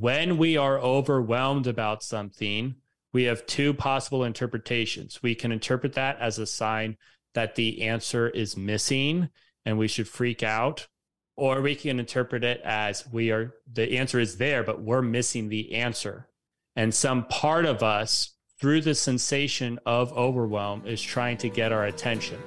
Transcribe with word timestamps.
When 0.00 0.38
we 0.38 0.56
are 0.56 0.78
overwhelmed 0.78 1.66
about 1.66 2.04
something, 2.04 2.76
we 3.12 3.24
have 3.24 3.46
two 3.46 3.74
possible 3.74 4.22
interpretations. 4.22 5.24
We 5.24 5.34
can 5.34 5.50
interpret 5.50 5.94
that 5.94 6.20
as 6.20 6.38
a 6.38 6.46
sign 6.46 6.96
that 7.34 7.56
the 7.56 7.82
answer 7.82 8.28
is 8.28 8.56
missing 8.56 9.28
and 9.64 9.76
we 9.76 9.88
should 9.88 10.06
freak 10.06 10.44
out, 10.44 10.86
or 11.36 11.60
we 11.60 11.74
can 11.74 11.98
interpret 11.98 12.44
it 12.44 12.60
as 12.62 13.08
we 13.10 13.32
are 13.32 13.54
the 13.72 13.98
answer 13.98 14.20
is 14.20 14.38
there, 14.38 14.62
but 14.62 14.80
we're 14.80 15.02
missing 15.02 15.48
the 15.48 15.74
answer. 15.74 16.28
And 16.76 16.94
some 16.94 17.26
part 17.26 17.66
of 17.66 17.82
us, 17.82 18.34
through 18.60 18.82
the 18.82 18.94
sensation 18.94 19.80
of 19.84 20.12
overwhelm, 20.12 20.86
is 20.86 21.02
trying 21.02 21.38
to 21.38 21.48
get 21.48 21.72
our 21.72 21.86
attention. 21.86 22.38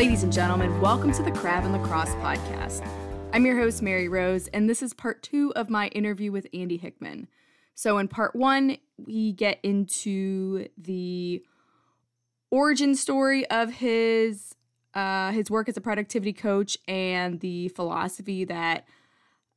Ladies 0.00 0.22
and 0.22 0.32
gentlemen, 0.32 0.80
welcome 0.80 1.12
to 1.12 1.22
the 1.22 1.30
Crab 1.30 1.62
and 1.62 1.74
the 1.74 1.78
Cross 1.86 2.08
podcast. 2.14 2.88
I'm 3.34 3.44
your 3.44 3.58
host, 3.58 3.82
Mary 3.82 4.08
Rose, 4.08 4.48
and 4.48 4.66
this 4.66 4.82
is 4.82 4.94
part 4.94 5.22
two 5.22 5.52
of 5.54 5.68
my 5.68 5.88
interview 5.88 6.32
with 6.32 6.46
Andy 6.54 6.78
Hickman. 6.78 7.28
So, 7.74 7.98
in 7.98 8.08
part 8.08 8.34
one, 8.34 8.78
we 8.96 9.34
get 9.34 9.60
into 9.62 10.68
the 10.78 11.44
origin 12.50 12.94
story 12.94 13.46
of 13.50 13.72
his 13.72 14.54
uh, 14.94 15.32
his 15.32 15.50
work 15.50 15.68
as 15.68 15.76
a 15.76 15.82
productivity 15.82 16.32
coach 16.32 16.78
and 16.88 17.40
the 17.40 17.68
philosophy 17.68 18.44
that 18.46 18.86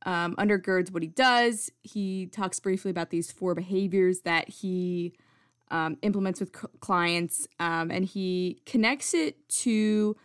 um, 0.06 0.36
undergirds 0.36 0.92
what 0.92 1.04
he 1.04 1.08
does. 1.08 1.72
He 1.84 2.26
talks 2.26 2.60
briefly 2.60 2.92
about 2.92 3.12
these 3.12 3.32
four 3.32 3.56
behaviors 3.56 4.24
that 4.26 4.50
he 4.50 5.14
um, 5.72 5.96
implements 6.02 6.42
with 6.42 6.54
c- 6.54 6.68
clients, 6.82 7.48
um, 7.62 7.90
and 7.90 8.04
he 8.04 8.62
connects 8.66 9.14
it 9.14 9.38
to 9.62 10.18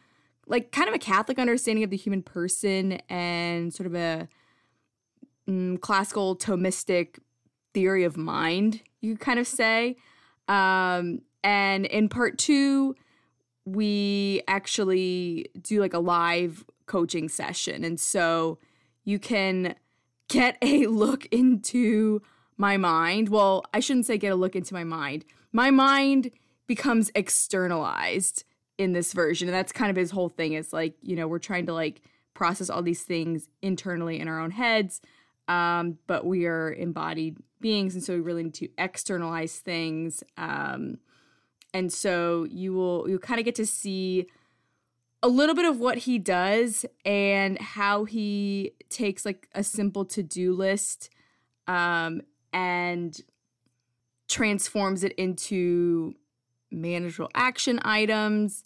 like 0.49 0.73
kind 0.73 0.89
of 0.89 0.95
a 0.95 0.99
Catholic 0.99 1.39
understanding 1.39 1.85
of 1.85 1.91
the 1.91 1.97
human 1.97 2.23
person 2.23 2.93
and 3.09 3.73
sort 3.73 3.87
of 3.87 3.95
a 3.95 4.29
mm, 5.49 5.81
classical 5.81 6.37
Thomistic 6.37 7.19
theory 7.75 8.05
of 8.05 8.17
mind, 8.17 8.83
you 9.01 9.17
kind 9.17 9.39
of 9.39 9.47
say. 9.47 9.97
Um, 10.49 11.21
and 11.45 11.87
in 11.87 12.09
part 12.09 12.39
two, 12.39 12.95
we 13.65 14.43
actually 14.49 15.47
do 15.61 15.81
like 15.81 15.95
a 15.95 15.99
live 15.99 16.65
coaching 16.87 17.29
session. 17.29 17.85
And 17.85 18.01
so 18.01 18.59
you 19.05 19.19
can 19.19 19.75
get 20.29 20.57
a 20.63 20.87
look 20.87 21.27
into 21.27 22.23
my 22.57 22.77
mind. 22.77 23.29
Well, 23.29 23.65
I 23.73 23.81
shouldn't 23.81 24.07
say 24.07 24.19
get 24.19 24.33
a 24.33 24.37
look 24.37 24.57
into 24.57 24.75
my 24.75 24.85
mind. 24.85 25.25
My 25.53 25.71
mind 25.71 26.31
becomes 26.67 27.11
externalized 27.15 28.45
in 28.79 28.93
this 28.93 29.13
version. 29.13 29.49
And 29.49 29.55
that's 29.55 29.73
kind 29.73 29.91
of 29.91 29.97
his 29.97 30.13
whole 30.13 30.29
thing 30.29 30.55
is 30.55 30.73
like, 30.73 30.95
you 31.03 31.17
know, 31.17 31.27
we're 31.27 31.41
trying 31.41 31.67
to 31.67 31.75
like 31.75 32.01
process 32.33 32.71
all 32.71 32.83
these 32.83 33.03
things 33.03 33.49
internally 33.61 34.21
in 34.21 34.29
our 34.29 34.41
own 34.41 34.53
heads. 34.53 35.01
Um, 35.49 35.99
but 36.07 36.25
we 36.25 36.47
are 36.47 36.73
embodied 36.73 37.39
beings. 37.61 37.95
And 37.95 38.05
so 38.05 38.15
we 38.15 38.21
really 38.21 38.45
need 38.45 38.55
to 38.55 38.69
externalize 38.79 39.59
things. 39.59 40.23
Um, 40.37 40.99
and 41.75 41.93
so 41.93 42.45
you 42.45 42.73
will, 42.73 43.09
you 43.09 43.19
kind 43.19 43.41
of 43.41 43.45
get 43.45 43.57
to 43.57 43.67
see 43.67 44.27
a 45.23 45.29
little 45.29 45.55
bit 45.55 45.65
of 45.65 45.81
what 45.81 45.99
he 45.99 46.19
does 46.19 46.87
and 47.05 47.59
how 47.59 48.05
he 48.05 48.73
takes 48.89 49.27
like 49.27 49.49
a 49.55 49.65
simple 49.65 50.05
to-do 50.05 50.53
list 50.53 51.11
um, 51.67 52.23
and 52.53 53.21
transforms 54.29 55.03
it 55.03 55.13
into 55.13 56.15
manageable 56.71 57.31
action 57.35 57.81
items 57.83 58.63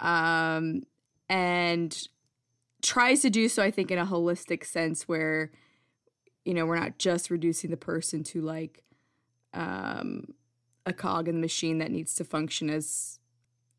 um, 0.00 0.82
and 1.28 2.08
tries 2.82 3.22
to 3.22 3.30
do 3.30 3.48
so 3.48 3.62
i 3.62 3.70
think 3.70 3.90
in 3.90 3.98
a 3.98 4.06
holistic 4.06 4.64
sense 4.64 5.08
where 5.08 5.50
you 6.44 6.54
know 6.54 6.66
we're 6.66 6.78
not 6.78 6.98
just 6.98 7.30
reducing 7.30 7.70
the 7.70 7.76
person 7.76 8.22
to 8.22 8.40
like 8.40 8.84
um, 9.54 10.26
a 10.84 10.92
cog 10.92 11.28
in 11.28 11.36
the 11.36 11.40
machine 11.40 11.78
that 11.78 11.90
needs 11.90 12.14
to 12.14 12.24
function 12.24 12.70
as 12.70 13.18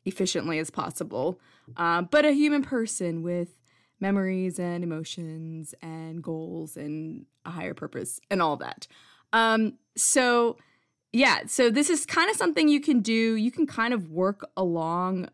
efficiently 0.04 0.58
as 0.58 0.70
possible 0.70 1.40
uh, 1.76 2.02
but 2.02 2.24
a 2.24 2.32
human 2.32 2.62
person 2.62 3.22
with 3.22 3.58
memories 4.00 4.58
and 4.58 4.84
emotions 4.84 5.74
and 5.82 6.22
goals 6.22 6.76
and 6.76 7.26
a 7.44 7.50
higher 7.50 7.74
purpose 7.74 8.20
and 8.30 8.40
all 8.40 8.56
that. 8.56 8.86
Um, 9.32 9.74
so 9.96 10.56
yeah 11.12 11.40
so 11.46 11.70
this 11.70 11.88
is 11.88 12.04
kind 12.04 12.30
of 12.30 12.36
something 12.36 12.68
you 12.68 12.80
can 12.80 13.00
do. 13.00 13.34
You 13.34 13.50
can 13.50 13.66
kind 13.66 13.94
of 13.94 14.10
work 14.10 14.48
along 14.56 15.28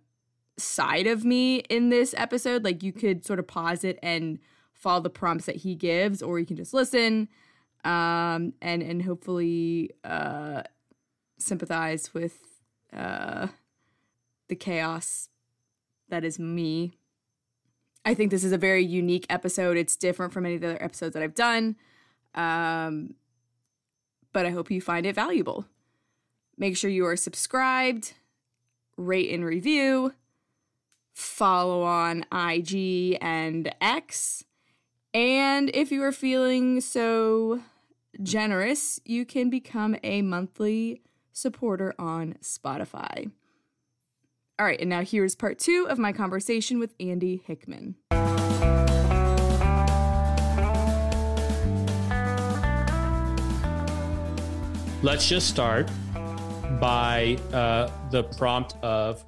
side 0.56 1.06
of 1.06 1.24
me 1.24 1.58
in 1.68 1.88
this 1.88 2.14
episode. 2.16 2.64
Like 2.64 2.82
you 2.82 2.92
could 2.92 3.24
sort 3.24 3.38
of 3.38 3.46
pause 3.46 3.84
it 3.84 3.98
and 4.02 4.38
follow 4.72 5.00
the 5.00 5.10
prompts 5.10 5.46
that 5.46 5.56
he 5.56 5.74
gives, 5.74 6.22
or 6.22 6.38
you 6.38 6.46
can 6.46 6.56
just 6.56 6.74
listen 6.74 7.28
um, 7.84 8.54
and 8.60 8.82
and 8.82 9.02
hopefully 9.02 9.90
uh, 10.02 10.62
sympathize 11.38 12.12
with 12.14 12.38
uh, 12.92 13.48
the 14.48 14.56
chaos 14.56 15.28
that 16.08 16.24
is 16.24 16.38
me. 16.38 16.98
I 18.04 18.14
think 18.14 18.30
this 18.30 18.44
is 18.44 18.52
a 18.52 18.58
very 18.58 18.84
unique 18.84 19.26
episode. 19.30 19.76
It's 19.76 19.96
different 19.96 20.32
from 20.32 20.44
any 20.44 20.56
of 20.56 20.60
the 20.60 20.68
other 20.68 20.82
episodes 20.82 21.14
that 21.14 21.22
I've 21.22 21.34
done. 21.34 21.76
Um, 22.34 23.14
but 24.32 24.44
I 24.44 24.50
hope 24.50 24.70
you 24.70 24.80
find 24.80 25.06
it 25.06 25.14
valuable. 25.14 25.66
Make 26.58 26.76
sure 26.76 26.90
you 26.90 27.06
are 27.06 27.16
subscribed, 27.16 28.12
rate 28.96 29.32
and 29.32 29.44
review 29.44 30.12
follow 31.14 31.82
on 31.82 32.26
IG 32.32 33.16
and 33.20 33.72
X. 33.80 34.44
And 35.14 35.70
if 35.72 35.92
you 35.92 36.02
are 36.02 36.12
feeling 36.12 36.80
so 36.80 37.60
generous, 38.22 39.00
you 39.04 39.24
can 39.24 39.48
become 39.48 39.96
a 40.02 40.22
monthly 40.22 41.02
supporter 41.32 41.94
on 41.98 42.34
Spotify. 42.42 43.30
All 44.58 44.66
right, 44.66 44.80
and 44.80 44.90
now 44.90 45.02
here's 45.02 45.34
part 45.34 45.58
two 45.58 45.86
of 45.88 45.98
my 45.98 46.12
conversation 46.12 46.78
with 46.78 46.94
Andy 47.00 47.42
Hickman. 47.44 47.96
Let's 55.02 55.28
just 55.28 55.48
start 55.48 55.90
by 56.80 57.36
uh, 57.52 57.90
the 58.10 58.22
prompt 58.36 58.74
of 58.82 59.24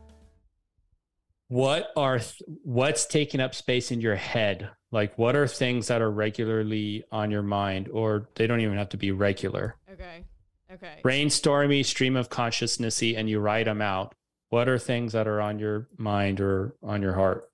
what 1.48 1.90
are 1.96 2.18
th- 2.18 2.42
what's 2.62 3.06
taking 3.06 3.40
up 3.40 3.54
space 3.54 3.90
in 3.90 4.00
your 4.00 4.16
head? 4.16 4.70
Like 4.90 5.16
what 5.18 5.36
are 5.36 5.46
things 5.46 5.88
that 5.88 6.02
are 6.02 6.10
regularly 6.10 7.04
on 7.12 7.30
your 7.30 7.42
mind 7.42 7.88
or 7.88 8.28
they 8.34 8.46
don't 8.46 8.60
even 8.60 8.78
have 8.78 8.88
to 8.90 8.96
be 8.96 9.12
regular? 9.12 9.76
Okay 9.92 10.24
okay. 10.72 11.00
Brainstormy 11.04 11.84
stream 11.84 12.16
of 12.16 12.30
consciousnessy 12.30 13.16
and 13.16 13.28
you 13.28 13.40
write 13.40 13.66
them 13.66 13.82
out. 13.82 14.14
What 14.50 14.68
are 14.68 14.78
things 14.78 15.12
that 15.12 15.26
are 15.26 15.40
on 15.40 15.58
your 15.58 15.88
mind 15.96 16.40
or 16.40 16.74
on 16.82 17.02
your 17.02 17.14
heart? 17.14 17.50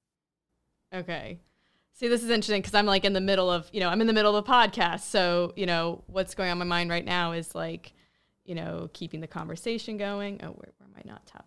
Okay. 0.94 1.38
See 1.94 2.08
this 2.08 2.24
is 2.24 2.30
interesting 2.30 2.60
because 2.60 2.74
i'm 2.74 2.86
like 2.86 3.04
in 3.04 3.12
the 3.12 3.20
middle 3.20 3.48
of 3.48 3.68
you 3.72 3.78
know 3.78 3.88
i'm 3.88 4.00
in 4.00 4.08
the 4.08 4.12
middle 4.12 4.34
of 4.34 4.44
a 4.44 4.50
podcast 4.50 5.02
so 5.02 5.52
you 5.54 5.66
know 5.66 6.02
what's 6.06 6.34
going 6.34 6.50
on 6.50 6.58
my 6.58 6.64
mind 6.64 6.90
right 6.90 7.04
now 7.04 7.30
is 7.30 7.54
like 7.54 7.92
you 8.44 8.56
know 8.56 8.90
keeping 8.92 9.20
the 9.20 9.28
conversation 9.28 9.98
going. 9.98 10.40
Oh 10.42 10.48
where, 10.48 10.72
where 10.78 10.88
am 10.88 10.94
i 10.96 11.02
not 11.08 11.24
top 11.26 11.46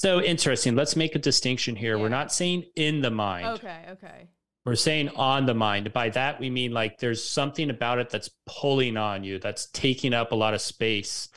so 0.00 0.22
interesting. 0.22 0.76
Let's 0.76 0.96
make 0.96 1.14
a 1.14 1.18
distinction 1.18 1.76
here. 1.76 1.96
Yeah. 1.96 2.02
We're 2.02 2.08
not 2.08 2.32
saying 2.32 2.64
in 2.74 3.02
the 3.02 3.10
mind. 3.10 3.46
Okay, 3.58 3.84
okay. 3.90 4.28
We're 4.64 4.74
saying 4.74 5.10
on 5.10 5.44
the 5.44 5.52
mind. 5.52 5.92
By 5.92 6.08
that, 6.10 6.40
we 6.40 6.48
mean 6.48 6.72
like 6.72 6.98
there's 6.98 7.22
something 7.22 7.68
about 7.68 7.98
it 7.98 8.08
that's 8.08 8.30
pulling 8.46 8.96
on 8.96 9.24
you, 9.24 9.38
that's 9.38 9.66
taking 9.66 10.14
up 10.14 10.32
a 10.32 10.34
lot 10.34 10.54
of 10.54 10.62
space. 10.62 11.28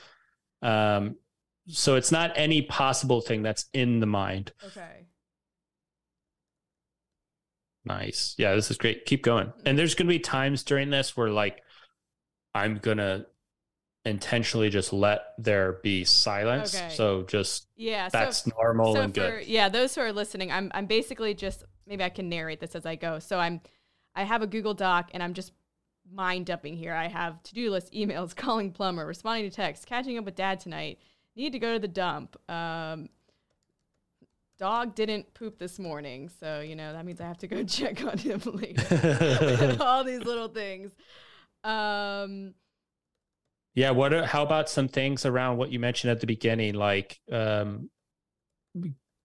Um, 0.62 1.18
so 1.68 1.96
it's 1.96 2.12
not 2.12 2.32
any 2.38 2.62
possible 2.62 3.20
thing 3.20 3.44
that's 3.44 3.66
in 3.74 4.00
the 4.00 4.06
mind. 4.06 4.54
Okay. 4.66 5.08
Nice. 7.84 8.34
Yeah, 8.38 8.56
this 8.56 8.72
is 8.72 8.78
great. 8.78 9.06
Keep 9.06 9.24
going. 9.24 9.52
And 9.66 9.78
there's 9.78 9.94
going 9.94 10.08
to 10.08 10.14
be 10.14 10.20
times 10.20 10.64
during 10.64 10.90
this 10.90 11.18
where 11.18 11.30
like 11.30 11.62
I'm 12.56 12.78
going 12.78 13.00
to 13.00 13.26
intentionally 14.06 14.70
just 14.70 14.92
let 14.92 15.34
there 15.38 15.80
be 15.84 16.04
silence. 16.04 16.76
Okay. 16.76 16.90
So 16.94 17.24
just 17.24 17.68
yeah, 17.76 18.10
that's 18.10 18.44
so, 18.44 18.52
normal 18.60 18.96
so 18.96 19.02
and 19.02 19.14
for, 19.14 19.40
good. 19.40 19.48
Yeah, 19.48 19.70
those 19.70 19.96
who 19.96 20.02
are 20.02 20.12
listening, 20.12 20.52
I'm 20.52 20.72
I'm 20.74 20.86
basically 20.86 21.34
just 21.34 21.64
maybe 21.88 22.04
I 22.04 22.10
can 22.10 22.30
narrate 22.30 22.60
this 22.60 22.76
as 22.76 22.86
I 22.86 22.96
go. 22.96 23.20
So 23.20 23.40
I'm 23.40 23.62
I 24.16 24.24
have 24.24 24.42
a 24.42 24.48
Google 24.48 24.74
Doc 24.74 25.10
and 25.14 25.24
I'm 25.24 25.34
just 25.34 25.54
mind 26.12 26.46
dumping 26.46 26.76
here. 26.76 26.94
I 26.94 27.08
have 27.08 27.42
to 27.44 27.54
do 27.54 27.72
list, 27.72 27.94
emails, 27.94 28.36
calling 28.36 28.72
plumber, 28.72 29.06
responding 29.06 29.50
to 29.50 29.56
text, 29.56 29.86
catching 29.86 30.18
up 30.18 30.26
with 30.26 30.36
dad 30.36 30.60
tonight. 30.60 31.00
Need 31.36 31.54
to 31.54 31.60
go 31.60 31.74
to 31.74 31.80
the 31.80 31.88
dump. 31.88 32.38
Um, 32.50 33.10
dog 34.60 34.94
didn't 34.94 35.34
poop 35.34 35.58
this 35.58 35.80
morning, 35.80 36.30
so 36.40 36.60
you 36.60 36.76
know 36.76 36.94
that 36.94 37.06
means 37.06 37.22
I 37.22 37.26
have 37.26 37.40
to 37.40 37.48
go 37.48 37.64
check 37.64 38.04
on 38.04 38.18
him 38.18 38.42
later. 38.46 39.78
All 39.80 40.04
these 40.04 40.22
little 40.22 40.50
things. 40.50 40.92
Um, 41.64 42.54
Yeah. 43.76 43.92
What? 43.92 44.14
Are, 44.14 44.26
how 44.26 44.44
about 44.44 44.70
some 44.70 44.88
things 44.88 45.26
around 45.26 45.58
what 45.58 45.72
you 45.72 45.80
mentioned 45.80 46.12
at 46.12 46.20
the 46.20 46.28
beginning, 46.28 46.76
like 46.76 47.20
um, 47.32 47.90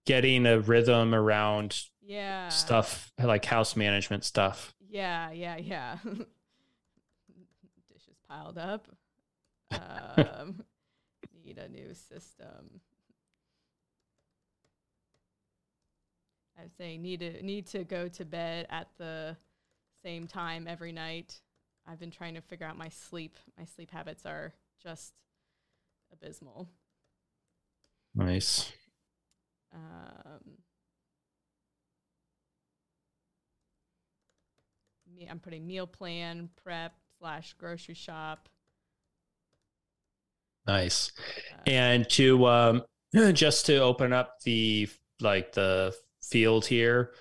getting 0.05 0.45
a 0.45 0.59
rhythm 0.59 1.13
around 1.13 1.79
yeah 2.01 2.49
stuff 2.49 3.11
like 3.21 3.45
house 3.45 3.75
management 3.75 4.23
stuff. 4.23 4.73
Yeah, 4.89 5.31
yeah, 5.31 5.57
yeah. 5.57 5.97
Dishes 7.93 8.17
piled 8.27 8.57
up. 8.57 8.87
Um, 10.17 10.63
need 11.45 11.59
a 11.59 11.69
new 11.69 11.93
system. 11.93 12.81
I'm 16.59 16.69
saying 16.77 17.03
need 17.03 17.19
to 17.19 17.43
need 17.43 17.67
to 17.67 17.83
go 17.83 18.07
to 18.07 18.25
bed 18.25 18.65
at 18.69 18.87
the 18.97 19.37
same 20.03 20.25
time 20.27 20.67
every 20.67 20.91
night. 20.91 21.39
I've 21.89 21.99
been 21.99 22.11
trying 22.11 22.35
to 22.35 22.41
figure 22.41 22.67
out 22.67 22.77
my 22.77 22.89
sleep. 22.89 23.37
My 23.57 23.65
sleep 23.65 23.89
habits 23.89 24.25
are 24.25 24.53
just 24.83 25.13
abysmal. 26.13 26.69
Nice. 28.13 28.71
Um, 29.73 30.57
me, 35.11 35.27
I'm 35.29 35.39
putting 35.39 35.65
meal 35.65 35.87
plan, 35.87 36.49
prep 36.63 36.93
slash 37.17 37.53
grocery 37.57 37.95
shop. 37.95 38.49
Nice. 40.67 41.11
Uh, 41.53 41.61
And 41.65 42.09
to 42.11 42.45
um, 42.45 42.83
just 43.33 43.65
to 43.65 43.77
open 43.77 44.13
up 44.13 44.35
the 44.43 44.87
like 45.21 45.53
the 45.53 45.95
field 46.21 46.65
here, 46.65 47.13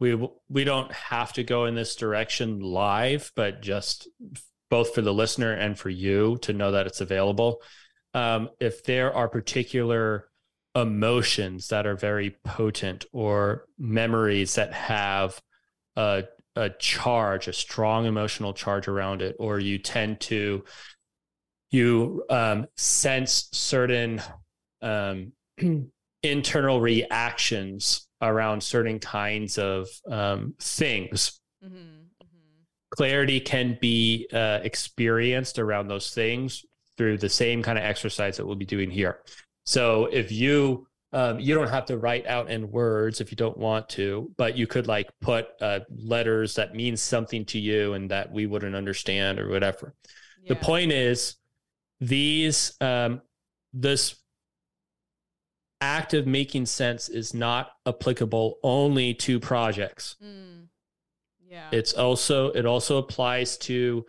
we 0.00 0.28
we 0.48 0.64
don't 0.64 0.92
have 0.92 1.32
to 1.34 1.44
go 1.44 1.64
in 1.64 1.74
this 1.74 1.96
direction 1.96 2.60
live, 2.60 3.32
but 3.34 3.62
just 3.62 4.08
both 4.70 4.94
for 4.94 5.02
the 5.02 5.14
listener 5.14 5.52
and 5.52 5.78
for 5.78 5.90
you 5.90 6.38
to 6.42 6.52
know 6.52 6.72
that 6.72 6.86
it's 6.86 7.00
available. 7.00 7.62
Um, 8.14 8.50
if 8.60 8.84
there 8.84 9.12
are 9.12 9.28
particular 9.28 10.28
emotions 10.74 11.68
that 11.68 11.86
are 11.86 11.96
very 11.96 12.36
potent 12.44 13.06
or 13.12 13.66
memories 13.78 14.54
that 14.54 14.72
have 14.72 15.40
a 15.96 16.24
a 16.56 16.70
charge, 16.70 17.46
a 17.46 17.52
strong 17.52 18.04
emotional 18.06 18.52
charge 18.52 18.88
around 18.88 19.22
it, 19.22 19.36
or 19.38 19.60
you 19.60 19.78
tend 19.78 20.18
to 20.20 20.64
you 21.70 22.24
um, 22.30 22.66
sense 22.76 23.48
certain 23.52 24.20
um, 24.82 25.32
internal 26.22 26.80
reactions 26.80 28.07
around 28.22 28.62
certain 28.62 28.98
kinds 28.98 29.58
of 29.58 29.88
um, 30.10 30.54
things. 30.60 31.40
mhm, 31.64 31.70
mhm. 31.70 32.64
Clarity 32.90 33.40
can 33.40 33.78
be 33.80 34.26
uh, 34.32 34.60
experienced 34.62 35.58
around 35.58 35.88
those 35.88 36.12
things 36.12 36.64
through 36.96 37.18
the 37.18 37.28
same 37.28 37.62
kind 37.62 37.78
of 37.78 37.84
exercise 37.84 38.36
that 38.36 38.46
we'll 38.46 38.56
be 38.56 38.66
doing 38.66 38.90
here. 38.90 39.20
So 39.64 40.06
if 40.06 40.32
you 40.32 40.86
um, 41.12 41.40
you 41.40 41.54
don't 41.54 41.70
have 41.70 41.86
to 41.86 41.96
write 41.96 42.26
out 42.26 42.50
in 42.50 42.70
words 42.70 43.22
if 43.22 43.30
you 43.30 43.36
don't 43.36 43.56
want 43.56 43.88
to, 43.90 44.30
but 44.36 44.58
you 44.58 44.66
could 44.66 44.86
like 44.86 45.08
put 45.22 45.46
uh, 45.60 45.80
letters 45.88 46.54
that 46.56 46.74
mean 46.74 46.98
something 46.98 47.46
to 47.46 47.58
you 47.58 47.94
and 47.94 48.10
that 48.10 48.30
we 48.30 48.46
wouldn't 48.46 48.76
understand 48.76 49.38
or 49.40 49.48
whatever. 49.48 49.94
The 50.48 50.56
point 50.56 50.92
is, 50.92 51.36
these 52.00 52.76
um, 52.80 53.22
this 53.72 54.16
act 55.80 56.14
of 56.14 56.26
making 56.26 56.66
sense 56.66 57.08
is 57.08 57.34
not 57.34 57.72
applicable 57.86 58.58
only 58.62 59.14
to 59.14 59.38
projects. 59.38 60.16
Mm. 60.22 60.66
Yeah. 61.48 61.68
It's 61.72 61.92
also 61.94 62.50
it 62.50 62.66
also 62.66 62.98
applies 62.98 63.56
to 63.58 64.04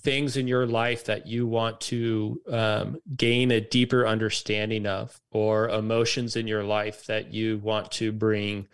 things 0.00 0.36
in 0.36 0.46
your 0.46 0.66
life 0.66 1.06
that 1.06 1.26
you 1.26 1.46
want 1.46 1.80
to 1.80 2.40
um, 2.50 2.98
gain 3.16 3.50
a 3.50 3.60
deeper 3.60 4.06
understanding 4.06 4.86
of, 4.86 5.18
or 5.32 5.70
emotions 5.70 6.36
in 6.36 6.46
your 6.46 6.62
life 6.62 7.06
that 7.06 7.32
you 7.32 7.58
want 7.58 7.90
to 7.90 8.12
bring 8.12 8.68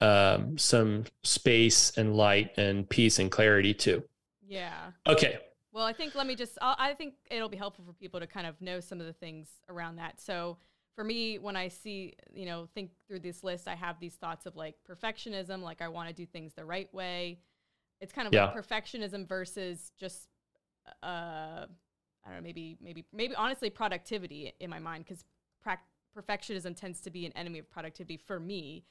um, 0.00 0.56
some 0.56 1.04
space 1.22 1.92
and 1.98 2.16
light 2.16 2.56
and 2.56 2.88
peace 2.88 3.18
and 3.18 3.30
clarity 3.30 3.74
to. 3.74 4.02
yeah. 4.46 4.90
Okay. 5.06 5.38
Well, 5.72 5.86
I 5.86 5.92
think 5.94 6.14
let 6.14 6.26
me 6.26 6.34
just. 6.34 6.58
I'll, 6.60 6.76
I 6.78 6.92
think 6.94 7.14
it'll 7.30 7.48
be 7.48 7.56
helpful 7.56 7.84
for 7.86 7.94
people 7.94 8.20
to 8.20 8.26
kind 8.26 8.46
of 8.46 8.60
know 8.60 8.80
some 8.80 9.00
of 9.00 9.06
the 9.06 9.12
things 9.14 9.48
around 9.70 9.96
that. 9.96 10.20
So 10.20 10.58
for 10.94 11.04
me, 11.04 11.38
when 11.38 11.56
I 11.56 11.68
see, 11.68 12.14
you 12.34 12.46
know, 12.46 12.68
think 12.74 12.90
through 13.08 13.20
this 13.20 13.42
list, 13.42 13.68
I 13.68 13.74
have 13.74 13.98
these 14.00 14.14
thoughts 14.14 14.46
of 14.46 14.56
like 14.56 14.76
perfectionism, 14.88 15.62
like 15.62 15.80
I 15.82 15.88
want 15.88 16.08
to 16.08 16.14
do 16.14 16.26
things 16.26 16.52
the 16.54 16.64
right 16.64 16.92
way. 16.94 17.40
It's 18.00 18.12
kind 18.12 18.28
of 18.28 18.34
like 18.34 18.50
perfectionism 18.52 19.28
versus 19.28 19.92
just, 19.98 20.28
uh, 21.02 21.66
I 22.24 22.26
don't 22.26 22.36
know, 22.36 22.42
maybe, 22.42 22.76
maybe, 22.80 23.04
maybe 23.12 23.34
honestly, 23.34 23.70
productivity 23.70 24.52
in 24.60 24.70
my 24.70 24.78
mind 24.78 25.04
because 25.04 25.24
prac- 25.62 25.86
perfectionism 26.16 26.76
tends 26.76 27.00
to 27.02 27.10
be 27.10 27.26
an 27.26 27.32
enemy 27.32 27.58
of 27.60 27.70
productivity 27.70 28.16
for 28.16 28.38
me. 28.38 28.84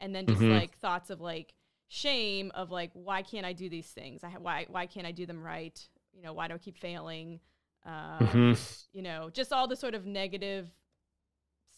And 0.00 0.14
then 0.14 0.26
just 0.26 0.48
Mhm. 0.48 0.50
like 0.50 0.76
thoughts 0.78 1.10
of 1.10 1.20
like 1.20 1.54
shame 1.88 2.50
of 2.54 2.70
like 2.70 2.90
why 2.94 3.22
can't 3.22 3.46
I 3.46 3.52
do 3.52 3.68
these 3.68 3.86
things? 3.86 4.24
I 4.24 4.30
ha- 4.30 4.38
why 4.40 4.66
why 4.68 4.86
can't 4.86 5.06
I 5.06 5.12
do 5.12 5.24
them 5.26 5.42
right? 5.42 5.80
You 6.12 6.22
know, 6.22 6.32
why 6.32 6.48
do 6.48 6.54
I 6.54 6.58
keep 6.58 6.76
failing? 6.76 7.40
Um, 7.84 8.34
Mhm. 8.34 8.56
You 8.92 9.02
know, 9.02 9.30
just 9.30 9.52
all 9.52 9.68
the 9.68 9.76
sort 9.76 9.94
of 9.94 10.06
negative 10.06 10.70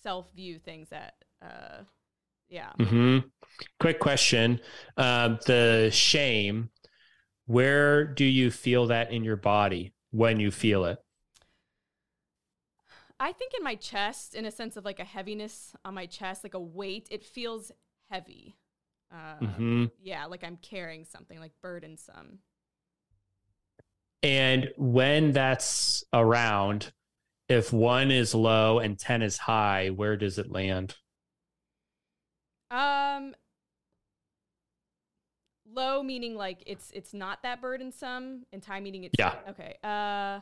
self 0.02 0.32
view 0.34 0.58
things 0.58 0.88
that, 0.90 1.14
uh, 1.42 1.82
yeah. 2.48 2.72
hmm 2.78 3.18
Quick 3.80 3.98
question: 4.00 4.60
um, 4.96 5.38
the 5.46 5.90
shame. 5.92 6.70
Where 7.46 8.06
do 8.06 8.24
you 8.24 8.50
feel 8.50 8.88
that 8.88 9.12
in 9.12 9.24
your 9.24 9.36
body 9.36 9.94
when 10.12 10.40
you 10.40 10.50
feel 10.50 10.84
it? 10.86 10.98
I 13.20 13.32
think 13.32 13.52
in 13.56 13.64
my 13.64 13.74
chest, 13.74 14.34
in 14.34 14.44
a 14.44 14.50
sense 14.50 14.76
of 14.76 14.84
like 14.84 15.00
a 15.00 15.04
heaviness 15.04 15.74
on 15.84 15.94
my 15.94 16.06
chest, 16.06 16.44
like 16.44 16.54
a 16.54 16.60
weight, 16.60 17.08
it 17.10 17.24
feels 17.24 17.72
heavy. 18.10 18.56
Uh, 19.12 19.60
hmm 19.60 19.90
Yeah, 19.98 20.26
like 20.26 20.44
I'm 20.44 20.56
carrying 20.58 21.04
something 21.04 21.38
like 21.40 21.52
burdensome. 21.62 22.40
And 24.22 24.70
when 24.76 25.32
that's 25.32 26.04
around, 26.12 26.92
if 27.48 27.72
one 27.72 28.10
is 28.10 28.34
low 28.34 28.78
and 28.78 28.98
10 28.98 29.22
is 29.22 29.38
high, 29.38 29.88
where 29.88 30.16
does 30.16 30.38
it 30.38 30.50
land? 30.50 30.94
Um, 32.70 33.34
low 35.72 36.02
meaning 36.02 36.34
like 36.34 36.62
it's 36.66 36.90
it's 36.92 37.14
not 37.14 37.42
that 37.42 37.60
burdensome, 37.62 38.44
and 38.52 38.62
time 38.62 38.82
meaning 38.84 39.04
it's 39.04 39.14
Yeah. 39.18 39.34
Okay. 39.48 39.76
Uh, 39.82 40.40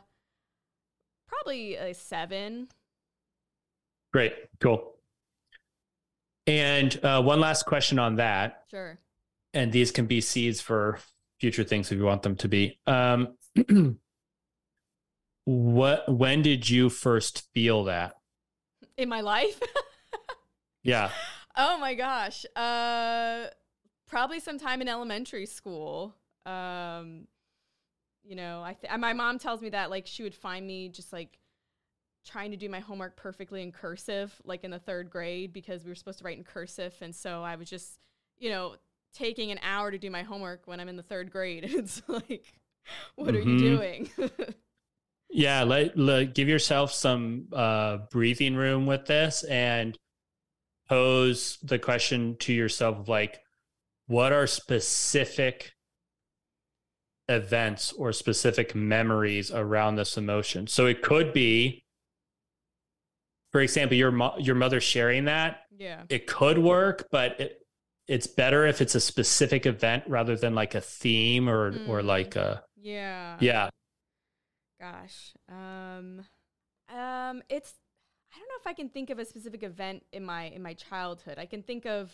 probably 1.27 1.75
a 1.75 1.93
seven. 1.93 2.67
Great, 4.11 4.33
cool. 4.59 4.95
And 6.47 6.97
uh, 7.03 7.21
one 7.21 7.39
last 7.41 7.63
question 7.65 7.99
on 7.99 8.15
that, 8.17 8.63
Sure. 8.71 8.97
and 9.53 9.71
these 9.71 9.91
can 9.91 10.05
be 10.05 10.21
seeds 10.21 10.61
for 10.61 10.97
future 11.41 11.63
things 11.65 11.91
if 11.91 11.97
you 11.97 12.05
want 12.05 12.23
them 12.23 12.35
to 12.37 12.47
be. 12.47 12.79
Um, 12.87 13.35
what? 15.47 16.13
When 16.13 16.41
did 16.41 16.69
you 16.69 16.89
first 16.89 17.47
feel 17.53 17.85
that? 17.85 18.17
In 18.97 19.07
my 19.09 19.21
life. 19.21 19.59
Yeah. 20.83 21.09
oh 21.57 21.77
my 21.79 21.95
gosh. 21.95 22.45
Uh, 22.55 23.47
probably 24.07 24.39
sometime 24.39 24.81
in 24.81 24.87
elementary 24.87 25.45
school. 25.45 26.15
Um, 26.45 27.27
you 28.23 28.35
know, 28.37 28.61
I 28.63 28.71
th- 28.73 28.97
my 28.97 29.11
mom 29.11 29.37
tells 29.37 29.61
me 29.61 29.69
that 29.69 29.89
like 29.89 30.07
she 30.07 30.23
would 30.23 30.35
find 30.35 30.65
me 30.65 30.87
just 30.87 31.11
like 31.11 31.39
trying 32.25 32.51
to 32.51 32.57
do 32.57 32.69
my 32.69 32.79
homework 32.79 33.17
perfectly 33.17 33.61
in 33.63 33.73
cursive, 33.73 34.33
like 34.45 34.63
in 34.63 34.71
the 34.71 34.79
third 34.79 35.09
grade, 35.09 35.51
because 35.51 35.83
we 35.83 35.91
were 35.91 35.95
supposed 35.95 36.19
to 36.19 36.23
write 36.25 36.37
in 36.37 36.45
cursive, 36.45 36.93
and 37.01 37.13
so 37.13 37.43
I 37.43 37.55
was 37.57 37.69
just, 37.69 37.99
you 38.37 38.49
know, 38.49 38.75
taking 39.13 39.51
an 39.51 39.59
hour 39.63 39.91
to 39.91 39.97
do 39.97 40.09
my 40.09 40.23
homework 40.23 40.67
when 40.67 40.79
I'm 40.79 40.87
in 40.87 40.95
the 40.95 41.03
third 41.03 41.31
grade. 41.31 41.65
It's 41.69 42.01
like, 42.07 42.45
what 43.15 43.35
are 43.35 43.39
you 43.41 43.55
Mhm. 43.55 43.59
doing? 43.59 44.09
Yeah, 45.37 45.61
let, 45.63 45.95
let 45.95 46.33
give 46.33 46.47
yourself 46.47 46.91
some 46.91 47.45
uh, 47.53 47.97
breathing 48.11 48.55
room 48.55 48.87
with 48.87 49.05
this 49.05 49.43
and 49.43 49.95
pose 50.89 51.59
the 51.61 51.77
question 51.77 52.37
to 52.39 52.53
yourself 52.53 52.97
of 52.97 53.07
like, 53.07 53.39
what 54.07 54.33
are 54.33 54.47
specific 54.47 55.73
events 57.29 57.93
or 57.93 58.11
specific 58.13 58.73
memories 58.73 59.51
around 59.51 59.95
this 59.95 60.17
emotion? 60.17 60.65
So 60.65 60.87
it 60.87 61.03
could 61.03 61.33
be, 61.33 61.83
for 63.51 63.61
example, 63.61 63.95
your 63.95 64.11
mo- 64.11 64.37
your 64.39 64.55
mother 64.55 64.81
sharing 64.81 65.25
that. 65.25 65.61
yeah. 65.77 66.01
It 66.09 66.25
could 66.25 66.57
work, 66.57 67.07
but 67.11 67.39
it, 67.39 67.59
it's 68.07 68.25
better 68.25 68.65
if 68.65 68.81
it's 68.81 68.95
a 68.95 68.99
specific 69.01 69.67
event 69.67 70.03
rather 70.07 70.35
than 70.35 70.55
like 70.55 70.73
a 70.73 70.81
theme 70.81 71.47
or 71.47 71.67
or 71.87 72.01
Mm. 72.01 72.05
like 72.05 72.35
a 72.35 72.63
Yeah. 72.75 73.37
yeah. 73.39 73.69
Gosh. 74.79 75.33
Um 75.49 76.21
um 76.89 77.43
it's 77.49 77.73
I 78.33 78.39
don't 78.39 78.47
know 78.49 78.59
if 78.59 78.67
I 78.67 78.73
can 78.73 78.89
think 78.89 79.09
of 79.09 79.19
a 79.19 79.25
specific 79.25 79.63
event 79.63 80.05
in 80.11 80.23
my 80.23 80.45
in 80.45 80.61
my 80.61 80.73
childhood. 80.73 81.39
I 81.39 81.45
can 81.45 81.63
think 81.63 81.85
of 81.85 82.11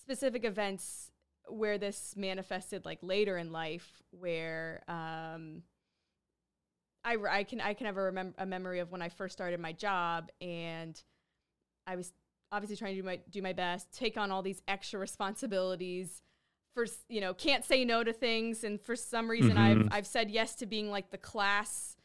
specific 0.00 0.44
events 0.44 1.10
where 1.48 1.78
this 1.78 2.14
manifested 2.16 2.84
like 2.84 2.98
later 3.02 3.36
in 3.36 3.50
life 3.52 4.02
where 4.10 4.82
um 4.88 5.62
I, 7.04 7.16
I 7.30 7.44
can 7.44 7.60
I 7.60 7.74
can 7.74 7.86
have 7.86 7.96
a, 7.96 8.00
remem- 8.00 8.34
a 8.38 8.46
memory 8.46 8.78
of 8.80 8.92
when 8.92 9.02
I 9.02 9.08
first 9.08 9.32
started 9.32 9.58
my 9.58 9.72
job 9.72 10.30
and 10.40 11.00
I 11.86 11.96
was 11.96 12.12
obviously 12.52 12.76
trying 12.76 12.94
to 12.94 13.00
do 13.00 13.06
my 13.06 13.20
do 13.30 13.42
my 13.42 13.52
best, 13.52 13.92
take 13.92 14.16
on 14.16 14.30
all 14.30 14.42
these 14.42 14.62
extra 14.68 15.00
responsibilities. 15.00 16.22
For 16.74 16.86
you 17.08 17.20
know, 17.20 17.34
can't 17.34 17.64
say 17.64 17.84
no 17.84 18.04
to 18.04 18.12
things, 18.12 18.62
and 18.64 18.80
for 18.80 18.94
some 18.96 19.28
reason, 19.30 19.52
Mhm. 19.56 19.58
I've 19.58 19.88
I've 19.92 20.06
said 20.06 20.30
yes 20.30 20.54
to 20.56 20.66
being 20.66 20.90
like 20.90 21.10
the 21.10 21.18
class, 21.18 21.96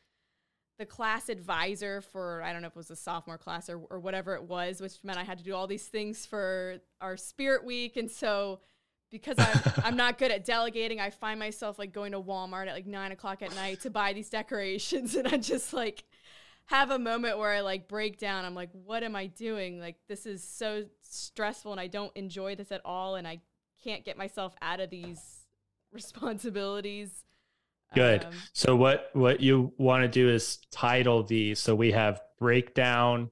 the 0.79 0.85
class 0.85 1.29
advisor 1.29 2.01
for 2.01 2.41
I 2.41 2.51
don't 2.51 2.61
know 2.61 2.67
if 2.67 2.73
it 2.73 2.77
was 2.77 2.89
a 2.91 2.95
sophomore 2.95 3.37
class 3.37 3.69
or 3.69 3.77
or 3.89 3.99
whatever 3.99 4.33
it 4.33 4.43
was, 4.43 4.81
which 4.81 5.03
meant 5.03 5.19
I 5.19 5.23
had 5.23 5.37
to 5.37 5.43
do 5.43 5.53
all 5.53 5.67
these 5.67 5.87
things 5.87 6.25
for 6.25 6.79
our 6.99 7.15
spirit 7.15 7.63
week, 7.63 7.95
and 7.95 8.09
so 8.09 8.59
because 9.11 9.37
I'm, 9.37 9.61
I'm 9.85 9.95
not 9.95 10.17
good 10.17 10.31
at 10.31 10.43
delegating, 10.43 10.99
I 10.99 11.11
find 11.11 11.39
myself 11.39 11.77
like 11.77 11.93
going 11.93 12.11
to 12.13 12.19
Walmart 12.19 12.67
at 12.67 12.73
like 12.73 12.87
nine 12.87 13.11
o'clock 13.11 13.43
at 13.43 13.53
night 13.55 13.81
to 13.81 13.91
buy 13.91 14.13
these 14.13 14.29
decorations, 14.29 15.13
and 15.15 15.27
I 15.27 15.37
just 15.37 15.73
like 15.73 16.03
have 16.65 16.89
a 16.89 16.97
moment 16.97 17.37
where 17.37 17.51
I 17.51 17.61
like 17.61 17.87
break 17.87 18.17
down. 18.17 18.43
I'm 18.43 18.55
like, 18.55 18.71
what 18.71 19.03
am 19.03 19.15
I 19.15 19.27
doing? 19.27 19.79
Like, 19.79 19.97
this 20.09 20.25
is 20.25 20.43
so 20.43 20.85
stressful, 21.01 21.71
and 21.71 21.79
I 21.79 21.85
don't 21.85 22.11
enjoy 22.15 22.55
this 22.55 22.71
at 22.71 22.81
all, 22.83 23.13
and 23.15 23.27
I 23.27 23.41
can't 23.85 24.03
get 24.03 24.17
myself 24.17 24.53
out 24.61 24.79
of 24.79 24.89
these 24.89 25.45
responsibilities. 25.93 27.23
Good. 27.93 28.25
Um, 28.25 28.33
So 28.53 28.75
what 28.75 29.09
what 29.13 29.39
you 29.39 29.71
want 29.77 30.03
to 30.03 30.07
do 30.07 30.29
is 30.29 30.57
title 30.71 31.23
these. 31.23 31.59
So 31.59 31.75
we 31.75 31.91
have 31.91 32.21
breakdown 32.39 33.29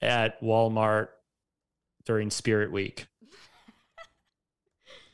at 0.00 0.40
Walmart 0.42 1.08
during 2.04 2.30
Spirit 2.30 2.70
Week. 2.70 3.06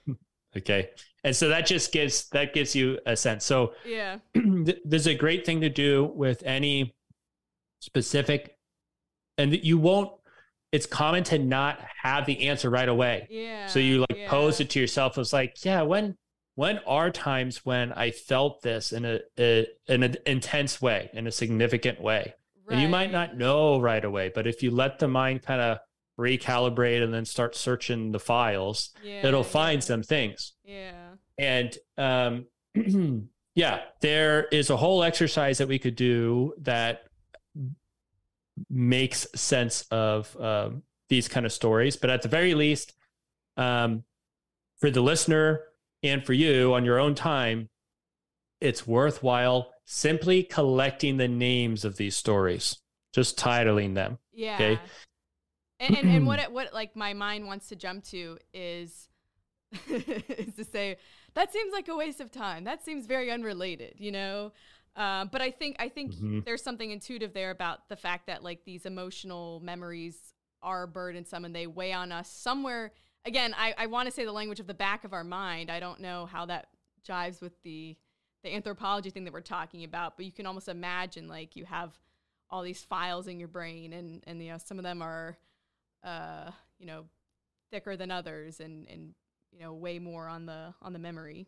okay. 0.57 0.91
And 1.23 1.35
so 1.35 1.49
that 1.49 1.67
just 1.67 1.93
gives 1.93 2.29
that 2.31 2.53
gives 2.53 2.75
you 2.75 2.99
a 3.07 3.17
sense. 3.17 3.45
So 3.45 3.75
yeah. 3.87 4.19
there's 4.85 5.07
a 5.07 5.15
great 5.15 5.47
thing 5.47 5.61
to 5.61 5.71
do 5.71 6.13
with 6.15 6.43
any 6.45 6.95
specific 7.79 8.57
and 9.39 9.53
you 9.65 9.79
won't 9.79 10.13
it's 10.73 10.87
common 10.87 11.25
to 11.25 11.39
not 11.39 11.81
have 12.03 12.27
the 12.27 12.49
answer 12.49 12.71
right 12.71 12.89
away. 12.89 13.27
Yeah. 13.31 13.67
So 13.67 13.79
you 13.79 14.01
like 14.01 14.17
yeah. 14.17 14.29
pose 14.29 14.61
it 14.61 14.71
to 14.71 14.81
yourself 14.81 15.19
It's 15.19 15.33
like, 15.33 15.65
yeah, 15.65 15.83
when 15.83 16.17
when 16.55 16.79
are 16.87 17.11
times 17.11 17.65
when 17.65 17.93
I 17.93 18.11
felt 18.11 18.63
this 18.63 18.93
in 18.93 19.05
a, 19.05 19.21
a 19.39 19.67
in 19.89 20.03
an 20.03 20.17
intense 20.27 20.81
way, 20.81 21.11
in 21.13 21.27
a 21.27 21.33
significant 21.33 22.01
way? 22.01 22.35
And 22.69 22.81
you 22.81 22.89
might 22.89 23.11
not 23.11 23.37
know 23.37 23.81
right 23.81 24.05
away, 24.05 24.31
but 24.33 24.47
if 24.47 24.63
you 24.63 24.71
let 24.71 25.01
the 25.01 25.09
mind 25.09 25.43
kind 25.43 25.61
of 25.61 25.79
recalibrate 26.17 27.03
and 27.03 27.13
then 27.13 27.25
start 27.25 27.57
searching 27.57 28.13
the 28.13 28.21
files, 28.21 28.91
Yeah, 29.03 29.27
it'll 29.27 29.43
find 29.43 29.83
yeah, 29.83 29.87
some 29.87 30.03
things. 30.05 30.53
Yeah. 30.65 31.09
And 31.37 31.77
um 31.99 32.47
yeah, 33.57 33.81
there 34.03 34.45
is 34.53 34.71
a 34.71 34.77
whole 34.77 35.03
exercise 35.03 35.59
that 35.59 35.67
we 35.67 35.81
could 35.81 35.97
do 35.97 36.55
that 36.61 37.03
makes 38.69 39.27
sense 39.35 39.85
of 39.91 40.37
um, 40.41 40.83
these 41.09 41.29
kind 41.29 41.47
of 41.47 41.53
stories. 41.53 41.97
But 41.97 42.11
at 42.11 42.23
the 42.23 42.29
very 42.29 42.55
least, 42.55 42.95
um, 43.57 44.05
for 44.79 44.91
the 44.91 45.01
listener 45.01 45.63
and 46.03 46.25
for 46.25 46.33
you 46.33 46.75
on 46.75 46.85
your 46.85 46.99
own 46.99 47.15
time, 47.15 47.69
it's 48.61 48.87
worthwhile 48.87 49.73
simply 49.85 50.43
collecting 50.43 51.17
the 51.17 51.29
names 51.29 51.85
of 51.85 51.97
these 51.97 52.17
stories, 52.17 52.79
just 53.13 53.39
titling 53.39 53.95
them. 53.95 54.19
Yeah. 54.33 54.55
Okay. 54.55 54.81
And, 55.81 55.97
and 55.97 56.09
and 56.11 56.27
what 56.27 56.39
it, 56.41 56.53
what 56.53 56.73
like 56.73 56.95
my 56.97 57.13
mind 57.15 57.47
wants 57.47 57.69
to 57.69 57.77
jump 57.77 58.05
to 58.05 58.39
is 58.53 59.09
is 59.89 60.55
to 60.57 60.65
say 60.65 60.97
that 61.35 61.53
seems 61.53 61.73
like 61.73 61.89
a 61.89 61.97
waste 61.97 62.21
of 62.21 62.31
time. 62.31 62.65
That 62.65 62.85
seems 62.85 63.07
very 63.07 63.31
unrelated, 63.31 63.95
you 63.99 64.13
know. 64.13 64.53
Uh, 64.97 65.25
but 65.27 65.41
I 65.41 65.51
think 65.51 65.77
I 65.79 65.89
think 65.89 66.13
Mhm. 66.15 66.45
there's 66.45 66.63
something 66.63 66.91
intuitive 66.91 67.33
there 67.33 67.51
about 67.51 67.89
the 67.89 67.97
fact 67.97 68.27
that 68.27 68.43
like 68.43 68.65
these 68.65 68.87
emotional 68.87 69.61
memories 69.61 70.35
are 70.63 70.87
burdensome 70.87 71.45
and 71.45 71.55
they 71.55 71.67
weigh 71.67 71.93
on 71.93 72.13
us 72.13 72.31
somewhere. 72.31 72.93
Again, 73.25 73.55
I, 73.57 73.75
I 73.79 73.87
want 73.87 74.07
to 74.07 74.11
say 74.11 74.25
the 74.25 74.33
language 74.33 74.61
of 74.61 74.67
the 74.67 74.75
back 74.75 75.05
of 75.05 75.13
our 75.13 75.25
mind. 75.25 75.71
I 75.71 75.79
don't 75.81 76.01
know 76.01 76.27
how 76.27 76.47
that 76.47 76.69
jives 77.07 77.41
with 77.41 77.61
the 77.63 77.97
the 78.43 78.55
anthropology 78.55 79.11
thing 79.11 79.25
that 79.25 79.33
we're 79.33 79.41
talking 79.43 79.85
about, 79.85 80.17
but 80.17 80.25
you 80.27 80.33
can 80.33 80.47
almost 80.47 80.69
imagine 80.69 81.29
like 81.29 81.57
you 81.57 81.67
have 81.67 81.99
all 82.49 82.63
these 82.63 82.83
files 82.83 83.29
in 83.29 83.39
your 83.39 83.49
brain 83.49 83.93
and 83.93 84.25
and 84.27 84.43
you 84.43 84.51
know 84.51 84.59
some 84.59 84.79
of 84.79 84.83
them 84.83 85.01
are 85.03 85.39
uh 86.03 86.51
you 86.79 86.87
know 86.87 87.05
thicker 87.71 87.97
than 87.97 88.11
others 88.11 88.59
and 88.61 88.89
and 88.89 89.15
you 89.53 89.61
know 89.61 89.73
way 89.73 89.99
more 90.01 90.27
on 90.27 90.47
the 90.47 90.75
on 90.83 90.93
the 90.93 90.99
memory 90.99 91.47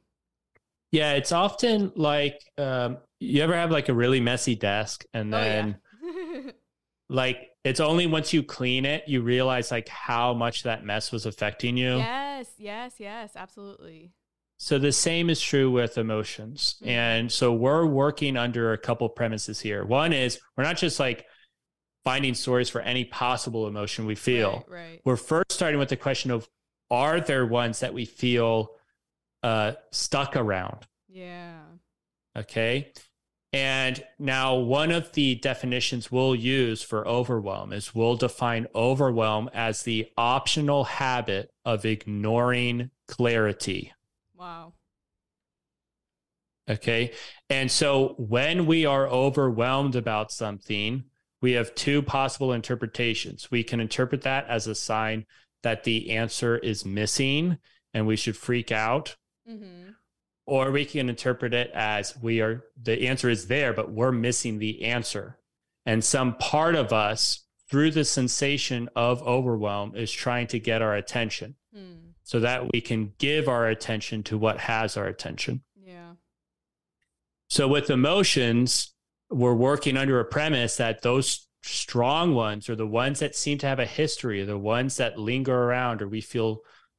Yeah, 0.93 1.15
it's 1.15 1.33
often 1.33 1.91
like 1.97 2.41
um, 2.59 2.99
you 3.19 3.43
ever 3.43 3.55
have 3.55 3.71
like 3.71 3.89
a 3.89 3.95
really 3.95 4.21
messy 4.21 4.55
desk 4.55 5.05
and 5.13 5.33
then 5.33 5.79
oh 6.05 6.09
yeah 6.45 6.51
like 7.09 7.49
it's 7.65 7.81
only 7.81 8.07
once 8.07 8.33
you 8.33 8.43
clean 8.43 8.85
it 8.87 9.05
you 9.07 9.21
realize 9.23 9.71
like 9.71 9.89
how 9.89 10.33
much 10.35 10.63
that 10.65 10.85
mess 10.85 11.13
was 11.13 11.27
affecting 11.27 11.77
you. 11.77 11.97
yes 11.99 12.47
yes 12.59 12.95
yes 12.99 13.33
absolutely 13.37 14.13
So 14.59 14.79
the 14.79 14.93
same 14.93 15.29
is 15.31 15.41
true 15.41 15.71
with 15.71 15.99
emotions. 15.99 16.77
Mhm. 16.83 16.87
And 16.89 17.33
so 17.33 17.53
we're 17.53 17.85
working 17.87 18.37
under 18.37 18.73
a 18.73 18.79
couple 18.79 19.09
premises 19.09 19.61
here. 19.61 19.85
One 19.85 20.13
is 20.13 20.39
we're 20.57 20.65
not 20.65 20.77
just 20.77 21.01
like 21.01 21.27
finding 22.05 22.35
stories 22.35 22.69
for 22.71 22.81
any 22.81 23.05
possible 23.05 23.67
emotion 23.67 24.07
we 24.07 24.15
feel. 24.15 24.65
right, 24.69 24.81
right. 24.91 25.01
We're 25.05 25.17
first 25.17 25.53
starting 25.53 25.79
with 25.81 25.89
the 25.89 25.97
question 25.97 26.31
of 26.31 26.49
are 26.91 27.21
there 27.21 27.45
ones 27.47 27.81
that 27.81 27.93
we 27.95 28.05
feel 28.05 28.71
uh, 29.43 29.73
stuck 29.91 30.37
around? 30.37 30.87
yeah 31.09 31.61
Okay. 32.37 32.93
And 33.55 34.03
now, 34.19 34.57
one 34.57 34.91
of 34.91 35.13
the 35.13 35.35
definitions 35.35 36.11
we'll 36.11 36.35
use 36.35 36.83
for 36.83 37.07
overwhelm 37.07 37.75
is 37.75 37.95
we'll 37.95 38.17
define 38.17 38.67
overwhelm 38.75 39.51
as 39.53 39.83
the 39.83 40.09
optional 40.17 40.85
habit 40.85 41.53
of 41.65 41.85
ignoring 41.85 42.91
clarity. 43.07 43.93
wow 44.35 44.73
Okay. 46.69 47.13
And 47.51 47.71
so 47.71 48.15
when 48.19 48.67
we 48.67 48.87
are 48.87 49.07
overwhelmed 49.09 49.97
about 49.97 50.31
something, 50.31 51.05
we 51.41 51.53
have 51.53 51.75
two 51.75 52.03
possible 52.03 52.53
interpretations. 52.53 53.51
We 53.51 53.65
can 53.65 53.81
interpret 53.81 54.23
that 54.23 54.47
as 54.49 54.69
a 54.69 54.75
sign 54.75 55.27
that 55.63 55.85
the 55.85 56.13
answer 56.13 56.57
is 56.57 56.85
missing 56.85 57.59
and 57.93 58.07
we 58.07 58.17
should 58.17 58.37
freak 58.37 58.71
out, 58.73 59.17
mm-hmm. 59.49 59.91
or 60.47 60.71
we 60.71 60.85
can 60.85 61.09
interpret 61.09 61.55
it 61.55 61.71
as 61.75 62.17
we 62.21 62.41
are, 62.41 62.65
the 62.81 63.09
answer 63.09 63.29
is 63.29 63.47
there, 63.47 63.73
but 63.73 63.91
we're 63.91 64.13
missing 64.13 64.59
the 64.59 64.85
answer. 64.85 65.39
And 65.87 66.05
some 66.05 66.37
part 66.37 66.75
of 66.75 66.93
us, 66.93 67.45
through 67.69 67.91
the 67.93 68.05
sensation 68.05 68.89
of 68.95 69.23
overwhelm, 69.23 69.97
is 69.97 70.13
trying 70.13 70.47
to 70.49 70.59
get 70.59 70.83
our 70.83 70.95
attention 70.95 71.57
hmm. 71.75 72.11
so 72.23 72.41
that 72.41 72.73
we 72.73 72.81
can 72.81 73.13
give 73.19 73.49
our 73.49 73.67
attention 73.69 74.23
to 74.25 74.39
what 74.39 74.59
has 74.59 74.97
our 74.97 75.07
attention. 75.07 75.63
yeah 75.77 76.13
So 77.49 77.67
with 77.67 77.91
emotions, 77.91 78.95
we're 79.31 79.55
working 79.55 79.97
under 79.97 80.21
a 80.21 80.25
premise 80.25 80.77
that 80.77 81.03
those 81.03 81.49
strong 81.65 82.35
ones 82.35 82.69
are 82.69 82.77
the 82.77 82.87
ones 82.87 83.21
that 83.21 83.37
seem 83.37 83.59
to 83.59 83.67
have 83.67 83.79
a 83.79 83.87
history, 83.87 84.45
the 84.45 84.59
ones 84.59 84.97
that 84.97 85.19
linger 85.19 85.55
around 85.55 86.03
or 86.03 86.09
we 86.09 86.21
feel 86.21 86.51
a 86.51 86.59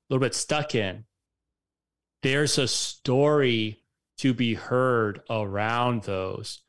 little 0.10 0.22
bit 0.22 0.36
stuck 0.36 0.76
in. 0.76 1.06
There's 2.24 2.58
a 2.58 2.68
story 2.68 3.84
to 4.18 4.34
be 4.34 4.54
heard 4.56 5.22
around 5.30 6.04
those. 6.04 6.62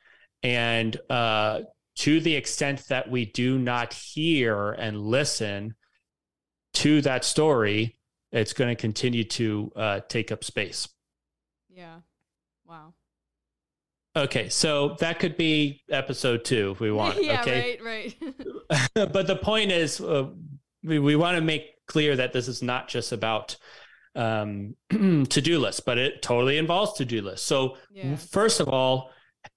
And 0.42 0.96
uh, 1.08 1.60
to 1.96 2.20
the 2.20 2.34
extent 2.34 2.88
that 2.88 3.10
we 3.10 3.24
do 3.24 3.58
not 3.58 3.92
hear 3.94 4.72
and 4.72 5.00
listen 5.00 5.74
to 6.74 7.00
that 7.02 7.24
story, 7.24 7.96
it's 8.32 8.52
going 8.52 8.68
to 8.74 8.80
continue 8.80 9.24
to 9.24 9.72
uh, 9.76 10.00
take 10.08 10.32
up 10.32 10.42
space. 10.44 10.88
yeah 11.70 12.00
wow 12.66 12.92
Okay, 14.16 14.48
so 14.48 14.96
that 15.00 15.18
could 15.18 15.36
be 15.36 15.82
episode 15.90 16.44
two 16.44 16.70
if 16.72 16.80
we 16.80 16.92
want. 17.00 17.22
yeah 17.22 17.40
okay, 17.40 17.78
right 17.82 18.14
right 18.18 18.94
but 19.12 19.26
the 19.26 19.36
point 19.36 19.72
is, 19.72 20.00
uh, 20.00 20.28
we, 20.82 20.98
we 20.98 21.16
want 21.16 21.36
to 21.36 21.40
make 21.40 21.84
clear 21.86 22.16
that 22.16 22.32
this 22.32 22.48
is 22.48 22.62
not 22.62 22.88
just 22.88 23.12
about 23.12 23.56
um, 24.14 24.76
to 24.90 25.40
do 25.40 25.58
list, 25.58 25.84
but 25.84 25.98
it 25.98 26.22
totally 26.22 26.58
involves 26.58 26.94
to 26.94 27.04
do 27.04 27.22
lists. 27.22 27.46
So, 27.46 27.76
yeah 27.92 28.16
first 28.16 28.60
of 28.60 28.68
all, 28.68 29.10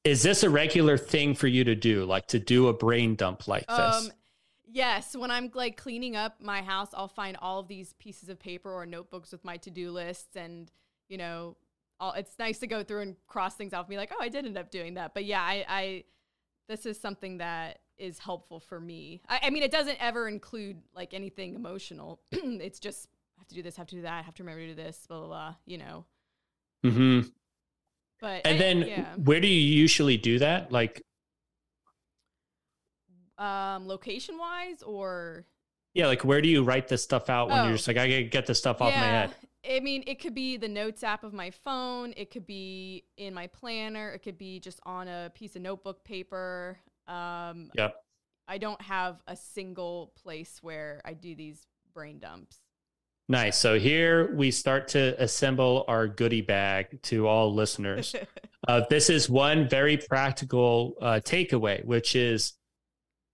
is 0.03 0.23
this 0.23 0.43
a 0.43 0.49
regular 0.49 0.97
thing 0.97 1.35
for 1.35 1.47
you 1.47 1.63
to 1.63 1.75
do, 1.75 2.05
like 2.05 2.27
to 2.27 2.39
do 2.39 2.67
a 2.67 2.73
brain 2.73 3.15
dump 3.15 3.47
like 3.47 3.67
this? 3.67 3.79
Um, 3.79 4.11
yes, 4.65 5.15
when 5.15 5.31
I'm 5.31 5.51
like 5.53 5.77
cleaning 5.77 6.15
up 6.15 6.41
my 6.41 6.61
house, 6.61 6.89
I'll 6.93 7.07
find 7.07 7.37
all 7.41 7.59
of 7.59 7.67
these 7.67 7.93
pieces 7.93 8.29
of 8.29 8.39
paper 8.39 8.71
or 8.71 8.85
notebooks 8.85 9.31
with 9.31 9.43
my 9.45 9.57
to-do 9.57 9.91
lists, 9.91 10.35
and 10.35 10.71
you 11.09 11.17
know, 11.17 11.55
all, 11.99 12.13
it's 12.13 12.37
nice 12.37 12.59
to 12.59 12.67
go 12.67 12.83
through 12.83 13.01
and 13.01 13.15
cross 13.27 13.55
things 13.55 13.73
off 13.73 13.85
and 13.85 13.89
be 13.89 13.97
like, 13.97 14.11
oh, 14.13 14.21
I 14.21 14.29
did 14.29 14.45
end 14.45 14.57
up 14.57 14.71
doing 14.71 14.95
that. 14.95 15.13
But 15.13 15.25
yeah, 15.25 15.41
I, 15.41 15.65
I 15.67 16.03
this 16.67 16.85
is 16.85 16.99
something 16.99 17.37
that 17.37 17.79
is 17.97 18.19
helpful 18.19 18.59
for 18.59 18.79
me. 18.79 19.21
I, 19.27 19.39
I 19.43 19.49
mean, 19.49 19.63
it 19.63 19.71
doesn't 19.71 19.97
ever 20.01 20.27
include 20.27 20.77
like 20.95 21.13
anything 21.13 21.55
emotional. 21.55 22.19
it's 22.31 22.79
just 22.79 23.07
have 23.47 23.55
to 23.55 23.55
do 23.55 23.63
this, 23.63 23.75
have 23.77 23.87
to 23.87 23.95
do 23.95 24.01
that, 24.01 24.13
I 24.13 24.21
have 24.21 24.35
to 24.35 24.43
remember 24.43 24.61
to 24.61 24.67
do 24.67 24.75
this, 24.75 25.05
blah 25.07 25.19
blah 25.19 25.27
blah. 25.27 25.55
You 25.65 25.77
know. 25.77 26.05
hmm 26.83 27.21
But 28.19 28.45
And 28.45 28.55
I- 28.55 28.57
then 28.57 28.77
yeah. 28.81 29.15
where 29.15 29.39
do 29.39 29.47
you 29.47 29.61
usually 29.79 30.17
do 30.17 30.39
that? 30.39 30.71
Like, 30.71 31.01
um 33.37 33.87
location 33.87 34.37
wise 34.37 34.81
or 34.81 35.45
yeah, 35.93 36.07
like 36.07 36.23
where 36.23 36.41
do 36.41 36.49
you 36.49 36.63
write 36.63 36.87
this 36.87 37.03
stuff 37.03 37.29
out 37.29 37.49
when 37.49 37.59
Oh. 37.59 37.63
you're 37.65 37.73
just 37.73 37.87
like, 37.87 37.97
I 37.97 38.07
gotta 38.07 38.23
get 38.23 38.45
this 38.45 38.59
stuff 38.59 38.81
off 38.81 38.93
my 38.93 38.99
head? 38.99 39.33
I 39.67 39.79
mean, 39.79 40.03
it 40.05 40.19
could 40.19 40.35
be 40.35 40.55
the 40.57 40.67
notes 40.67 41.03
app 41.03 41.23
of 41.23 41.33
my 41.33 41.49
phone. 41.49 42.13
It 42.15 42.29
could 42.29 42.45
be 42.45 43.03
in 43.17 43.33
my 43.33 43.47
planner. 43.47 44.11
It 44.11 44.19
could 44.19 44.37
be 44.37 44.59
just 44.59 44.79
on 44.83 45.07
a 45.07 45.31
piece 45.33 45.55
of 45.55 45.61
notebook 45.63 46.03
paper. 46.03 46.77
Um, 47.07 47.71
Yep. 47.73 47.95
I 48.47 48.59
don't 48.59 48.81
have 48.81 49.21
a 49.27 49.35
single 49.35 50.13
place 50.15 50.59
where 50.61 51.01
I 51.03 51.13
do 51.13 51.35
these 51.35 51.65
brain 51.93 52.19
dumps. 52.19 52.59
Nice. 53.29 53.57
So 53.57 53.77
here 53.77 54.33
we 54.35 54.51
start 54.51 54.87
to 54.89 55.21
assemble 55.21 55.83
our 55.87 56.07
goodie 56.07 56.41
bag 56.41 57.01
to 57.03 57.27
all 57.27 57.53
listeners. 57.53 58.15
Uh, 58.67 58.81
this 58.89 59.09
is 59.09 59.29
one 59.29 59.69
very 59.69 59.95
practical 59.95 60.95
uh, 60.99 61.21
takeaway, 61.23 61.85
which 61.85 62.17
is 62.17 62.53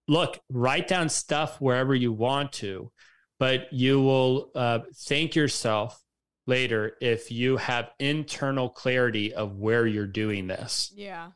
look, 0.08 0.40
write 0.52 0.88
down 0.88 1.10
stuff 1.10 1.60
wherever 1.60 1.96
you 1.96 2.12
want 2.12 2.52
to, 2.52 2.92
but 3.40 3.72
you 3.72 4.00
will 4.00 4.52
uh, 4.54 4.80
thank 5.08 5.34
yourself 5.36 6.00
later 6.46 6.98
if 7.02 7.32
you 7.32 7.58
have 7.58 7.90
internal 8.00 8.70
clarity 8.70 9.34
of 9.34 9.56
where 9.56 9.88
you're 9.88 10.06
doing 10.06 10.46
this. 10.46 10.92
yeah. 10.96 11.32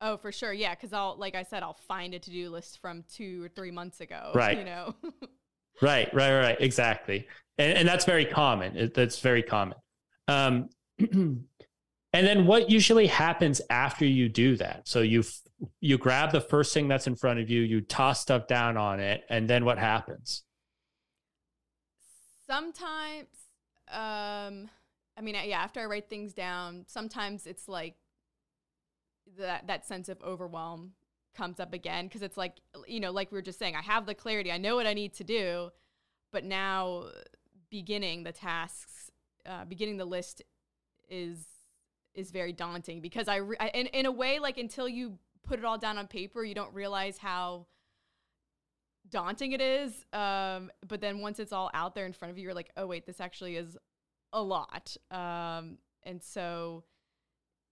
Oh, 0.00 0.16
for 0.16 0.30
sure. 0.30 0.52
Yeah, 0.52 0.74
because 0.74 0.92
I'll, 0.92 1.16
like 1.18 1.34
I 1.34 1.42
said, 1.42 1.62
I'll 1.62 1.78
find 1.88 2.14
a 2.14 2.18
to-do 2.18 2.50
list 2.50 2.78
from 2.80 3.04
two 3.12 3.44
or 3.44 3.48
three 3.48 3.70
months 3.70 4.00
ago. 4.00 4.32
Right. 4.34 4.58
You 4.58 4.64
know. 4.64 4.94
Right, 5.82 6.12
right, 6.14 6.38
right. 6.38 6.56
Exactly. 6.60 7.26
And, 7.58 7.78
and 7.78 7.88
that's 7.88 8.04
very 8.04 8.24
common. 8.24 8.76
It, 8.76 8.94
that's 8.94 9.20
very 9.20 9.42
common. 9.42 9.78
Um, 10.28 10.68
and 10.98 11.46
then 12.12 12.46
what 12.46 12.70
usually 12.70 13.06
happens 13.06 13.60
after 13.70 14.04
you 14.04 14.28
do 14.28 14.56
that? 14.56 14.88
So 14.88 15.00
you 15.00 15.22
you 15.80 15.96
grab 15.96 16.32
the 16.32 16.40
first 16.40 16.74
thing 16.74 16.86
that's 16.86 17.06
in 17.06 17.16
front 17.16 17.40
of 17.40 17.48
you, 17.48 17.62
you 17.62 17.80
toss 17.80 18.20
stuff 18.20 18.46
down 18.46 18.76
on 18.76 19.00
it, 19.00 19.24
and 19.30 19.48
then 19.48 19.64
what 19.64 19.78
happens? 19.78 20.42
sometimes 22.46 23.26
um 23.88 24.68
i 25.16 25.20
mean 25.22 25.36
yeah 25.44 25.58
after 25.58 25.80
i 25.80 25.84
write 25.84 26.08
things 26.08 26.32
down 26.32 26.84
sometimes 26.86 27.46
it's 27.46 27.68
like 27.68 27.96
that 29.38 29.66
that 29.66 29.84
sense 29.84 30.08
of 30.08 30.20
overwhelm 30.22 30.92
comes 31.36 31.60
up 31.60 31.72
again 31.72 32.06
because 32.06 32.22
it's 32.22 32.36
like 32.36 32.54
you 32.86 33.00
know 33.00 33.10
like 33.10 33.30
we 33.30 33.36
were 33.36 33.42
just 33.42 33.58
saying 33.58 33.76
i 33.76 33.82
have 33.82 34.06
the 34.06 34.14
clarity 34.14 34.50
i 34.50 34.58
know 34.58 34.76
what 34.76 34.86
i 34.86 34.94
need 34.94 35.12
to 35.12 35.24
do 35.24 35.70
but 36.32 36.44
now 36.44 37.04
beginning 37.70 38.22
the 38.22 38.32
tasks 38.32 39.10
uh, 39.46 39.64
beginning 39.64 39.96
the 39.96 40.04
list 40.04 40.42
is 41.08 41.46
is 42.14 42.30
very 42.30 42.52
daunting 42.52 43.00
because 43.00 43.28
i, 43.28 43.36
re- 43.36 43.56
I 43.60 43.68
in, 43.68 43.86
in 43.88 44.06
a 44.06 44.12
way 44.12 44.38
like 44.38 44.56
until 44.56 44.88
you 44.88 45.18
put 45.42 45.58
it 45.58 45.64
all 45.64 45.78
down 45.78 45.98
on 45.98 46.06
paper 46.06 46.42
you 46.42 46.54
don't 46.54 46.72
realize 46.74 47.18
how 47.18 47.66
daunting 49.10 49.52
it 49.52 49.60
is. 49.60 50.04
Um, 50.12 50.70
but 50.86 51.00
then 51.00 51.20
once 51.20 51.38
it's 51.38 51.52
all 51.52 51.70
out 51.74 51.94
there 51.94 52.06
in 52.06 52.12
front 52.12 52.32
of 52.32 52.38
you, 52.38 52.44
you're 52.44 52.54
like, 52.54 52.70
oh 52.76 52.86
wait, 52.86 53.06
this 53.06 53.20
actually 53.20 53.56
is 53.56 53.76
a 54.32 54.42
lot. 54.42 54.96
Um, 55.10 55.78
and 56.02 56.22
so, 56.22 56.84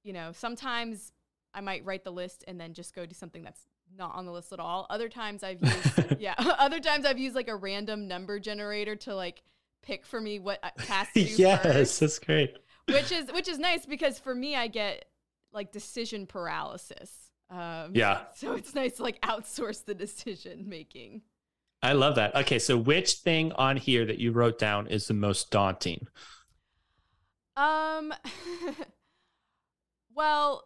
you 0.02 0.12
know, 0.12 0.33
sometimes 0.33 1.12
I 1.54 1.61
might 1.61 1.84
write 1.84 2.04
the 2.04 2.11
list 2.11 2.44
and 2.49 2.61
then 2.61 2.75
just 2.75 2.94
go 2.94 3.06
do 3.06 3.14
something 3.14 3.42
that's 3.42 3.61
not 3.96 4.14
on 4.14 4.26
the 4.26 4.32
list 4.32 4.52
at 4.52 4.61
all. 4.61 4.87
Other 4.90 5.08
times 5.08 5.42
I've 5.42 5.62
used, 5.62 6.16
yeah, 6.18 6.34
other 6.58 6.80
times 6.80 7.06
I've 7.06 7.18
used 7.18 7.37
like 7.37 7.49
a 7.49 7.56
random 7.56 8.08
number 8.08 8.38
generator 8.40 8.96
to 8.96 9.14
like 9.14 9.42
pick 9.82 10.04
for 10.06 10.20
me 10.20 10.38
what 10.38 10.61
tasks 10.78 11.14
to 11.14 11.25
do 11.25 11.34
yes, 11.37 11.62
first, 11.62 12.00
that's 12.00 12.18
great. 12.18 12.56
which 12.88 13.12
is 13.12 13.30
which 13.32 13.49
is 13.49 13.58
nice 13.58 13.87
because 13.87 14.18
for 14.18 14.34
me 14.34 14.56
I 14.56 14.68
get 14.68 15.04
like 15.52 15.73
decision 15.73 16.26
paralysis. 16.26 17.11
Um, 17.50 17.92
Yeah. 17.94 18.23
So 18.34 18.52
it's 18.54 18.75
nice 18.75 18.96
to 18.96 19.02
like 19.02 19.20
outsource 19.20 19.84
the 19.84 19.94
decision 19.94 20.68
making. 20.68 21.23
I 21.82 21.92
love 21.92 22.14
that. 22.16 22.34
Okay, 22.34 22.58
so 22.58 22.78
which 22.78 23.12
thing 23.16 23.52
on 23.52 23.76
here 23.76 24.06
that 24.06 24.18
you 24.18 24.32
wrote 24.32 24.58
down 24.58 24.87
is 24.87 25.07
the 25.07 25.14
most 25.14 25.50
daunting? 25.50 26.09
Um. 27.57 28.12
well, 30.14 30.64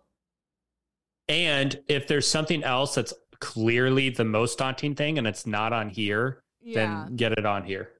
And 1.29 1.79
if 1.89 2.07
there's 2.09 2.29
something 2.29 2.65
else 2.65 2.95
that's 2.95 3.13
clearly 3.41 4.11
the 4.11 4.25
most 4.25 4.59
daunting 4.59 4.95
thing 4.95 5.19
and 5.19 5.27
it's 5.27 5.47
not 5.47 5.73
on 5.73 5.89
here, 5.89 6.43
yeah. 6.61 7.05
then 7.05 7.17
get 7.17 7.33
it 7.33 7.45
on 7.47 7.65
here. 7.65 7.91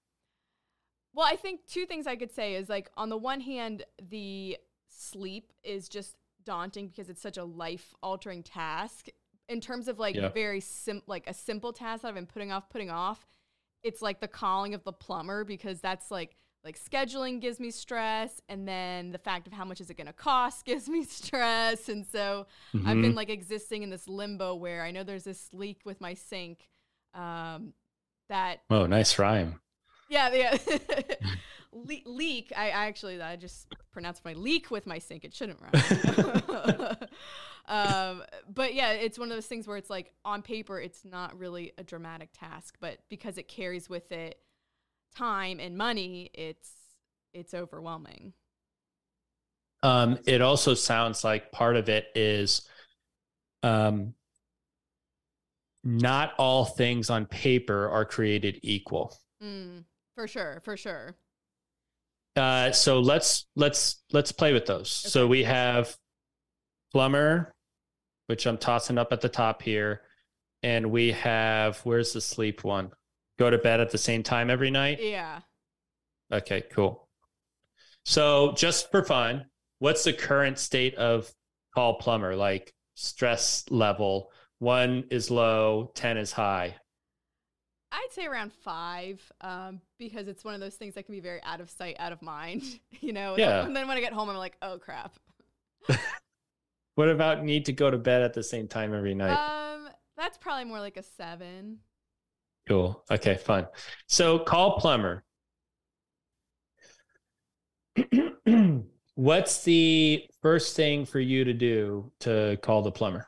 Well, 1.15 1.27
I 1.27 1.37
think 1.37 1.61
two 1.67 1.85
things 1.85 2.07
I 2.07 2.17
could 2.17 2.33
say 2.33 2.55
is 2.55 2.69
like 2.69 2.91
on 2.97 3.09
the 3.09 3.17
one 3.17 3.41
hand, 3.41 3.85
the 4.11 4.57
sleep 4.89 5.53
is 5.63 5.89
just 5.89 6.17
daunting 6.45 6.89
because 6.89 7.09
it's 7.11 7.21
such 7.21 7.37
a 7.37 7.45
life 7.45 7.95
altering 8.03 8.43
task. 8.43 9.09
In 9.49 9.61
terms 9.61 9.89
of 9.89 9.99
like 9.99 10.15
Yeah. 10.15 10.29
very 10.29 10.61
sim 10.61 11.03
like 11.07 11.27
a 11.27 11.35
simple 11.35 11.73
task 11.73 12.03
that 12.03 12.09
I've 12.09 12.15
been 12.15 12.27
putting 12.27 12.53
off, 12.53 12.69
putting 12.71 12.91
off, 12.91 13.27
it's 13.83 14.03
like 14.03 14.21
the 14.21 14.29
calling 14.29 14.75
of 14.75 14.85
the 14.85 14.93
plumber 14.93 15.45
because 15.45 15.81
that's 15.81 16.11
like 16.11 16.37
like 16.65 16.79
scheduling 16.79 17.41
gives 17.41 17.61
me 17.61 17.71
stress 17.71 18.41
and 18.49 18.67
then 18.69 19.13
the 19.13 19.19
fact 19.19 19.47
of 19.47 19.53
how 19.53 19.65
much 19.65 19.81
is 19.81 19.91
it 19.91 19.97
going 19.97 20.07
to 20.09 20.13
cost 20.13 20.65
gives 20.71 20.89
me 20.89 21.05
stress 21.05 21.89
and 21.89 22.05
so 22.07 22.47
I've 22.75 22.97
Mhm. 22.99 23.03
been 23.03 23.15
like 23.15 23.31
existing 23.31 23.83
in 23.83 23.91
this 23.91 24.09
limbo 24.09 24.55
where 24.55 24.83
I 24.83 24.91
know 24.91 25.05
there's 25.05 25.25
this 25.25 25.49
leak 25.53 25.81
with 25.85 26.01
my 26.01 26.15
sink 26.15 26.69
um, 27.15 27.73
that 28.29 28.61
Oh, 28.71 28.87
nice 28.87 29.19
rhyme. 29.19 29.61
yeah 30.09 30.33
yeah 30.33 30.57
Le- 31.73 32.03
leak 32.11 32.53
I, 32.57 32.67
I 32.71 32.87
actually 32.87 33.21
I 33.23 33.37
just 33.37 33.67
pronounced 33.93 34.25
my 34.25 34.33
leak 34.35 34.71
with 34.71 34.87
my 34.87 34.99
sink 34.99 35.25
it 35.25 35.35
shouldn't 35.35 35.61
rhyme 35.61 36.97
um, 37.67 38.23
but 38.53 38.75
yeah 38.75 38.93
it's 38.93 39.19
one 39.19 39.31
of 39.31 39.37
those 39.37 39.47
things 39.47 39.67
where 39.67 39.77
it's 39.77 39.91
like 39.91 40.13
on 40.25 40.43
paper 40.43 40.81
it's 40.81 41.05
not 41.05 41.39
really 41.39 41.73
a 41.79 41.85
dramatic 41.85 42.31
task 42.33 42.77
but 42.81 42.99
because 43.09 43.39
it 43.39 43.49
carries 43.49 43.89
with 43.89 44.11
it 44.13 44.41
time 45.17 45.61
and 45.61 45.77
money 45.77 46.31
it's 46.35 46.71
it's 47.33 47.55
overwhelming 47.55 48.33
Um, 49.83 50.19
it 50.27 50.41
also 50.41 50.75
sounds 50.75 51.23
like 51.23 51.53
part 51.53 51.77
of 51.77 51.89
it 51.89 52.07
is 52.15 52.63
um, 53.63 54.15
not 55.85 56.35
all 56.39 56.65
things 56.65 57.11
on 57.11 57.27
paper 57.27 57.89
are 57.89 58.05
created 58.05 58.61
equal. 58.63 59.17
mm, 59.43 59.85
for 60.15 60.27
sure 60.29 60.61
for 60.65 60.77
sure 60.77 61.17
Uh, 62.37 62.71
so 62.73 63.01
let's 63.01 63.47
let's 63.57 64.03
let's 64.13 64.33
play 64.33 64.53
with 64.53 64.67
those. 64.67 64.91
So 64.91 65.27
we 65.27 65.43
have 65.45 65.97
plumber, 66.93 67.55
which 68.27 68.47
I'm 68.47 68.59
tossing 68.59 68.99
up 68.99 69.13
at 69.13 69.21
the 69.23 69.29
top 69.29 69.63
here, 69.63 70.03
and 70.63 70.91
we 70.91 71.13
have 71.13 71.79
where's 71.81 72.13
the 72.15 72.21
sleep 72.21 72.65
one? 72.65 72.93
Go 73.39 73.51
to 73.51 73.59
bed 73.59 73.81
at 73.81 73.91
the 73.91 73.99
same 73.99 74.23
time 74.23 74.51
every 74.51 74.71
night. 74.71 74.99
yeah 75.01 75.41
Okay, 76.33 76.63
cool. 76.73 77.09
So 78.05 78.53
just 78.57 78.91
for 78.91 79.03
fun, 79.03 79.47
what's 79.79 80.05
the 80.05 80.13
current 80.13 80.59
state 80.59 80.95
of 80.97 81.31
call 81.75 81.95
plumber? 81.95 82.37
Like 82.37 82.75
stress 82.95 83.65
level? 83.71 84.31
One 84.59 85.05
is 85.11 85.31
low, 85.31 85.93
ten 85.95 86.19
is 86.19 86.33
high. 86.33 86.77
I'd 87.91 88.09
say 88.13 88.27
around 88.27 88.53
five, 88.53 89.21
um, 89.41 89.81
because 89.99 90.29
it's 90.29 90.45
one 90.45 90.53
of 90.53 90.61
those 90.61 90.75
things 90.75 90.95
that 90.95 91.05
can 91.05 91.15
be 91.15 91.21
very 91.21 91.43
out 91.43 91.63
of 91.63 91.71
sight, 91.71 91.97
out 91.99 92.13
of 92.13 92.21
mind. 92.21 92.63
You 93.01 93.13
know. 93.13 93.37
Yeah. 93.39 93.65
And 93.65 93.77
then 93.77 93.87
when 93.87 93.97
I 93.97 94.01
get 94.01 94.13
home, 94.13 94.29
I'm 94.29 94.37
like, 94.37 94.57
oh 94.61 94.79
crap. 94.79 95.15
What 96.99 97.09
about 97.09 97.45
need 97.45 97.67
to 97.67 97.73
go 97.73 97.93
to 97.93 97.97
bed 97.97 98.23
at 98.23 98.35
the 98.35 98.43
same 98.43 98.67
time 98.67 98.93
every 98.93 99.15
night? 99.15 99.31
Um, 99.31 99.89
that's 100.17 100.37
probably 100.37 100.65
more 100.65 100.81
like 100.81 100.97
a 100.97 101.05
seven. 101.05 101.79
Cool. 102.69 103.03
Okay, 103.11 103.37
fine. 103.37 103.67
So 104.09 104.39
call 104.39 104.79
plumber. 104.79 105.25
What's 109.15 109.65
the 109.65 110.25
first 110.43 110.77
thing 110.77 111.07
for 111.07 111.19
you 111.19 111.45
to 111.45 111.55
do 111.55 112.13
to 112.21 112.59
call 112.63 112.83
the 112.83 112.93
plumber? 112.93 113.27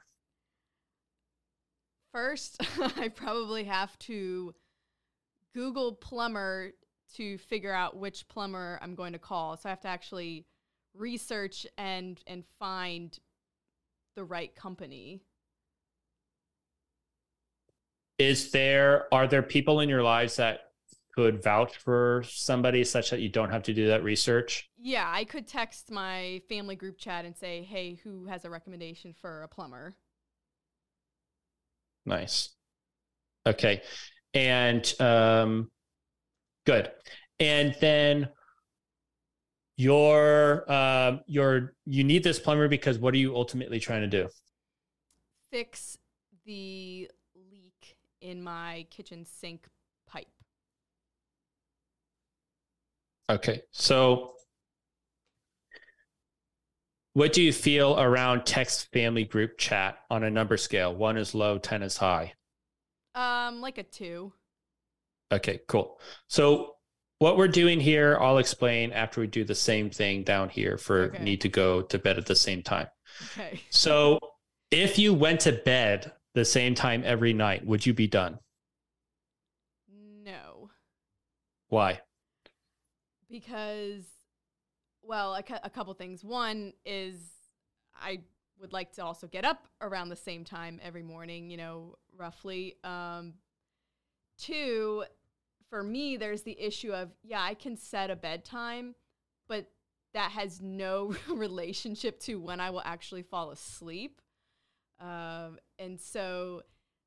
First, 2.13 2.59
I 2.97 3.09
probably 3.09 3.65
have 3.65 3.99
to 4.01 4.55
Google 5.55 5.95
plumber 5.95 6.73
to 7.15 7.39
figure 7.39 7.73
out 7.73 7.97
which 7.97 8.29
plumber 8.29 8.79
I'm 8.83 8.95
going 8.95 9.15
to 9.15 9.19
call. 9.19 9.57
So 9.57 9.69
I 9.69 9.71
have 9.71 9.81
to 9.81 9.89
actually 9.89 10.45
research 10.95 11.67
and 11.79 12.21
and 12.27 12.45
find 12.59 13.19
the 14.17 14.25
right 14.25 14.55
company. 14.55 15.23
Is 18.21 18.51
there 18.51 19.07
are 19.15 19.27
there 19.27 19.43
people 19.43 19.81
in 19.81 19.89
your 19.89 20.03
lives 20.03 20.37
that 20.37 20.73
could 21.15 21.43
vouch 21.43 21.79
for 21.79 22.23
somebody 22.29 22.85
such 22.85 23.09
that 23.09 23.21
you 23.21 23.31
don't 23.31 23.51
have 23.51 23.63
to 23.63 23.73
do 23.73 23.87
that 23.87 24.05
research? 24.05 24.69
Yeah, 24.79 25.11
I 25.11 25.25
could 25.25 25.47
text 25.47 25.91
my 25.91 26.43
family 26.47 26.77
group 26.77 26.99
chat 26.99 27.25
and 27.25 27.35
say, 27.35 27.63
"Hey, 27.63 27.95
who 28.05 28.27
has 28.27 28.45
a 28.45 28.51
recommendation 28.51 29.15
for 29.19 29.43
a 29.43 29.49
plumber?" 29.49 29.97
Nice. 32.05 32.51
Okay. 33.47 33.81
And 34.35 35.01
um 35.01 35.71
good. 36.67 36.91
And 37.39 37.75
then 37.81 38.29
your 39.79 40.71
um 40.71 41.21
your 41.27 41.73
you 41.87 42.05
need 42.05 42.23
this 42.23 42.39
plumber 42.39 42.69
because 42.69 42.99
what 42.99 43.15
are 43.15 43.19
you 43.19 43.35
ultimately 43.35 43.81
trying 43.81 44.03
to 44.03 44.09
do? 44.09 44.29
Fix 45.51 45.97
the 46.45 47.11
in 48.21 48.43
my 48.43 48.87
kitchen 48.91 49.25
sink 49.25 49.67
pipe. 50.07 50.27
Okay. 53.31 53.63
So 53.73 54.33
what 57.15 57.33
do 57.33 57.43
you 57.43 57.53
feel 57.53 57.99
around 57.99 58.45
text 58.47 58.89
family 58.93 59.25
group 59.25 59.59
chat 59.59 59.99
on 60.11 60.25
a 60.25 60.31
number 60.31 60.57
scale? 60.57 60.95
One 60.95 61.17
is 61.17 61.35
low, 61.35 61.59
10 61.59 61.83
is 61.83 61.97
high. 61.97 62.35
Um, 63.15 63.61
like 63.61 63.79
a 63.79 63.83
two. 63.83 64.33
Okay, 65.33 65.61
cool. 65.69 66.01
So 66.29 66.75
what 67.19 67.37
we're 67.37 67.49
doing 67.49 67.81
here, 67.81 68.19
I'll 68.21 68.39
explain 68.39 68.93
after 68.93 69.21
we 69.21 69.27
do 69.27 69.45
the 69.45 69.55
same 69.55 69.91
thing 69.91 70.23
down 70.23 70.49
here 70.49 70.77
for 70.79 71.05
Okay. 71.15 71.23
need 71.23 71.41
to 71.43 71.49
go 71.49 71.83
to 71.83 71.99
bed 71.99 72.19
at 72.19 72.27
the 72.27 72.35
same 72.37 72.63
time. 72.63 72.87
Okay. 73.33 73.61
So 73.71 74.19
if 74.71 74.99
you 74.99 75.13
went 75.15 75.41
to 75.41 75.53
bed 75.53 76.13
the 76.35 76.45
same 76.45 76.75
time 76.75 77.03
every 77.05 77.33
night, 77.33 77.65
would 77.67 77.85
you 77.85 77.95
be 77.95 78.07
done? 78.07 78.39
No, 80.25 80.71
Why? 81.69 82.01
because, 83.31 84.05
well, 85.03 85.35
a, 85.35 85.45
a 85.63 85.71
couple 85.71 85.95
things. 85.95 86.25
One 86.25 86.73
is 86.85 87.17
I 87.99 88.21
would 88.61 88.73
like 88.73 88.93
to 88.95 89.05
also 89.05 89.27
get 89.27 89.45
up 89.45 89.69
around 89.81 90.09
the 90.09 90.17
same 90.17 90.45
time 90.45 90.81
every 90.83 91.03
morning, 91.03 91.51
you 91.51 91.57
know, 91.57 91.97
roughly. 92.17 92.77
Um, 92.85 93.35
two, 94.39 95.05
for 95.69 95.83
me, 95.83 96.17
there's 96.17 96.43
the 96.43 96.61
issue 96.61 96.93
of, 96.93 97.11
yeah, 97.23 97.41
I 97.43 97.55
can 97.55 97.77
set 97.77 98.11
a 98.11 98.17
bedtime, 98.17 98.95
but 99.49 99.71
that 100.13 100.33
has 100.33 100.61
no 100.61 101.15
relationship 101.29 102.19
to 102.21 102.41
when 102.41 102.61
I 102.61 102.71
will 102.71 102.83
actually 102.85 103.23
fall 103.23 103.51
asleep. 103.51 104.21
Um, 105.01 105.59
and 105.79 106.01
so 106.01 106.63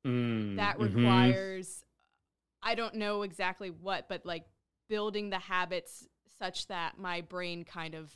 Mm, 0.06 0.56
that 0.56 0.78
mhm. 0.78 1.34
requires 1.34 1.84
i 2.62 2.74
don't 2.74 2.94
know 2.94 3.22
exactly 3.22 3.70
what 3.70 4.08
but 4.08 4.24
like 4.26 4.44
building 4.88 5.30
the 5.30 5.38
habits 5.38 6.06
such 6.38 6.66
that 6.68 6.98
my 6.98 7.20
brain 7.22 7.64
kind 7.64 7.94
of 7.94 8.12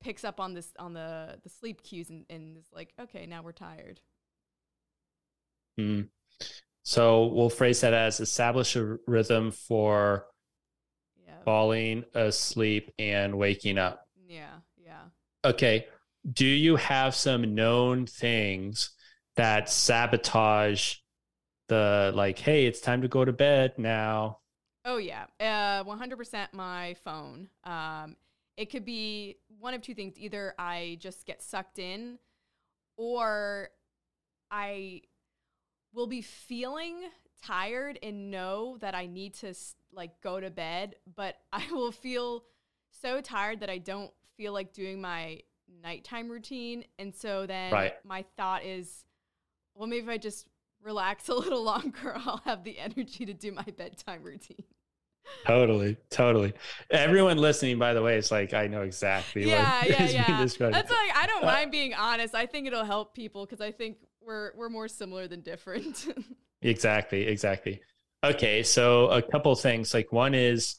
picks 0.00 0.24
up 0.24 0.40
on 0.40 0.52
this 0.54 0.72
on 0.78 0.92
the 0.94 1.38
the 1.44 1.48
sleep 1.48 1.82
cues 1.82 2.10
and, 2.10 2.24
and 2.28 2.56
is 2.56 2.66
like 2.72 2.92
okay 3.00 3.24
now 3.26 3.42
we're 3.42 3.52
tired 3.52 4.00
Mm. 5.78 6.08
So 6.84 7.26
we'll 7.26 7.50
phrase 7.50 7.82
that 7.82 7.94
as 7.94 8.20
establish 8.20 8.76
a 8.76 8.98
rhythm 9.06 9.52
for 9.52 10.26
yeah 11.16 11.44
falling 11.44 12.04
asleep 12.14 12.90
and 12.98 13.38
waking 13.38 13.78
up. 13.78 14.06
yeah 14.26 14.60
yeah 14.76 15.08
Okay. 15.44 15.86
Do 16.30 16.46
you 16.46 16.76
have 16.76 17.14
some 17.14 17.54
known 17.54 18.06
things 18.06 18.90
that 19.36 19.68
sabotage 19.68 20.96
the 21.68 22.12
like, 22.14 22.38
hey, 22.38 22.66
it's 22.66 22.80
time 22.80 23.02
to 23.02 23.08
go 23.08 23.24
to 23.24 23.32
bed 23.32 23.74
now? 23.78 24.38
Oh 24.84 24.96
yeah, 24.96 25.26
uh, 25.40 25.84
100% 25.84 26.52
my 26.52 26.94
phone. 27.04 27.48
Um, 27.64 28.16
it 28.56 28.66
could 28.66 28.84
be 28.84 29.36
one 29.58 29.74
of 29.74 29.82
two 29.82 29.94
things: 29.94 30.18
either 30.18 30.54
I 30.58 30.98
just 31.00 31.24
get 31.24 31.42
sucked 31.42 31.78
in, 31.78 32.18
or 32.96 33.70
I 34.50 35.02
will 35.94 36.06
be 36.06 36.22
feeling 36.22 37.02
tired 37.42 37.98
and 38.02 38.30
know 38.30 38.78
that 38.80 38.94
I 38.94 39.06
need 39.06 39.34
to 39.34 39.54
like 39.92 40.20
go 40.20 40.40
to 40.40 40.50
bed, 40.50 40.96
but 41.14 41.36
I 41.52 41.66
will 41.70 41.92
feel 41.92 42.44
so 42.90 43.20
tired 43.20 43.60
that 43.60 43.70
I 43.70 43.78
don't 43.78 44.12
feel 44.36 44.52
like 44.52 44.72
doing 44.72 45.00
my 45.00 45.40
nighttime 45.82 46.28
routine, 46.30 46.84
and 46.98 47.14
so 47.14 47.46
then 47.46 47.72
Right. 47.72 47.94
my 48.04 48.24
thought 48.36 48.64
is, 48.64 49.04
well, 49.74 49.86
maybe 49.88 50.04
if 50.04 50.08
I 50.08 50.18
just 50.18 50.46
relax 50.82 51.28
a 51.30 51.34
little 51.34 51.62
longer, 51.62 52.14
I'll 52.16 52.42
have 52.44 52.64
the 52.64 52.78
energy 52.78 53.24
to 53.26 53.32
do 53.34 53.52
my 53.52 53.64
bedtime 53.76 54.22
routine. 54.22 54.64
Totally, 55.46 55.96
totally. 56.10 56.52
Everyone 56.90 57.38
listening, 57.38 57.78
by 57.78 57.94
the 57.94 58.02
way, 58.02 58.16
it's 58.18 58.30
like, 58.30 58.54
I 58.54 58.66
know 58.66 58.82
exactly 58.82 59.48
yeah, 59.48 59.80
what 59.80 59.88
yeah, 59.90 60.08
yeah. 60.28 60.42
described. 60.42 60.74
That's 60.74 60.90
like 60.90 61.16
I 61.16 61.26
don't 61.26 61.44
Uh, 61.44 61.46
mind 61.46 61.70
being 61.70 61.94
honest. 61.94 62.34
I 62.34 62.46
think 62.46 62.66
it'll 62.66 62.84
help 62.84 63.14
people 63.14 63.46
because 63.46 63.60
I 63.60 63.70
think 63.70 63.98
we're 64.20 64.52
we're 64.56 64.68
more 64.68 64.88
similar 64.88 65.28
than 65.28 65.40
different. 65.40 66.06
Exactly, 66.64 67.22
exactly. 67.26 67.80
Okay, 68.22 68.62
so 68.62 69.08
a 69.08 69.20
couple 69.20 69.52
things. 69.56 69.92
Like 69.92 70.12
one 70.12 70.32
is 70.32 70.78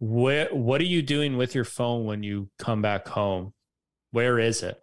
where 0.00 0.48
what 0.48 0.80
are 0.80 0.84
you 0.84 1.02
doing 1.02 1.36
with 1.36 1.54
your 1.54 1.64
phone 1.64 2.04
when 2.06 2.22
you 2.22 2.48
come 2.58 2.82
back 2.82 3.06
home? 3.06 3.52
Where 4.10 4.38
is 4.38 4.62
it? 4.62 4.82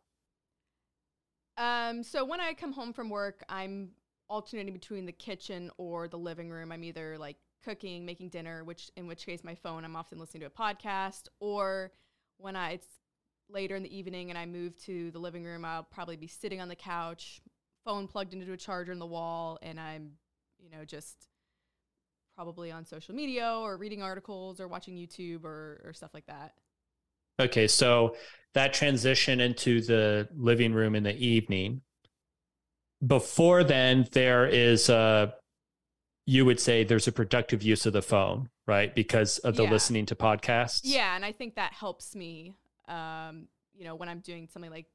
um, 1.58 2.04
so 2.04 2.24
when 2.24 2.40
I 2.40 2.54
come 2.54 2.72
home 2.72 2.94
from 2.94 3.10
work, 3.10 3.44
I'm 3.50 3.90
alternating 4.30 4.74
between 4.74 5.06
the 5.06 5.12
kitchen 5.12 5.72
or 5.78 6.08
the 6.08 6.18
living 6.18 6.50
room. 6.50 6.72
I'm 6.72 6.84
either 6.84 7.18
like 7.18 7.38
cooking, 7.64 8.06
making 8.06 8.30
dinner, 8.30 8.64
which 8.64 8.92
in 8.96 9.08
which 9.08 9.26
case 9.26 9.44
my 9.44 9.56
phone, 9.56 9.84
I'm 9.84 9.96
often 9.96 10.20
listening 10.20 10.42
to 10.42 10.48
a 10.48 10.50
podcast, 10.50 11.28
or 11.40 11.92
when 12.38 12.56
I 12.56 12.72
it's 12.74 12.88
later 13.50 13.76
in 13.76 13.84
the 13.84 13.98
evening 13.98 14.30
and 14.30 14.38
I 14.38 14.46
move 14.46 14.76
to 14.84 15.10
the 15.12 15.20
living 15.20 15.44
room, 15.44 15.66
I'll 15.66 15.84
probably 15.84 16.18
be 16.18 16.28
sitting 16.28 16.62
on 16.62 16.68
the 16.68 16.76
couch, 16.76 17.42
phone 17.84 18.08
plugged 18.08 18.34
into 18.34 18.52
a 18.52 18.58
charger 18.58 18.92
in 18.92 19.00
the 19.00 19.06
wall, 19.06 19.58
and 19.62 19.80
I'm, 19.80 20.12
you 20.60 20.70
know, 20.70 20.86
just 20.86 21.28
probably 22.38 22.72
on 22.72 22.86
social 22.86 23.16
media 23.16 23.52
or 23.52 23.78
reading 23.78 24.02
articles 24.02 24.62
or 24.62 24.68
watching 24.70 24.96
YouTube 24.96 25.44
or, 25.44 25.82
or 25.84 25.92
stuff 25.94 26.12
like 26.14 26.28
that. 26.28 26.54
Okay, 27.40 27.68
so 27.68 28.16
that 28.54 28.74
transition 28.74 29.40
into 29.40 29.82
the 29.82 30.30
living 30.36 30.74
room 30.74 30.96
in 30.96 31.04
the 31.04 31.16
evening. 31.18 31.82
Before 33.06 33.64
then, 33.64 34.08
there 34.12 34.48
is 34.48 34.90
a, 34.90 35.34
you 36.26 36.46
would 36.46 36.60
say 36.60 36.84
there's 36.84 37.08
a 37.08 37.12
productive 37.12 37.64
use 37.64 37.86
of 37.86 37.94
the 37.94 38.02
phone, 38.02 38.50
right? 38.66 38.94
Because 38.94 39.38
of 39.40 39.56
the 39.56 39.64
Yeah. 39.64 39.72
listening 39.72 40.06
to 40.08 40.16
podcasts. 40.16 40.82
Yeah, 40.84 41.16
and 41.16 41.24
I 41.24 41.32
think 41.32 41.56
that 41.56 41.74
helps 41.74 42.16
me. 42.16 42.56
Um, 42.88 43.48
you 43.76 43.84
know, 43.84 43.96
when 43.96 44.10
I'm 44.10 44.20
doing 44.20 44.48
something 44.48 44.72
like 44.72 44.88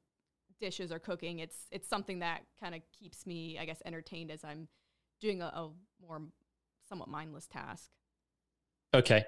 dishes 0.59 0.91
or 0.91 0.99
cooking, 0.99 1.39
it's 1.39 1.67
it's 1.71 1.87
something 1.87 2.19
that 2.19 2.41
kind 2.59 2.75
of 2.75 2.81
keeps 2.99 3.25
me, 3.25 3.57
I 3.59 3.65
guess, 3.65 3.81
entertained 3.85 4.31
as 4.31 4.43
I'm 4.43 4.67
doing 5.21 5.41
a, 5.41 5.45
a 5.45 5.69
more 6.05 6.21
somewhat 6.93 7.09
mindless 7.09 7.47
task. 7.47 7.89
Okay. 8.93 9.23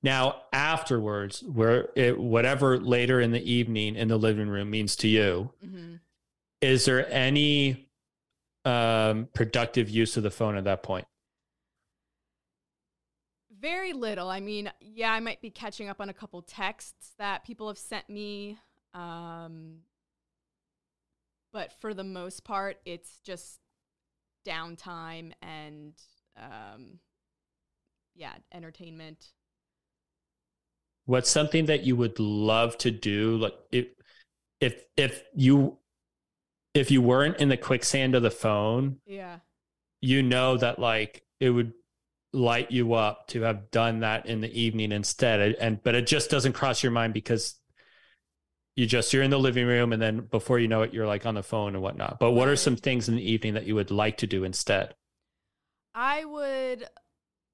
Now, 0.00 0.42
afterwards, 0.52 1.42
where 1.42 1.88
it, 1.96 2.16
whatever 2.16 2.78
later 2.78 3.20
in 3.20 3.32
the 3.32 3.42
evening 3.42 3.96
in 3.96 4.06
the 4.06 4.16
living 4.16 4.48
room 4.48 4.70
means 4.70 4.94
to 4.96 5.08
you, 5.08 5.50
hmm 5.60 5.96
is 6.60 6.84
there 6.84 7.10
any 7.10 7.88
um, 8.66 9.28
productive 9.32 9.88
use 9.88 10.18
of 10.18 10.22
the 10.22 10.30
phone 10.30 10.58
at 10.58 10.64
that 10.64 10.82
point? 10.82 11.06
Very 13.58 13.94
little. 13.94 14.28
I 14.28 14.40
mean, 14.40 14.70
yeah, 14.80 15.10
I 15.10 15.20
might 15.20 15.40
be 15.40 15.48
catching 15.48 15.88
up 15.88 16.02
on 16.02 16.10
a 16.10 16.12
couple 16.12 16.42
texts 16.42 17.14
that 17.18 17.46
people 17.46 17.66
have 17.68 17.78
sent 17.78 18.10
me. 18.10 18.58
Um, 18.92 19.78
but 21.50 21.72
for 21.80 21.94
the 21.94 22.04
most 22.04 22.44
part, 22.44 22.76
it's 22.84 23.20
just 23.24 23.58
downtime 24.46 25.32
and, 25.40 25.94
um, 26.36 26.98
yeah, 28.14 28.32
entertainment. 28.52 29.26
What's 31.06 31.30
something 31.30 31.66
that 31.66 31.84
you 31.84 31.96
would 31.96 32.18
love 32.18 32.78
to 32.78 32.90
do? 32.90 33.36
Like 33.36 33.54
if 33.72 33.86
if 34.60 34.82
if 34.96 35.22
you 35.34 35.78
if 36.74 36.90
you 36.90 37.02
weren't 37.02 37.38
in 37.38 37.48
the 37.48 37.56
quicksand 37.56 38.14
of 38.14 38.22
the 38.22 38.30
phone, 38.30 38.98
Yeah. 39.06 39.38
you 40.00 40.22
know 40.22 40.56
that 40.56 40.78
like 40.78 41.24
it 41.40 41.50
would 41.50 41.72
light 42.32 42.70
you 42.70 42.94
up 42.94 43.26
to 43.28 43.42
have 43.42 43.70
done 43.72 44.00
that 44.00 44.26
in 44.26 44.40
the 44.40 44.52
evening 44.60 44.92
instead 44.92 45.56
and 45.60 45.82
but 45.82 45.96
it 45.96 46.06
just 46.06 46.30
doesn't 46.30 46.52
cross 46.52 46.80
your 46.80 46.92
mind 46.92 47.12
because 47.12 47.58
you 48.76 48.86
just 48.86 49.12
you're 49.12 49.24
in 49.24 49.32
the 49.32 49.38
living 49.38 49.66
room 49.66 49.92
and 49.92 50.00
then 50.00 50.20
before 50.20 50.60
you 50.60 50.68
know 50.68 50.82
it 50.82 50.94
you're 50.94 51.08
like 51.08 51.26
on 51.26 51.34
the 51.34 51.42
phone 51.42 51.74
and 51.74 51.82
whatnot 51.82 52.20
but 52.20 52.30
what 52.30 52.46
are 52.46 52.54
some 52.54 52.76
things 52.76 53.08
in 53.08 53.16
the 53.16 53.32
evening 53.32 53.54
that 53.54 53.66
you 53.66 53.74
would 53.74 53.90
like 53.90 54.16
to 54.18 54.28
do 54.28 54.44
instead 54.44 54.94
I 56.00 56.24
would 56.24 56.88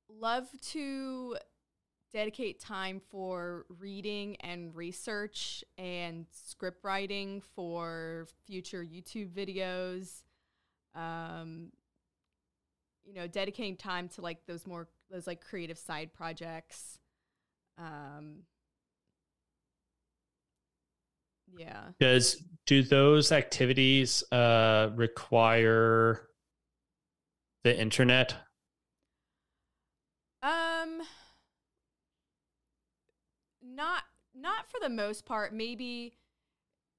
love 0.09 0.47
to 0.71 1.37
dedicate 2.13 2.61
time 2.61 3.01
for 3.11 3.67
reading 3.81 4.37
and 4.37 4.73
research 4.73 5.65
and 5.77 6.27
script 6.31 6.85
writing 6.85 7.43
for 7.57 8.29
future 8.47 8.85
YouTube 8.85 9.31
videos. 9.33 10.23
Um, 10.95 11.73
you 13.05 13.15
know, 13.15 13.27
dedicating 13.27 13.75
time 13.75 14.09
to 14.11 14.21
like 14.21 14.47
those 14.47 14.65
more 14.65 14.87
those 15.11 15.27
like 15.27 15.41
creative 15.45 15.77
side 15.77 16.15
projects. 16.15 17.01
Um, 17.79 18.45
yeah. 21.59 21.87
does 21.99 22.45
do 22.65 22.85
those 22.85 23.33
activities 23.33 24.23
uh 24.31 24.91
require 24.95 26.29
the 27.67 27.77
internet 27.77 28.37
Um 30.41 31.03
not 33.61 34.05
not 34.37 34.71
for 34.71 34.79
the 34.81 34.89
most 34.89 35.25
part. 35.27 35.53
Maybe 35.53 36.17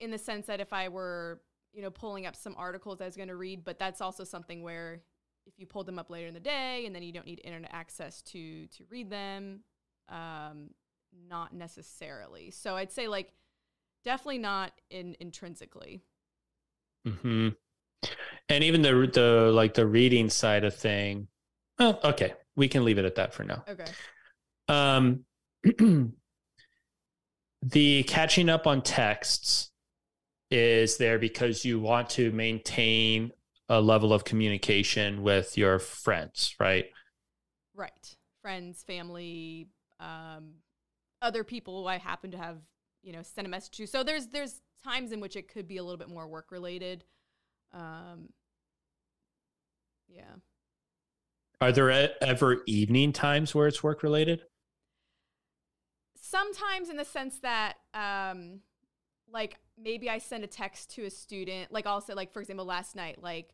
in 0.02 0.12
the 0.12 0.18
sense 0.18 0.48
that 0.48 0.60
if 0.60 0.74
I 0.74 0.90
were, 0.90 1.40
you 1.72 1.82
know, 1.82 1.90
pulling 1.90 2.26
up 2.26 2.36
some 2.36 2.54
articles 2.58 3.00
I 3.00 3.06
was 3.06 3.16
going 3.16 3.30
to 3.30 3.38
read, 3.38 3.64
but 3.64 3.80
that's 3.80 4.02
also 4.02 4.26
something 4.26 4.62
where 4.62 5.04
if 5.46 5.58
you 5.58 5.66
pulled 5.66 5.86
them 5.86 5.98
up 5.98 6.10
later 6.10 6.28
in 6.28 6.34
the 6.34 6.42
day 6.42 6.86
and 6.86 6.94
then 6.94 7.02
you 7.02 7.14
don't 7.14 7.26
need 7.26 7.40
internet 7.46 7.72
access 7.74 8.22
to 8.24 8.68
to 8.68 8.84
read 8.90 9.10
them, 9.10 9.62
um, 10.10 10.72
not 11.30 11.54
necessarily. 11.54 12.52
So 12.52 12.76
I'd 12.76 12.92
say 12.92 13.08
like 13.08 13.32
definitely 14.04 14.40
not 14.40 14.74
in 14.90 15.16
intrinsically. 15.22 16.02
Hmm. 17.06 17.50
And 18.50 18.64
even 18.64 18.82
the 18.82 19.10
the 19.14 19.52
like 19.54 19.74
the 19.74 19.86
reading 19.86 20.30
side 20.30 20.64
of 20.64 20.76
thing. 20.76 21.28
Oh, 21.80 22.00
okay. 22.04 22.34
We 22.56 22.68
can 22.68 22.86
leave 22.86 22.98
it 22.98 23.06
at 23.06 23.16
that 23.16 23.34
for 23.34 23.44
now. 23.44 23.64
Okay. 23.70 23.86
Um, 24.68 25.26
the 27.62 28.04
catching 28.04 28.50
up 28.50 28.68
on 28.68 28.82
texts 28.82 29.72
is 30.50 30.98
there 30.98 31.20
because 31.20 31.66
you 31.66 31.80
want 31.80 32.10
to 32.12 32.32
maintain 32.32 33.32
a 33.70 33.82
level 33.82 34.14
of 34.14 34.24
communication 34.24 35.22
with 35.22 35.58
your 35.58 35.78
friends, 35.78 36.56
right? 36.60 36.86
Right. 37.76 38.16
Friends, 38.42 38.84
family, 38.84 39.68
um, 40.00 40.54
other 41.22 41.44
people 41.44 41.88
I 41.88 41.98
happen 41.98 42.32
to 42.32 42.38
have, 42.38 42.58
you 43.04 43.12
know, 43.12 43.22
sent 43.22 43.46
a 43.46 43.50
message 43.50 43.78
to. 43.78 43.88
So 43.88 44.04
there's 44.04 44.28
there's 44.28 44.62
times 44.84 45.12
in 45.12 45.20
which 45.20 45.36
it 45.36 45.52
could 45.52 45.68
be 45.68 45.78
a 45.78 45.84
little 45.84 45.98
bit 45.98 46.10
more 46.10 46.28
work 46.28 46.52
related. 46.52 47.04
Um, 47.78 48.30
yeah. 50.08 50.24
Are 51.62 51.72
there 51.72 52.12
ever 52.22 52.64
evening 52.66 53.14
times 53.14 53.54
where 53.54 53.68
it's 53.68 53.84
work 53.84 54.04
related? 54.04 54.42
Sometimes 56.20 56.90
in 56.90 56.98
the 56.98 57.06
sense 57.06 57.40
that 57.40 57.78
um 57.94 58.60
like 59.32 59.58
maybe 59.78 60.10
I 60.10 60.18
send 60.20 60.44
a 60.44 60.48
text 60.48 60.92
to 60.96 61.06
a 61.06 61.10
student, 61.10 61.72
like 61.72 61.86
I'll 61.86 62.02
say 62.02 62.14
like 62.14 62.32
for 62.32 62.42
example 62.42 62.66
last 62.66 62.96
night, 62.96 63.22
like 63.22 63.50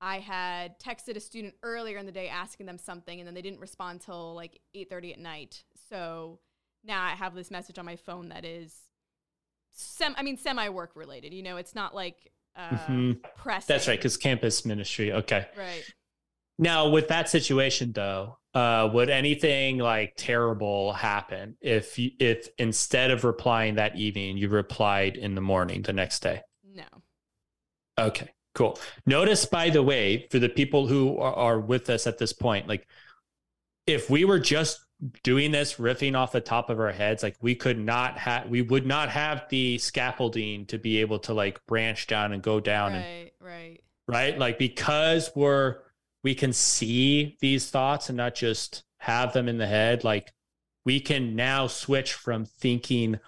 I 0.00 0.18
had 0.18 0.78
texted 0.78 1.16
a 1.16 1.20
student 1.20 1.54
earlier 1.62 1.98
in 1.98 2.06
the 2.06 2.12
day 2.12 2.28
asking 2.28 2.66
them 2.66 2.78
something 2.78 3.18
and 3.18 3.26
then 3.26 3.34
they 3.34 3.42
didn't 3.42 3.60
respond 3.60 4.00
till 4.00 4.34
like 4.34 4.60
8:30 4.74 5.12
at 5.14 5.18
night. 5.18 5.64
So 5.88 6.40
now 6.84 7.02
I 7.02 7.10
have 7.10 7.34
this 7.34 7.50
message 7.50 7.78
on 7.78 7.84
my 7.84 7.96
phone 7.96 8.28
that 8.28 8.44
is 8.44 8.74
sem 9.72 10.14
I 10.16 10.22
mean 10.22 10.36
semi 10.36 10.68
work 10.68 10.92
related. 10.94 11.32
You 11.32 11.42
know, 11.42 11.56
it's 11.56 11.74
not 11.74 11.94
like 11.94 12.32
uh 12.56 12.70
Mhm. 12.70 13.22
pressing. 13.36 13.66
That's 13.68 13.86
right, 13.88 13.98
because 13.98 14.16
campus 14.16 14.64
ministry. 14.64 15.12
Okay. 15.12 15.46
Right. 15.56 15.84
Now, 16.58 16.88
with 16.88 17.08
that 17.08 17.28
situation, 17.28 17.92
though, 17.92 18.38
uh, 18.54 18.88
would 18.92 19.10
anything 19.10 19.76
like 19.76 20.14
terrible 20.16 20.94
happen 20.94 21.58
if 21.60 21.98
you, 21.98 22.12
if 22.18 22.48
instead 22.56 23.10
of 23.10 23.24
replying 23.24 23.74
that 23.74 23.96
evening, 23.96 24.38
you 24.38 24.48
replied 24.48 25.18
in 25.18 25.34
the 25.34 25.42
morning 25.42 25.82
the 25.82 25.92
next 25.92 26.20
day? 26.20 26.40
No. 26.64 26.84
Okay, 27.98 28.30
cool. 28.54 28.78
Notice, 29.04 29.44
by 29.44 29.68
the 29.68 29.82
way, 29.82 30.26
for 30.30 30.38
the 30.38 30.48
people 30.48 30.86
who 30.86 31.18
are, 31.18 31.34
are 31.34 31.60
with 31.60 31.90
us 31.90 32.06
at 32.06 32.16
this 32.16 32.32
point, 32.32 32.66
like 32.68 32.86
if 33.86 34.08
we 34.08 34.24
were 34.24 34.38
just 34.40 34.80
doing 35.22 35.50
this 35.50 35.74
riffing 35.74 36.16
off 36.16 36.32
the 36.32 36.40
top 36.40 36.70
of 36.70 36.80
our 36.80 36.92
heads, 36.92 37.22
like 37.22 37.36
we 37.40 37.54
could 37.54 37.78
not 37.78 38.18
have, 38.18 38.48
we 38.48 38.62
would 38.62 38.86
not 38.86 39.08
have 39.10 39.44
the 39.50 39.78
scaffolding 39.78 40.66
to 40.66 40.78
be 40.78 41.00
able 41.00 41.18
to 41.20 41.34
like 41.34 41.64
branch 41.66 42.06
down 42.06 42.32
and 42.32 42.42
go 42.42 42.60
down 42.60 42.94
and 42.94 43.04
Right, 43.04 43.32
right. 43.40 43.80
right? 44.08 44.38
Like 44.38 44.58
because 44.58 45.30
we're 45.34 45.78
we 46.24 46.34
can 46.34 46.52
see 46.52 47.36
these 47.40 47.70
thoughts 47.70 48.08
and 48.08 48.16
not 48.16 48.34
just 48.34 48.84
have 48.98 49.32
them 49.32 49.48
in 49.48 49.58
the 49.58 49.66
head, 49.66 50.02
like 50.02 50.32
we 50.84 50.98
can 51.00 51.36
now 51.36 51.66
switch 51.66 52.14
from 52.14 52.44
thinking 52.44 53.18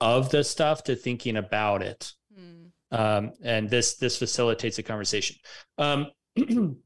of 0.00 0.30
the 0.30 0.44
stuff 0.44 0.84
to 0.84 0.94
thinking 0.94 1.36
about 1.36 1.82
it. 1.82 2.12
Hmm. 2.34 2.66
Um, 2.92 3.32
and 3.42 3.68
this 3.68 3.96
this 3.96 4.18
facilitates 4.18 4.78
a 4.78 4.82
conversation. 4.82 5.36
Um, 5.76 6.10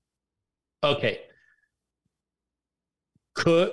okay. 0.82 1.20
Could 3.34 3.72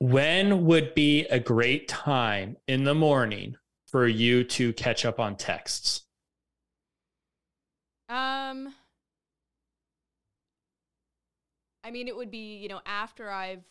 when 0.00 0.64
would 0.66 0.94
be 0.94 1.24
a 1.26 1.40
great 1.40 1.88
time 1.88 2.56
in 2.66 2.84
the 2.84 2.94
morning 2.94 3.56
for 3.86 4.06
you 4.06 4.44
to 4.44 4.72
catch 4.74 5.04
up 5.04 5.18
on 5.18 5.36
texts? 5.36 6.02
Um 8.08 8.74
I 11.84 11.90
mean 11.90 12.08
it 12.08 12.16
would 12.16 12.30
be, 12.30 12.56
you 12.56 12.68
know, 12.68 12.80
after 12.86 13.30
I've 13.30 13.64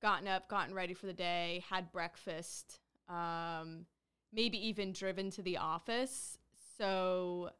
gotten 0.00 0.26
up, 0.26 0.48
gotten 0.48 0.74
ready 0.74 0.94
for 0.94 1.06
the 1.06 1.12
day, 1.12 1.64
had 1.68 1.92
breakfast, 1.92 2.80
um 3.08 3.86
maybe 4.32 4.56
even 4.68 4.92
driven 4.92 5.30
to 5.30 5.42
the 5.42 5.58
office. 5.58 6.38
So 6.78 7.50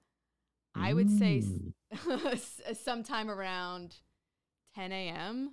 I 0.75 0.95
would 0.95 1.11
say 1.11 1.45
s- 2.33 2.61
sometime 2.83 3.31
around 3.31 3.97
10 4.75 4.91
a.m. 4.93 5.53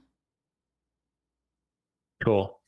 Cool. 2.23 2.59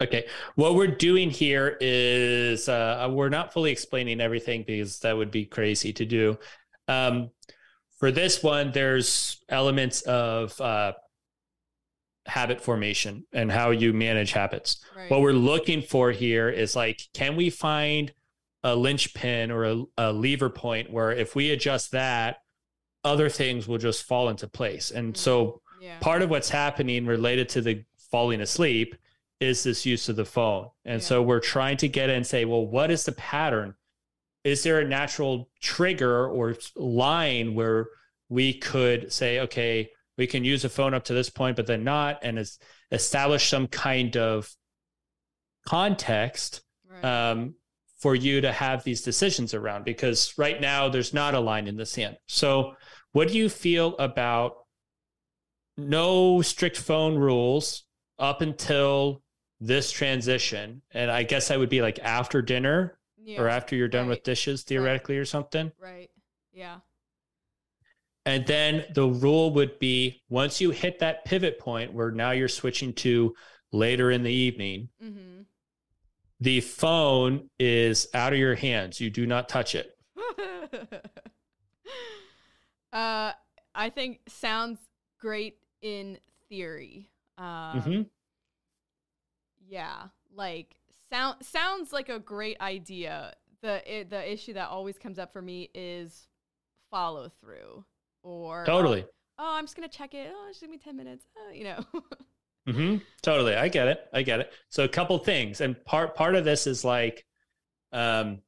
Okay. 0.00 0.26
What 0.54 0.76
we're 0.76 0.86
doing 0.86 1.28
here 1.28 1.76
is 1.80 2.68
uh, 2.68 3.08
we're 3.10 3.30
not 3.30 3.52
fully 3.52 3.72
explaining 3.72 4.20
everything 4.20 4.62
because 4.64 5.00
that 5.00 5.16
would 5.16 5.30
be 5.30 5.44
crazy 5.44 5.92
to 5.92 6.04
do. 6.04 6.38
Um, 6.86 7.30
for 7.98 8.12
this 8.12 8.42
one, 8.42 8.70
there's 8.70 9.42
elements 9.48 10.02
of 10.02 10.58
uh, 10.60 10.92
habit 12.26 12.60
formation 12.60 13.24
and 13.32 13.50
how 13.50 13.70
you 13.70 13.92
manage 13.92 14.32
habits. 14.32 14.84
Right. 14.96 15.10
What 15.10 15.20
we're 15.20 15.32
looking 15.32 15.82
for 15.82 16.12
here 16.12 16.48
is 16.48 16.76
like, 16.76 17.00
can 17.12 17.34
we 17.34 17.50
find 17.50 18.12
a 18.62 18.76
linchpin 18.76 19.50
or 19.50 19.64
a, 19.64 19.82
a 19.96 20.12
lever 20.12 20.50
point 20.50 20.92
where 20.92 21.10
if 21.10 21.34
we 21.34 21.50
adjust 21.50 21.90
that, 21.92 22.36
other 23.02 23.28
things 23.28 23.66
will 23.66 23.78
just 23.78 24.04
fall 24.04 24.28
into 24.28 24.46
place? 24.46 24.92
And 24.92 25.16
so 25.16 25.60
yeah. 25.80 25.98
part 26.00 26.22
of 26.22 26.30
what's 26.30 26.48
happening 26.50 27.06
related 27.06 27.48
to 27.50 27.60
the 27.60 27.84
falling 28.10 28.40
asleep 28.40 28.96
is 29.40 29.62
this 29.62 29.86
use 29.86 30.08
of 30.08 30.16
the 30.16 30.24
phone. 30.24 30.68
And 30.84 31.00
Yeah. 31.00 31.06
so 31.06 31.22
we're 31.22 31.40
trying 31.40 31.76
to 31.78 31.88
get 31.88 32.10
in 32.10 32.16
and 32.16 32.26
say, 32.26 32.44
well, 32.44 32.66
what 32.66 32.90
is 32.90 33.04
the 33.04 33.12
pattern? 33.12 33.74
Is 34.44 34.62
there 34.62 34.80
a 34.80 34.88
natural 34.88 35.48
trigger 35.60 36.26
or 36.28 36.56
line 36.74 37.54
where 37.54 37.86
we 38.28 38.54
could 38.54 39.12
say, 39.12 39.40
okay, 39.40 39.90
we 40.16 40.26
can 40.26 40.44
use 40.44 40.64
a 40.64 40.68
phone 40.68 40.94
up 40.94 41.04
to 41.04 41.14
this 41.14 41.30
point, 41.30 41.56
but 41.56 41.66
then 41.66 41.84
not, 41.84 42.18
and 42.22 42.38
es- 42.38 42.58
establish 42.90 43.48
some 43.48 43.68
kind 43.68 44.16
of 44.16 44.50
context 45.66 46.62
right. 46.90 47.04
um, 47.04 47.54
for 47.98 48.14
you 48.14 48.40
to 48.40 48.52
have 48.52 48.84
these 48.84 49.02
decisions 49.02 49.54
around 49.54 49.84
because 49.84 50.34
right 50.38 50.60
now 50.60 50.88
there's 50.88 51.12
not 51.12 51.34
a 51.34 51.40
line 51.40 51.66
in 51.66 51.76
the 51.76 51.86
sand. 51.86 52.16
So, 52.26 52.74
what 53.12 53.28
do 53.28 53.36
you 53.38 53.48
feel 53.48 53.96
about 53.98 54.56
no 55.78 56.42
strict 56.42 56.76
phone 56.76 57.16
rules 57.16 57.84
up 58.18 58.40
until 58.42 59.22
this 59.60 59.90
transition? 59.90 60.82
And 60.90 61.10
I 61.10 61.22
guess 61.22 61.48
that 61.48 61.58
would 61.58 61.70
be 61.70 61.80
like 61.80 61.98
after 62.00 62.42
dinner 62.42 62.98
yeah. 63.16 63.40
or 63.40 63.48
after 63.48 63.76
you're 63.76 63.88
done 63.88 64.08
with 64.08 64.22
dishes, 64.22 64.62
theoretically, 64.64 65.16
or 65.16 65.24
something. 65.24 65.72
right. 65.80 66.10
Yeah. 66.52 66.78
And 68.26 68.46
then 68.46 68.84
the 68.94 69.06
rule 69.06 69.52
would 69.54 69.78
be 69.78 70.22
once 70.28 70.60
you 70.60 70.70
hit 70.70 70.98
that 70.98 71.24
pivot 71.24 71.58
point 71.58 71.94
where 71.94 72.10
now 72.10 72.32
you're 72.32 72.48
switching 72.48 72.92
to 72.94 73.34
later 73.72 74.10
in 74.10 74.22
the 74.22 74.32
evening, 74.32 74.90
Mhm. 75.02 75.46
the 76.40 76.60
phone 76.60 77.48
is 77.58 78.08
out 78.12 78.32
of 78.34 78.38
your 78.38 78.54
hands. 78.56 79.00
You 79.00 79.08
do 79.08 79.24
not 79.26 79.48
touch 79.48 79.74
it. 79.74 79.96
uh, 82.92 83.32
I 83.74 83.90
think 83.90 84.20
sounds 84.28 84.78
great 85.18 85.58
in 85.82 86.18
theory. 86.48 87.10
Um, 87.38 87.82
hmm 87.84 88.02
Yeah, 89.66 90.08
like 90.34 90.76
sound 91.10 91.44
sounds 91.44 91.92
like 91.92 92.08
a 92.08 92.18
great 92.18 92.60
idea. 92.60 93.34
The 93.60 93.82
i 94.00 94.04
the 94.04 94.32
issue 94.32 94.54
that 94.54 94.68
always 94.68 94.98
comes 94.98 95.18
up 95.18 95.32
for 95.32 95.42
me 95.42 95.70
is 95.74 96.28
follow 96.90 97.30
through 97.40 97.84
or 98.22 98.64
Totally. 98.66 99.06
Oh, 99.38 99.54
I'm 99.56 99.64
just 99.64 99.76
gonna 99.76 99.88
check 99.88 100.14
it. 100.14 100.32
Oh, 100.34 100.46
it's 100.50 100.60
gonna 100.60 100.72
be 100.72 100.78
ten 100.78 100.96
minutes. 100.96 101.26
Oh, 101.38 101.52
you 101.52 101.64
know. 101.64 101.84
hmm 102.66 102.96
Totally. 103.22 103.54
I 103.54 103.68
get 103.68 103.88
it. 103.88 104.00
I 104.12 104.22
get 104.22 104.40
it. 104.40 104.52
So 104.68 104.84
a 104.84 104.88
couple 104.88 105.18
things, 105.18 105.60
and 105.60 105.82
part 105.84 106.14
part 106.14 106.34
of 106.34 106.44
this 106.44 106.66
is 106.66 106.84
like, 106.84 107.24
um, 107.92 108.40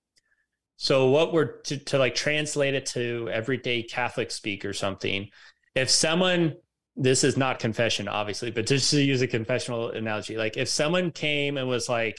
so 0.76 1.10
what 1.10 1.32
we're 1.32 1.60
to, 1.62 1.78
to 1.86 1.98
like 1.98 2.14
translate 2.14 2.74
it 2.74 2.86
to 2.86 3.28
everyday 3.32 3.82
Catholic 3.84 4.30
speak 4.30 4.64
or 4.64 4.72
something. 4.74 5.28
If 5.74 5.90
someone, 5.90 6.56
this 6.96 7.24
is 7.24 7.37
not 7.37 7.59
confession, 7.59 8.09
obviously, 8.09 8.50
but 8.50 8.66
just 8.66 8.90
to 8.90 9.03
use 9.03 9.22
a 9.22 9.26
confessional 9.26 9.90
analogy, 9.90 10.37
like 10.37 10.57
if 10.57 10.68
someone 10.68 11.11
came 11.11 11.57
and 11.57 11.68
was 11.68 11.88
like, 11.88 12.18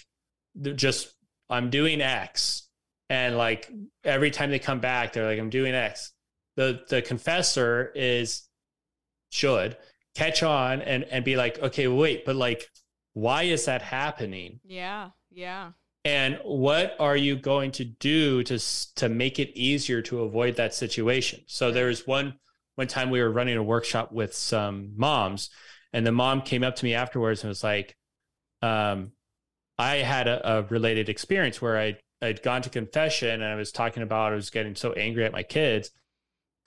just 0.76 1.14
I'm 1.50 1.70
doing 1.70 2.02
X, 2.02 2.68
and 3.10 3.38
like 3.38 3.70
every 4.04 4.32
time 4.32 4.52
they 4.52 4.60
come 4.60 4.80
back, 4.80 5.14
they're 5.14 5.26
like, 5.26 5.40
I'm 5.40 5.50
doing 5.50 5.74
X. 5.74 6.14
The 6.56 6.82
the 6.90 7.02
confessor 7.02 7.92
is 7.96 8.48
should 9.32 9.78
catch 10.16 10.44
on 10.44 10.82
and 10.82 11.04
and 11.06 11.24
be 11.24 11.36
like, 11.36 11.60
okay, 11.60 11.88
wait, 11.88 12.26
but 12.26 12.36
like 12.36 12.68
why 13.14 13.44
is 13.44 13.66
that 13.66 13.82
happening? 13.82 14.60
Yeah. 14.64 15.10
Yeah. 15.32 15.72
And 16.04 16.40
what 16.44 16.96
are 17.00 17.18
you 17.18 17.36
going 17.36 17.72
to 17.74 17.86
do 17.86 18.44
to 18.44 18.60
to 18.96 19.10
make 19.10 19.40
it 19.40 19.52
easier 19.56 20.02
to 20.04 20.22
avoid 20.22 20.56
that 20.56 20.74
situation? 20.74 21.42
So 21.48 21.72
there's 21.72 22.08
one 22.08 22.36
one 22.76 22.88
time 22.88 23.10
we 23.10 23.22
were 23.22 23.32
running 23.32 23.58
a 23.58 23.64
workshop 23.64 24.12
with 24.12 24.34
some 24.34 24.94
moms, 24.96 25.50
and 25.94 26.06
the 26.06 26.12
mom 26.12 26.42
came 26.42 26.64
up 26.64 26.76
to 26.78 26.86
me 26.86 26.94
afterwards 26.94 27.44
and 27.44 27.50
was 27.50 27.64
like, 27.64 27.96
um, 28.62 29.12
I 29.78 29.98
had 29.98 30.28
a, 30.28 30.60
a 30.60 30.64
related 30.64 31.10
experience 31.10 31.62
where 31.62 31.78
I 31.78 31.98
I'd 32.22 32.44
gone 32.44 32.62
to 32.62 32.70
confession 32.70 33.42
and 33.42 33.44
I 33.44 33.56
was 33.56 33.72
talking 33.72 34.04
about 34.04 34.32
I 34.32 34.36
was 34.36 34.52
getting 34.52 34.76
so 34.76 34.94
angry 34.94 35.26
at 35.26 35.32
my 35.32 35.44
kids. 35.44 35.92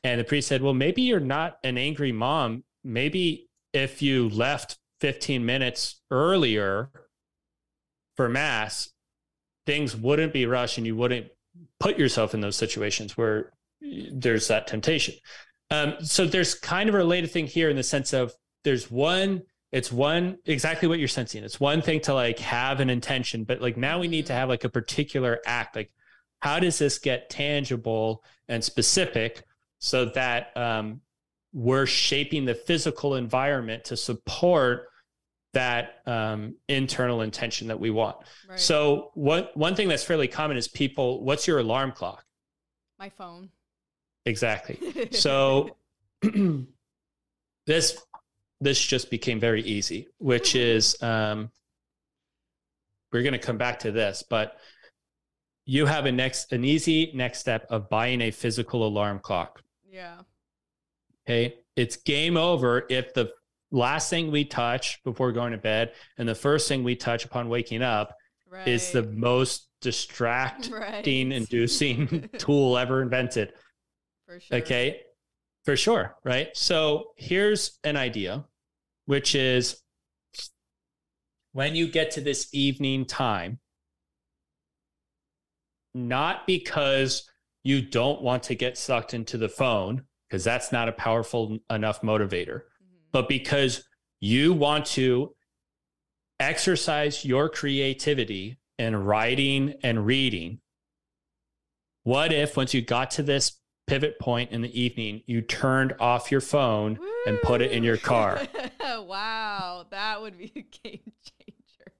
And 0.03 0.21
the 0.21 0.25
priest 0.25 0.49
said, 0.49 0.63
Well, 0.63 0.75
maybe 0.75 1.03
you're 1.03 1.21
not 1.21 1.59
an 1.63 1.79
angry 1.79 2.13
mom. 2.13 2.65
Maybe 2.83 3.49
if 3.73 4.03
you 4.03 4.29
left 4.29 4.79
15 5.01 5.47
minutes 5.47 6.01
earlier 6.11 6.91
for 8.17 8.29
mass, 8.29 8.91
things 9.67 9.97
wouldn't 9.97 10.33
be 10.33 10.47
rushed 10.47 10.79
and 10.79 10.87
you 10.87 10.97
wouldn't 10.97 11.29
put 11.81 11.99
yourself 11.99 12.35
in 12.35 12.41
those 12.41 12.57
situations 12.57 13.17
where 13.17 13.53
there's 13.81 14.49
that 14.49 14.67
temptation. 14.67 15.15
Um, 15.71 15.95
so 16.01 16.27
there's 16.27 16.55
kind 16.55 16.89
of 16.89 16.95
a 16.95 16.99
related 16.99 17.31
thing 17.31 17.47
here 17.47 17.71
in 17.71 17.77
the 17.77 17.83
sense 17.83 18.13
of 18.13 18.33
there's 18.65 18.91
one 18.91 19.43
it's 19.73 19.91
one 19.91 20.39
exactly 20.45 20.87
what 20.87 21.01
you're 21.01 21.09
sensing. 21.09 21.43
It's 21.43 21.59
one 21.59 21.83
thing 21.83 22.01
to 22.03 22.15
like 22.15 22.39
have 22.39 22.81
an 22.81 22.91
intention 22.91 23.45
but 23.45 23.61
like 23.61 23.77
now 23.77 23.99
we 23.99 24.09
need 24.09 24.27
to 24.27 24.33
have 24.33 24.49
like 24.49 24.65
a 24.65 24.69
particular 24.69 25.41
act. 25.47 25.77
Like 25.77 25.91
how 26.41 26.61
does 26.61 26.79
this 26.79 26.99
get 26.99 27.31
tangible 27.31 28.23
and 28.49 28.63
specific 28.63 29.45
so 29.79 30.05
that 30.07 30.57
um, 30.57 31.01
we're 31.53 31.87
shaping 31.87 32.45
the 32.45 32.55
physical 32.55 33.17
environment 33.17 33.85
to 33.85 33.97
support 33.97 34.89
that 35.55 36.01
um, 36.07 36.57
internal 36.69 37.23
intention 37.23 37.69
that 37.69 37.81
we 37.81 37.91
want? 37.91 38.19
Right. 38.49 38.61
so 38.61 39.11
what 39.15 39.57
one 39.57 39.75
thing 39.75 39.89
that's 39.89 40.05
fairly 40.05 40.29
common 40.29 40.57
is 40.57 40.69
people 40.69 41.25
what's 41.25 41.49
your 41.49 41.59
alarm 41.59 41.93
clock? 41.93 42.25
My 42.99 43.09
phone 43.09 43.51
exactly 44.27 45.09
so 45.11 45.77
this 47.67 47.99
this 48.61 48.81
just 48.81 49.11
became 49.11 49.39
very 49.39 49.63
easy, 49.63 50.09
which 50.19 50.51
mm-hmm. 50.51 50.77
is 50.77 51.03
um, 51.03 51.51
we're 53.13 53.23
going 53.23 53.33
to 53.33 53.39
come 53.39 53.59
back 53.59 53.79
to 53.81 53.93
this, 53.93 54.25
but 54.29 54.57
you 55.67 55.87
have 55.87 56.07
a 56.07 56.13
next 56.13 56.53
an 56.53 56.65
easy 56.65 57.13
next 57.15 57.39
step 57.39 57.67
of 57.71 57.89
buying 57.89 58.21
a 58.23 58.31
physical 58.31 58.87
alarm 58.87 59.19
clock. 59.19 59.63
Yeah. 59.89 60.19
Okay, 61.27 61.57
it's 61.77 61.97
game 61.97 62.37
over 62.37 62.85
if 62.91 63.15
the 63.15 63.31
last 63.71 64.11
thing 64.11 64.31
we 64.31 64.45
touch 64.45 65.03
before 65.05 65.33
going 65.33 65.53
to 65.53 65.59
bed 65.59 65.93
and 66.19 66.29
the 66.29 66.35
first 66.35 66.69
thing 66.69 66.85
we 66.85 66.95
touch 66.95 67.25
upon 67.25 67.49
waking 67.49 67.83
up 67.83 68.15
right. 68.49 68.69
is 68.69 68.93
the 68.93 69.03
most 69.03 69.69
distracting 69.81 70.73
right. 70.75 71.07
inducing 71.07 72.29
tool 72.39 72.77
ever 72.77 73.03
invented. 73.03 73.53
For 74.35 74.41
sure. 74.41 74.59
Okay. 74.59 75.01
For 75.65 75.77
sure. 75.77 76.17
Right. 76.25 76.57
So 76.57 77.13
here's 77.17 77.79
an 77.85 77.97
idea 77.97 78.45
which 79.07 79.35
is 79.35 79.81
when 81.53 81.77
you 81.77 81.87
get 81.87 82.11
to 82.13 82.21
this 82.21 82.49
evening 82.53 83.05
time, 83.05 83.61
not 85.95 86.47
because 86.47 87.31
you 87.63 87.81
don't 87.81 88.23
want 88.23 88.43
to 88.45 88.55
get 88.55 88.77
sucked 88.77 89.15
into 89.15 89.39
the 89.39 89.49
phone, 89.49 90.05
because 90.29 90.43
that's 90.43 90.73
not 90.73 90.89
a 90.89 90.93
powerful 90.93 91.59
enough 91.71 92.01
motivator, 92.01 92.63
mm-hmm. 92.63 93.11
but 93.13 93.29
because 93.29 93.85
you 94.21 94.53
want 94.53 94.87
to 94.87 95.35
exercise 96.41 97.25
your 97.25 97.49
creativity 97.49 98.59
in 98.79 98.97
writing 98.97 99.75
and 99.83 100.05
reading. 100.05 100.59
What 102.03 102.33
if, 102.33 102.57
once 102.57 102.75
you 102.75 102.83
got 102.83 103.13
to 103.13 103.23
this 103.23 103.61
pivot 103.87 104.19
point 104.19 104.51
in 104.51 104.63
the 104.63 104.81
evening, 104.81 105.23
you 105.27 105.43
turned 105.43 105.95
off 106.01 106.31
your 106.31 106.41
phone 106.41 106.99
Woo! 107.01 107.09
and 107.27 107.41
put 107.43 107.63
it 107.63 107.73
in 107.73 107.85
your 107.85 107.97
car. 107.97 108.41
wow, 108.81 109.87
that 109.91 110.21
would 110.21 110.39
be 110.39 110.53
a 110.57 110.61
game 110.83 111.13
changer. 111.23 111.93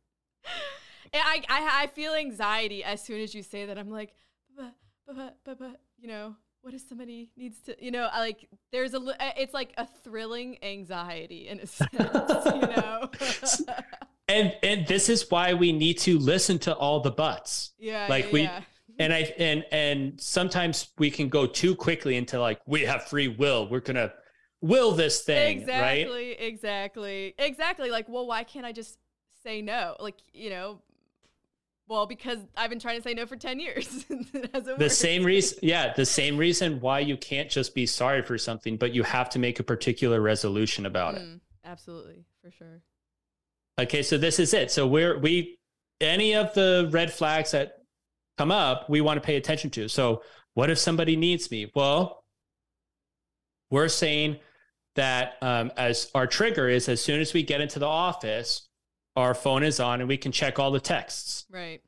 And 1.13 1.23
I, 1.25 1.43
I, 1.49 1.83
I 1.83 1.87
feel 1.89 2.15
anxiety 2.15 2.83
as 2.83 3.03
soon 3.03 3.21
as 3.21 3.35
you 3.35 3.43
say 3.43 3.67
that. 3.67 3.79
I'm 3.79 3.91
like, 3.91 4.15
but, 4.57 4.75
but, 5.07 5.39
but, 5.45 5.59
but, 5.59 5.81
you 5.99 6.09
know, 6.09 6.37
what 6.63 6.75
if 6.75 6.83
somebody 6.89 7.31
needs 7.37 7.61
to, 7.63 7.77
you 7.79 7.91
know, 7.91 8.09
like 8.17 8.49
there's 8.73 8.95
a, 8.95 9.01
it's 9.37 9.53
like 9.53 9.75
a 9.77 9.87
thrilling 9.87 10.57
anxiety 10.63 11.49
in 11.49 11.61
a 11.61 11.67
sense, 11.67 11.93
you 11.93 12.61
know. 12.61 13.11
and 14.29 14.57
and 14.63 14.87
this 14.87 15.11
is 15.11 15.31
why 15.31 15.53
we 15.53 15.73
need 15.73 15.99
to 15.99 16.19
listen 16.19 16.59
to 16.61 16.75
all 16.75 17.01
the 17.01 17.11
buts. 17.11 17.73
Yeah, 17.79 18.07
like 18.09 18.27
yeah, 18.27 18.33
we. 18.33 18.43
Yeah 18.43 18.61
and 18.99 19.13
I 19.13 19.35
and 19.39 19.65
and 19.73 20.21
sometimes 20.21 20.89
we 20.99 21.11
can 21.11 21.29
go 21.29 21.47
too 21.47 21.75
quickly 21.75 22.17
into 22.17 22.41
like 22.41 22.61
we 22.67 22.83
have 22.83 23.05
free 23.05 23.29
will. 23.29 23.69
We're 23.69 23.81
gonna 23.81 24.13
will 24.61 24.93
this 24.93 25.23
thing, 25.23 25.61
exactly, 25.61 26.29
right? 26.29 26.37
Exactly, 26.41 27.35
exactly. 27.39 27.91
Like, 27.91 28.09
well, 28.09 28.27
why 28.27 28.45
can't 28.45 28.65
I 28.65 28.73
just 28.73 28.99
say 29.43 29.61
no? 29.61 29.95
Like, 30.01 30.17
you 30.33 30.49
know, 30.49 30.81
well, 31.87 32.07
because 32.07 32.39
I've 32.57 32.71
been 32.71 32.79
trying 32.79 32.97
to 32.97 33.03
say 33.03 33.13
no 33.13 33.27
for 33.27 33.37
10 33.37 33.61
years. 33.61 34.05
the 34.09 34.77
worked. 34.79 34.91
same 34.93 35.23
reason, 35.23 35.59
yeah, 35.63 35.93
the 35.93 36.07
same 36.07 36.39
reason 36.39 36.81
why 36.81 37.01
you 37.01 37.17
can't 37.17 37.51
just 37.51 37.75
be 37.75 37.85
sorry 37.85 38.23
for 38.23 38.39
something, 38.39 38.79
but 38.79 38.95
you 38.95 39.03
have 39.03 39.29
to 39.31 39.39
make 39.39 39.61
a 39.61 39.63
particular 39.63 40.21
resolution 40.21 40.87
about 40.87 41.17
mm, 41.17 41.37
it. 41.37 41.41
Absolutely, 41.65 42.25
for 42.43 42.51
sure. 42.51 42.81
Okay, 43.79 44.03
so 44.03 44.17
this 44.17 44.39
is 44.39 44.55
it. 44.55 44.71
So 44.71 44.87
we're 44.87 45.19
we 45.19 45.59
any 46.01 46.35
of 46.35 46.55
the 46.55 46.89
red 46.91 47.13
flags 47.13 47.51
that 47.51 47.84
come 48.39 48.51
up, 48.51 48.89
we 48.89 49.01
want 49.01 49.21
to 49.21 49.27
pay 49.27 49.37
attention 49.37 49.71
to. 49.71 49.89
So, 49.89 50.23
what 50.55 50.71
if 50.71 50.79
somebody 50.79 51.17
needs 51.17 51.51
me? 51.51 51.71
Well, 51.75 52.25
we're 53.71 53.89
saying 53.89 54.39
that 54.95 55.37
um, 55.43 55.73
as 55.77 56.11
our 56.15 56.27
trigger 56.27 56.69
is 56.69 56.89
as 56.89 57.03
soon 57.03 57.21
as 57.21 57.35
we 57.35 57.43
get 57.43 57.61
into 57.61 57.79
the 57.79 57.87
office, 57.87 58.69
our 59.17 59.35
phone 59.35 59.63
is 59.63 59.81
on 59.81 60.01
and 60.01 60.09
we 60.09 60.17
can 60.17 60.33
check 60.33 60.59
all 60.59 60.71
the 60.71 60.81
texts. 60.81 61.45
Right. 61.51 61.81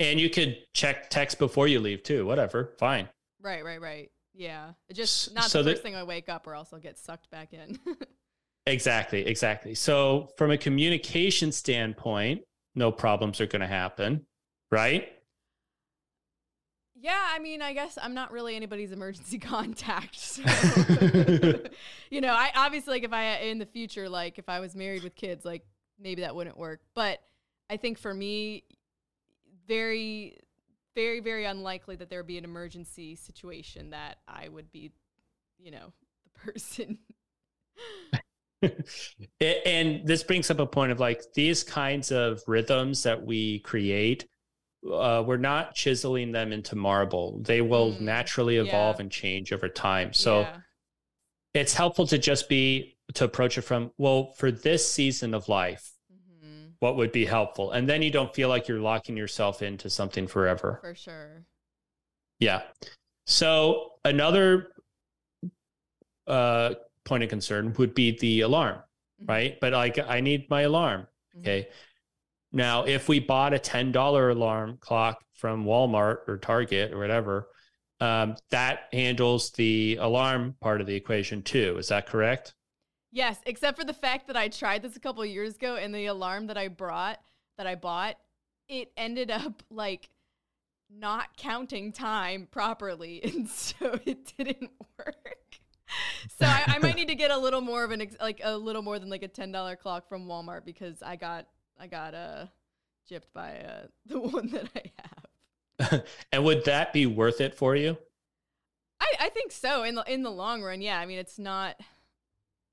And 0.00 0.18
you 0.20 0.30
could 0.30 0.58
check 0.72 1.10
text 1.10 1.38
before 1.38 1.68
you 1.68 1.80
leave 1.80 2.02
too, 2.02 2.26
whatever, 2.26 2.74
fine. 2.78 3.08
Right, 3.40 3.64
right, 3.64 3.80
right. 3.80 4.10
Yeah. 4.32 4.70
Just 4.92 5.34
not 5.34 5.44
so 5.44 5.62
the 5.62 5.70
first 5.70 5.82
that, 5.82 5.88
thing 5.88 5.96
I 5.96 6.02
wake 6.02 6.28
up 6.28 6.46
or 6.46 6.54
else 6.54 6.72
I'll 6.72 6.80
get 6.80 6.98
sucked 6.98 7.30
back 7.30 7.52
in. 7.52 7.78
exactly, 8.66 9.26
exactly. 9.26 9.74
So, 9.74 10.30
from 10.36 10.50
a 10.50 10.58
communication 10.58 11.52
standpoint, 11.52 12.42
no 12.74 12.90
problems 12.90 13.40
are 13.40 13.46
going 13.46 13.60
to 13.60 13.68
happen 13.68 14.26
right? 14.70 15.08
Yeah, 16.96 17.20
I 17.22 17.38
mean, 17.38 17.60
I 17.60 17.74
guess 17.74 17.98
I'm 18.00 18.14
not 18.14 18.32
really 18.32 18.56
anybody's 18.56 18.90
emergency 18.90 19.38
contact. 19.40 20.18
So. 20.18 20.42
you 22.10 22.20
know, 22.20 22.32
I 22.32 22.50
obviously 22.54 22.94
like 22.94 23.04
if 23.04 23.12
I 23.12 23.36
in 23.40 23.58
the 23.58 23.66
future, 23.66 24.08
like 24.08 24.38
if 24.38 24.48
I 24.48 24.60
was 24.60 24.74
married 24.74 25.02
with 25.02 25.14
kids, 25.14 25.44
like 25.44 25.66
maybe 26.00 26.22
that 26.22 26.34
wouldn't 26.34 26.56
work. 26.56 26.80
But 26.94 27.20
I 27.68 27.76
think 27.76 27.98
for 27.98 28.14
me, 28.14 28.64
very, 29.68 30.38
very, 30.94 31.20
very 31.20 31.44
unlikely 31.44 31.96
that 31.96 32.08
there 32.08 32.20
would 32.20 32.26
be 32.26 32.38
an 32.38 32.44
emergency 32.44 33.16
situation 33.16 33.90
that 33.90 34.18
I 34.26 34.48
would 34.48 34.70
be, 34.72 34.92
you 35.58 35.72
know, 35.72 35.92
the 36.24 36.52
person. 36.52 36.98
and 39.40 40.06
this 40.06 40.22
brings 40.22 40.50
up 40.50 40.58
a 40.58 40.66
point 40.66 40.92
of 40.92 41.00
like 41.00 41.22
these 41.34 41.62
kinds 41.62 42.12
of 42.12 42.42
rhythms 42.46 43.02
that 43.02 43.26
we 43.26 43.58
create 43.60 44.26
uh, 44.90 45.22
we're 45.26 45.36
not 45.36 45.74
chiseling 45.74 46.32
them 46.32 46.52
into 46.52 46.76
marble. 46.76 47.40
They 47.40 47.60
will 47.60 47.92
mm, 47.92 48.00
naturally 48.00 48.56
evolve 48.56 48.96
yeah. 48.96 49.02
and 49.02 49.10
change 49.10 49.52
over 49.52 49.68
time. 49.68 50.12
So 50.12 50.40
yeah. 50.40 50.56
it's 51.54 51.74
helpful 51.74 52.06
to 52.08 52.18
just 52.18 52.48
be 52.48 52.96
to 53.14 53.24
approach 53.24 53.58
it 53.58 53.62
from 53.62 53.90
well, 53.98 54.32
for 54.32 54.50
this 54.50 54.90
season 54.90 55.34
of 55.34 55.48
life, 55.48 55.90
mm-hmm. 56.12 56.68
what 56.80 56.96
would 56.96 57.12
be 57.12 57.24
helpful, 57.24 57.72
and 57.72 57.88
then 57.88 58.02
you 58.02 58.10
don't 58.10 58.34
feel 58.34 58.48
like 58.48 58.68
you're 58.68 58.80
locking 58.80 59.16
yourself 59.16 59.62
into 59.62 59.90
something 59.90 60.26
forever. 60.26 60.78
For 60.82 60.94
sure. 60.94 61.44
Yeah. 62.40 62.62
So 63.26 63.92
another 64.04 64.68
uh, 66.26 66.74
point 67.04 67.22
of 67.22 67.30
concern 67.30 67.74
would 67.78 67.94
be 67.94 68.18
the 68.18 68.42
alarm, 68.42 68.76
mm-hmm. 68.76 69.30
right? 69.30 69.60
But 69.60 69.72
like, 69.72 69.98
I 69.98 70.20
need 70.20 70.50
my 70.50 70.62
alarm. 70.62 71.06
Mm-hmm. 71.36 71.40
Okay. 71.40 71.68
Now, 72.54 72.84
if 72.84 73.08
we 73.08 73.18
bought 73.18 73.52
a 73.52 73.58
$10 73.58 74.30
alarm 74.30 74.78
clock 74.80 75.24
from 75.32 75.64
Walmart 75.64 76.18
or 76.28 76.38
Target 76.38 76.92
or 76.92 76.98
whatever, 76.98 77.48
um, 78.00 78.36
that 78.50 78.84
handles 78.92 79.50
the 79.50 79.98
alarm 80.00 80.54
part 80.60 80.80
of 80.80 80.86
the 80.86 80.94
equation 80.94 81.42
too. 81.42 81.76
Is 81.78 81.88
that 81.88 82.06
correct? 82.06 82.54
Yes, 83.10 83.38
except 83.44 83.76
for 83.76 83.84
the 83.84 83.92
fact 83.92 84.28
that 84.28 84.36
I 84.36 84.48
tried 84.48 84.82
this 84.82 84.94
a 84.94 85.00
couple 85.00 85.26
years 85.26 85.56
ago 85.56 85.74
and 85.74 85.92
the 85.92 86.06
alarm 86.06 86.46
that 86.46 86.56
I 86.56 86.68
brought, 86.68 87.18
that 87.58 87.66
I 87.66 87.74
bought, 87.74 88.16
it 88.68 88.92
ended 88.96 89.32
up 89.32 89.64
like 89.68 90.08
not 90.88 91.36
counting 91.36 91.92
time 91.92 92.46
properly. 92.50 93.20
And 93.34 93.48
so 93.48 93.98
it 94.04 94.32
didn't 94.38 94.70
work. 94.96 95.58
so 96.38 96.46
I, 96.46 96.64
I, 96.68 96.78
might 96.78 96.94
need 96.96 97.08
to 97.08 97.16
get 97.16 97.32
a 97.32 97.38
little 97.38 97.60
more 97.60 97.82
of 97.82 97.90
an 97.90 98.00
ex- 98.00 98.16
like 98.20 98.40
a 98.44 98.56
little 98.56 98.82
more 98.82 99.00
than 99.00 99.10
like 99.10 99.24
a 99.24 99.28
ten 99.28 99.50
dollar 99.50 99.74
clock 99.74 100.08
from 100.08 100.26
Walmart 100.26 100.64
because 100.64 101.02
I 101.02 101.16
got 101.16 101.46
I 101.78 101.86
got 101.86 102.14
uh 102.14 102.46
gypped 103.10 103.32
by 103.34 103.58
uh 103.58 103.86
the 104.06 104.20
one 104.20 104.48
that 104.48 104.68
I 104.74 104.92
have. 104.96 106.04
and 106.32 106.44
would 106.44 106.64
that 106.64 106.92
be 106.92 107.06
worth 107.06 107.40
it 107.40 107.54
for 107.54 107.74
you? 107.76 107.96
I, 109.00 109.14
I 109.20 109.28
think 109.28 109.52
so 109.52 109.82
in 109.82 109.94
the 109.94 110.04
in 110.12 110.22
the 110.22 110.30
long 110.30 110.62
run. 110.62 110.80
Yeah, 110.80 110.98
I 110.98 111.06
mean 111.06 111.18
it's 111.18 111.38
not. 111.38 111.78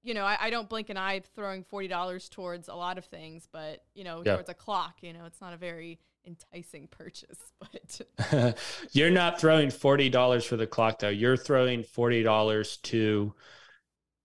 You 0.04 0.16
know, 0.16 0.26
I, 0.26 0.36
I 0.41 0.49
don't 0.49 0.68
blink 0.68 0.89
an 0.89 0.97
eye 0.97 1.22
throwing 1.36 1.64
forty 1.64 1.88
dollars 1.88 2.28
towards 2.28 2.68
a 2.70 2.74
lot 2.74 2.97
of 2.97 3.06
things, 3.06 3.47
but 3.52 3.84
you 3.93 4.04
know, 4.04 4.24
yeah. 4.26 4.34
towards 4.34 4.49
a 4.49 4.54
clock, 4.56 4.97
you 5.02 5.14
know, 5.14 5.26
it's 5.26 5.41
not 5.41 5.54
a 5.54 5.58
very 5.58 5.99
enticing 6.26 6.88
purchase. 6.88 7.39
But 7.60 8.58
you're 8.91 9.12
not 9.12 9.39
throwing 9.39 9.70
forty 9.70 10.10
dollars 10.10 10.45
for 10.45 10.58
the 10.58 10.68
clock, 10.68 10.99
though. 10.99 11.10
You're 11.10 11.38
throwing 11.38 11.84
forty 11.84 12.24
dollars 12.24 12.78
to 12.78 13.34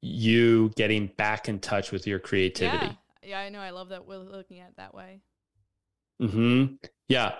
you 0.00 0.70
getting 0.76 1.08
back 1.08 1.48
in 1.48 1.58
touch 1.58 1.92
with 1.92 2.06
your 2.06 2.18
creativity. 2.18 2.86
Yeah, 2.86 2.92
yeah, 3.26 3.40
I 3.40 3.48
know. 3.48 3.60
I 3.60 3.70
love 3.70 3.90
that 3.90 4.06
we're 4.06 4.18
looking 4.18 4.60
at 4.60 4.70
it 4.70 4.76
that 4.76 4.94
way. 4.94 5.20
Hmm. 6.20 6.64
Yeah. 7.08 7.32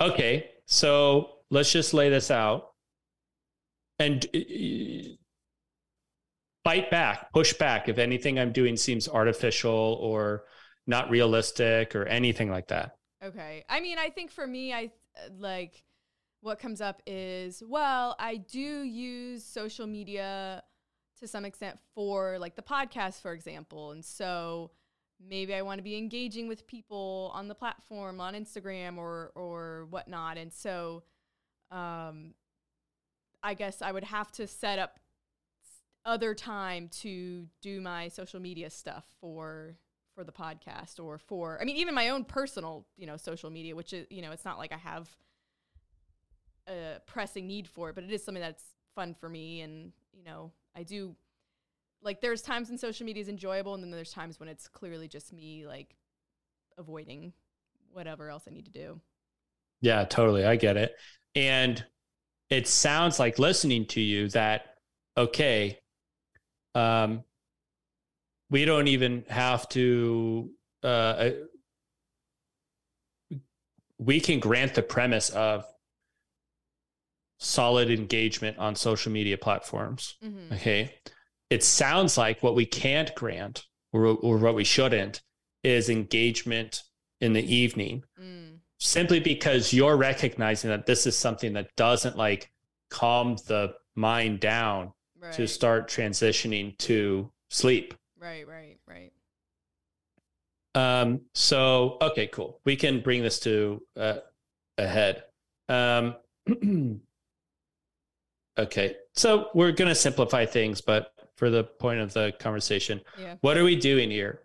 Okay. 0.00 0.50
So 0.66 1.38
let's 1.50 1.72
just 1.72 1.92
lay 1.92 2.08
this 2.08 2.30
out 2.30 2.72
and 3.98 4.24
uh, 4.34 4.38
fight 6.64 6.90
back, 6.90 7.32
push 7.32 7.52
back 7.54 7.88
if 7.88 7.98
anything 7.98 8.38
I'm 8.38 8.52
doing 8.52 8.76
seems 8.76 9.08
artificial 9.08 9.98
or 10.00 10.44
not 10.86 11.10
realistic 11.10 11.94
or 11.94 12.04
anything 12.04 12.50
like 12.50 12.68
that. 12.68 12.96
Okay. 13.22 13.64
I 13.68 13.80
mean, 13.80 13.98
I 13.98 14.10
think 14.10 14.30
for 14.30 14.46
me, 14.46 14.72
I 14.72 14.90
like 15.38 15.84
what 16.40 16.58
comes 16.58 16.80
up 16.80 17.02
is 17.06 17.62
well, 17.66 18.16
I 18.18 18.36
do 18.36 18.58
use 18.60 19.44
social 19.44 19.86
media 19.86 20.62
to 21.20 21.28
some 21.28 21.44
extent 21.44 21.78
for 21.94 22.38
like 22.38 22.56
the 22.56 22.62
podcast, 22.62 23.20
for 23.20 23.32
example. 23.32 23.92
And 23.92 24.04
so 24.04 24.72
maybe 25.28 25.54
I 25.54 25.62
want 25.62 25.78
to 25.78 25.82
be 25.82 25.96
engaging 25.96 26.48
with 26.48 26.66
people 26.66 27.30
on 27.34 27.48
the 27.48 27.54
platform 27.54 28.20
on 28.20 28.34
Instagram 28.34 28.98
or 28.98 29.32
or 29.34 29.86
whatnot. 29.90 30.38
And 30.38 30.52
so 30.52 31.02
um 31.70 32.34
I 33.42 33.54
guess 33.54 33.82
I 33.82 33.92
would 33.92 34.04
have 34.04 34.30
to 34.32 34.46
set 34.46 34.78
up 34.78 34.98
other 36.04 36.34
time 36.34 36.88
to 36.88 37.46
do 37.60 37.80
my 37.80 38.08
social 38.08 38.40
media 38.40 38.70
stuff 38.70 39.04
for 39.20 39.76
for 40.14 40.24
the 40.24 40.32
podcast 40.32 41.02
or 41.02 41.18
for 41.18 41.60
I 41.60 41.64
mean 41.64 41.76
even 41.76 41.94
my 41.94 42.10
own 42.10 42.24
personal, 42.24 42.86
you 42.96 43.06
know, 43.06 43.16
social 43.16 43.50
media, 43.50 43.74
which 43.74 43.92
is, 43.92 44.06
you 44.10 44.22
know, 44.22 44.32
it's 44.32 44.44
not 44.44 44.58
like 44.58 44.72
I 44.72 44.78
have 44.78 45.08
a 46.68 47.00
pressing 47.06 47.46
need 47.46 47.68
for 47.68 47.90
it, 47.90 47.94
but 47.94 48.04
it 48.04 48.10
is 48.10 48.22
something 48.22 48.42
that's 48.42 48.64
fun 48.94 49.14
for 49.14 49.28
me 49.28 49.62
and, 49.62 49.92
you 50.12 50.24
know, 50.24 50.52
I 50.76 50.82
do 50.82 51.14
like 52.02 52.20
there's 52.20 52.42
times 52.42 52.68
when 52.68 52.78
social 52.78 53.06
media 53.06 53.20
is 53.22 53.28
enjoyable 53.28 53.74
and 53.74 53.82
then 53.82 53.90
there's 53.90 54.12
times 54.12 54.40
when 54.40 54.48
it's 54.48 54.68
clearly 54.68 55.08
just 55.08 55.32
me 55.32 55.66
like 55.66 55.94
avoiding 56.78 57.32
whatever 57.92 58.28
else 58.30 58.44
I 58.48 58.50
need 58.52 58.64
to 58.66 58.70
do. 58.70 59.00
Yeah, 59.80 60.04
totally. 60.04 60.44
I 60.44 60.56
get 60.56 60.76
it. 60.76 60.94
And 61.34 61.84
it 62.52 62.68
sounds 62.68 63.18
like 63.18 63.38
listening 63.38 63.86
to 63.86 64.00
you 64.00 64.28
that 64.28 64.76
okay 65.16 65.78
um 66.74 67.22
we 68.50 68.64
don't 68.64 68.88
even 68.88 69.24
have 69.28 69.68
to 69.70 70.50
uh, 70.84 70.86
uh 70.86 71.30
we 73.98 74.20
can 74.20 74.40
grant 74.40 74.74
the 74.74 74.82
premise 74.82 75.30
of 75.30 75.64
solid 77.38 77.90
engagement 77.90 78.58
on 78.58 78.74
social 78.74 79.12
media 79.12 79.36
platforms 79.36 80.16
mm-hmm. 80.24 80.54
okay 80.54 80.94
it 81.52 81.62
sounds 81.62 82.16
like 82.16 82.42
what 82.42 82.54
we 82.54 82.66
can't 82.66 83.14
grant 83.14 83.66
or, 83.92 84.06
or 84.06 84.38
what 84.38 84.54
we 84.54 84.64
shouldn't 84.64 85.22
is 85.62 85.88
engagement 85.88 86.82
in 87.20 87.32
the 87.32 87.54
evening 87.54 88.02
mm 88.20 88.52
simply 88.82 89.20
because 89.20 89.72
you're 89.72 89.96
recognizing 89.96 90.68
that 90.68 90.86
this 90.86 91.06
is 91.06 91.16
something 91.16 91.52
that 91.52 91.68
doesn't 91.76 92.16
like 92.16 92.50
calm 92.90 93.36
the 93.46 93.72
mind 93.94 94.40
down 94.40 94.92
right. 95.20 95.32
to 95.32 95.46
start 95.46 95.88
transitioning 95.88 96.76
to 96.78 97.30
sleep. 97.48 97.94
Right, 98.18 98.44
right, 98.46 98.78
right. 98.88 99.12
Um, 100.74 101.20
so, 101.32 101.96
okay, 102.02 102.26
cool. 102.26 102.60
We 102.64 102.74
can 102.74 103.00
bring 103.00 103.22
this 103.22 103.38
to 103.40 103.80
uh, 103.96 104.16
a 104.78 104.86
head. 104.88 105.22
Um, 105.68 106.16
okay, 108.58 108.96
so 109.14 109.48
we're 109.54 109.70
going 109.70 109.90
to 109.90 109.94
simplify 109.94 110.44
things, 110.44 110.80
but 110.80 111.11
for 111.42 111.50
the 111.50 111.64
point 111.64 111.98
of 111.98 112.12
the 112.12 112.32
conversation, 112.38 113.00
yeah. 113.18 113.34
what 113.40 113.58
are 113.58 113.64
we 113.64 113.74
doing 113.74 114.12
here? 114.12 114.42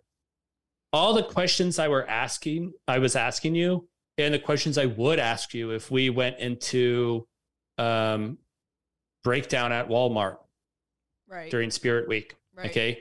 All 0.92 1.14
the 1.14 1.22
questions 1.22 1.78
I 1.78 1.86
were 1.86 2.04
asking, 2.10 2.72
I 2.88 2.98
was 2.98 3.14
asking 3.14 3.54
you 3.54 3.88
and 4.16 4.34
the 4.34 4.38
questions 4.40 4.76
I 4.76 4.86
would 4.86 5.20
ask 5.20 5.54
you 5.54 5.70
if 5.70 5.92
we 5.92 6.10
went 6.10 6.40
into 6.40 7.24
um, 7.78 8.38
breakdown 9.22 9.70
at 9.70 9.88
Walmart 9.88 10.38
right. 11.28 11.48
during 11.52 11.70
Spirit 11.70 12.08
Week. 12.08 12.34
Right. 12.56 12.68
Okay. 12.68 12.98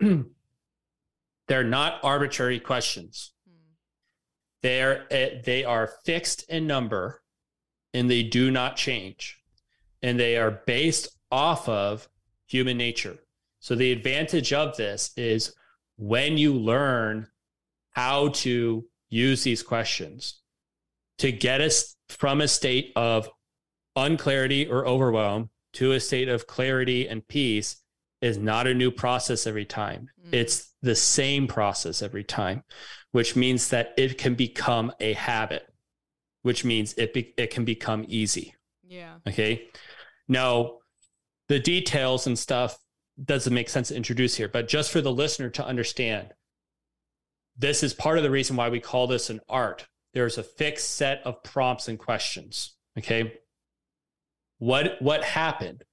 They're 1.48 1.62
not 1.62 2.00
arbitrary 2.02 2.58
questions. 2.58 3.34
Hmm. 3.46 3.72
They're 4.62 5.06
eh, 5.10 5.42
they 5.44 5.62
are 5.62 5.90
fixed 6.06 6.48
in 6.48 6.66
number 6.66 7.20
and 7.92 8.10
they 8.10 8.22
do 8.22 8.50
not 8.50 8.76
change. 8.76 9.42
And 10.00 10.18
they 10.18 10.38
are 10.38 10.62
based 10.66 11.14
off 11.30 11.68
of 11.68 12.08
human 12.46 12.76
nature. 12.76 13.16
So 13.60 13.74
the 13.74 13.92
advantage 13.92 14.52
of 14.52 14.76
this 14.76 15.12
is 15.16 15.54
when 15.96 16.36
you 16.36 16.54
learn 16.54 17.28
how 17.90 18.28
to 18.28 18.84
use 19.08 19.44
these 19.44 19.62
questions 19.62 20.40
to 21.18 21.30
get 21.32 21.60
us 21.60 21.96
from 22.08 22.40
a 22.40 22.48
state 22.48 22.92
of 22.96 23.28
unclarity 23.96 24.66
or 24.66 24.86
overwhelm 24.86 25.50
to 25.74 25.92
a 25.92 26.00
state 26.00 26.28
of 26.28 26.46
clarity 26.46 27.08
and 27.08 27.26
peace 27.26 27.76
is 28.20 28.38
not 28.38 28.66
a 28.66 28.74
new 28.74 28.90
process 28.90 29.46
every 29.46 29.64
time. 29.64 30.08
Mm. 30.26 30.34
It's 30.34 30.72
the 30.82 30.94
same 30.94 31.46
process 31.46 32.02
every 32.02 32.24
time, 32.24 32.64
which 33.12 33.36
means 33.36 33.68
that 33.68 33.94
it 33.96 34.18
can 34.18 34.34
become 34.34 34.92
a 35.00 35.12
habit, 35.12 35.66
which 36.42 36.64
means 36.64 36.94
it 36.94 37.12
be, 37.12 37.34
it 37.36 37.50
can 37.50 37.64
become 37.64 38.04
easy. 38.08 38.54
Yeah. 38.82 39.14
Okay. 39.26 39.68
Now, 40.28 40.78
the 41.48 41.58
details 41.58 42.26
and 42.26 42.38
stuff 42.38 42.78
doesn't 43.22 43.54
make 43.54 43.68
sense 43.68 43.88
to 43.88 43.96
introduce 43.96 44.34
here, 44.34 44.48
but 44.48 44.68
just 44.68 44.90
for 44.90 45.00
the 45.00 45.12
listener 45.12 45.50
to 45.50 45.66
understand, 45.66 46.32
this 47.56 47.82
is 47.82 47.94
part 47.94 48.18
of 48.18 48.24
the 48.24 48.30
reason 48.30 48.56
why 48.56 48.68
we 48.68 48.80
call 48.80 49.06
this 49.06 49.30
an 49.30 49.40
art. 49.48 49.86
There's 50.12 50.38
a 50.38 50.42
fixed 50.42 50.96
set 50.96 51.22
of 51.24 51.42
prompts 51.42 51.88
and 51.88 51.98
questions. 51.98 52.74
Okay. 52.98 53.34
What 54.58 55.00
what 55.00 55.24
happened? 55.24 55.84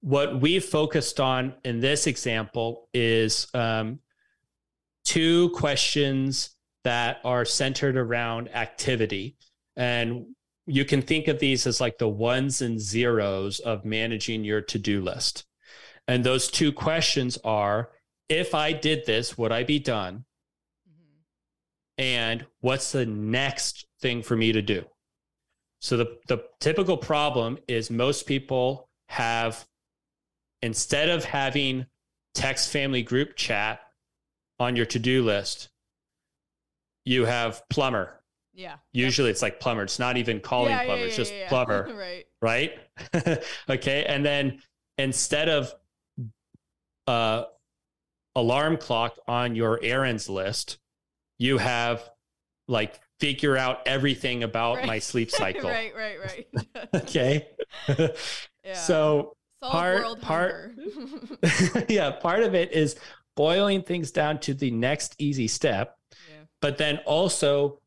What 0.00 0.40
we 0.40 0.60
focused 0.60 1.20
on 1.20 1.54
in 1.64 1.80
this 1.80 2.06
example 2.06 2.88
is 2.94 3.48
um, 3.52 4.00
two 5.04 5.50
questions 5.50 6.56
that 6.84 7.20
are 7.24 7.44
centered 7.44 7.96
around 7.96 8.48
activity. 8.54 9.36
And 9.76 10.34
you 10.66 10.84
can 10.84 11.02
think 11.02 11.28
of 11.28 11.38
these 11.38 11.66
as 11.66 11.80
like 11.80 11.98
the 11.98 12.08
ones 12.08 12.62
and 12.62 12.80
zeros 12.80 13.60
of 13.60 13.84
managing 13.84 14.44
your 14.44 14.60
to 14.60 14.78
do 14.78 15.00
list. 15.00 15.44
And 16.06 16.24
those 16.24 16.50
two 16.50 16.72
questions 16.72 17.38
are 17.44 17.90
if 18.28 18.54
I 18.54 18.72
did 18.72 19.06
this, 19.06 19.36
would 19.36 19.52
I 19.52 19.64
be 19.64 19.78
done? 19.78 20.24
Mm-hmm. 20.88 22.02
and 22.02 22.46
what's 22.60 22.92
the 22.92 23.06
next 23.06 23.86
thing 24.00 24.22
for 24.22 24.36
me 24.36 24.52
to 24.52 24.62
do? 24.62 24.84
So 25.80 25.96
the, 25.96 26.18
the 26.28 26.44
typical 26.60 26.96
problem 26.96 27.58
is 27.66 27.90
most 27.90 28.26
people 28.26 28.88
have 29.08 29.66
instead 30.62 31.08
of 31.08 31.24
having 31.24 31.86
text 32.34 32.70
family 32.70 33.02
group 33.02 33.34
chat 33.34 33.80
on 34.58 34.76
your 34.76 34.86
to-do 34.86 35.24
list, 35.24 35.70
you 37.04 37.24
have 37.24 37.62
plumber. 37.70 38.19
Yeah. 38.60 38.76
Usually 38.92 39.28
yep. 39.28 39.34
it's 39.34 39.42
like 39.42 39.58
plumber. 39.58 39.82
It's 39.82 39.98
not 39.98 40.18
even 40.18 40.38
calling 40.40 40.70
yeah, 40.70 40.84
plumber. 40.84 40.96
Yeah, 40.96 41.02
yeah, 41.02 41.06
it's 41.08 41.16
just 41.16 41.32
plumber. 41.48 41.88
right. 41.94 42.26
Right. 42.42 43.42
okay. 43.70 44.04
And 44.04 44.24
then 44.24 44.60
instead 44.98 45.48
of 45.48 45.74
uh 47.06 47.44
alarm 48.36 48.76
clock 48.76 49.18
on 49.26 49.54
your 49.54 49.80
errands 49.82 50.28
list, 50.28 50.78
you 51.38 51.56
have 51.56 52.08
like 52.68 53.00
figure 53.18 53.56
out 53.56 53.80
everything 53.86 54.42
about 54.42 54.76
right. 54.76 54.86
my 54.86 54.98
sleep 54.98 55.30
cycle. 55.42 55.70
right, 55.70 55.92
right, 55.96 56.18
right. 56.20 56.94
okay. 56.94 57.48
yeah. 57.88 58.74
So 58.74 59.36
Solve 59.62 59.72
part 59.72 60.20
part 60.20 60.72
yeah, 61.88 62.10
part 62.10 62.42
of 62.42 62.54
it 62.54 62.72
is 62.72 62.96
boiling 63.36 63.82
things 63.82 64.10
down 64.10 64.38
to 64.40 64.52
the 64.52 64.70
next 64.70 65.16
easy 65.18 65.48
step. 65.48 65.96
Yeah. 66.12 66.44
But 66.60 66.76
then 66.76 66.98
also 67.06 67.79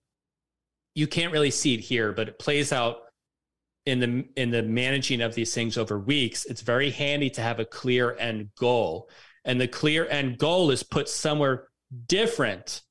you 0.95 1.07
can't 1.07 1.31
really 1.31 1.51
see 1.51 1.73
it 1.73 1.79
here, 1.79 2.11
but 2.11 2.27
it 2.27 2.39
plays 2.39 2.71
out 2.71 2.97
in 3.85 3.99
the 3.99 4.25
in 4.35 4.49
the 4.51 4.63
managing 4.63 5.21
of 5.21 5.35
these 5.35 5.53
things 5.53 5.77
over 5.77 5.99
weeks, 5.99 6.45
it's 6.45 6.61
very 6.61 6.89
handy 6.89 7.29
to 7.31 7.41
have 7.41 7.59
a 7.59 7.65
clear 7.65 8.15
end 8.17 8.49
goal. 8.57 9.09
And 9.45 9.59
the 9.59 9.67
clear 9.67 10.07
end 10.07 10.37
goal 10.37 10.71
is 10.71 10.83
put 10.83 11.09
somewhere 11.09 11.67
different 12.07 12.81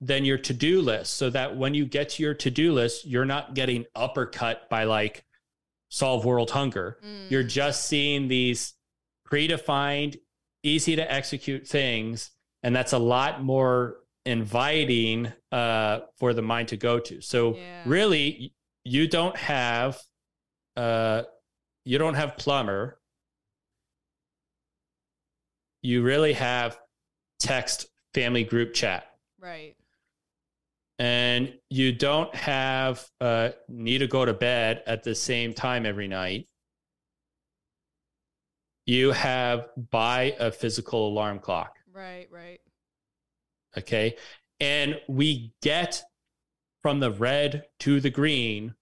than 0.00 0.24
your 0.24 0.38
to-do 0.38 0.80
list 0.80 1.14
so 1.14 1.30
that 1.30 1.56
when 1.56 1.74
you 1.74 1.84
get 1.84 2.08
to 2.10 2.22
your 2.22 2.34
to-do 2.34 2.72
list, 2.72 3.06
you're 3.06 3.26
not 3.26 3.54
getting 3.54 3.84
uppercut 3.94 4.68
by 4.70 4.84
like 4.84 5.24
solve 5.90 6.24
world 6.24 6.50
hunger. 6.50 6.98
Mm. 7.04 7.30
You're 7.30 7.42
just 7.42 7.86
seeing 7.86 8.26
these 8.26 8.74
predefined, 9.30 10.16
easy 10.62 10.96
to 10.96 11.12
execute 11.12 11.68
things. 11.68 12.30
And 12.62 12.74
that's 12.74 12.92
a 12.92 12.98
lot 12.98 13.42
more 13.42 13.98
inviting 14.26 15.32
uh, 15.52 16.00
for 16.18 16.34
the 16.34 16.42
mind 16.42 16.68
to 16.68 16.76
go 16.76 16.98
to. 16.98 17.20
So 17.20 17.56
yeah. 17.56 17.82
really, 17.86 18.54
you 18.84 19.08
don't 19.08 19.36
have 19.36 19.98
uh, 20.76 21.22
you 21.84 21.98
don't 21.98 22.14
have 22.14 22.36
plumber. 22.36 22.98
You 25.82 26.02
really 26.02 26.34
have 26.34 26.78
text 27.38 27.86
family 28.14 28.44
group 28.44 28.74
chat. 28.74 29.04
Right. 29.40 29.74
And 30.98 31.54
you 31.70 31.92
don't 31.92 32.34
have 32.34 33.06
uh, 33.20 33.50
need 33.68 33.98
to 33.98 34.06
go 34.06 34.26
to 34.26 34.34
bed 34.34 34.82
at 34.86 35.02
the 35.02 35.14
same 35.14 35.54
time 35.54 35.86
every 35.86 36.08
night. 36.08 36.46
You 38.84 39.12
have 39.12 39.68
buy 39.90 40.34
a 40.38 40.50
physical 40.50 41.08
alarm 41.08 41.38
clock. 41.38 41.76
Right, 41.92 42.28
right. 42.30 42.60
Okay. 43.76 44.16
And 44.58 45.00
we 45.08 45.54
get 45.62 46.02
from 46.82 47.00
the 47.00 47.10
red 47.10 47.64
to 47.80 48.00
the 48.00 48.10
green 48.10 48.74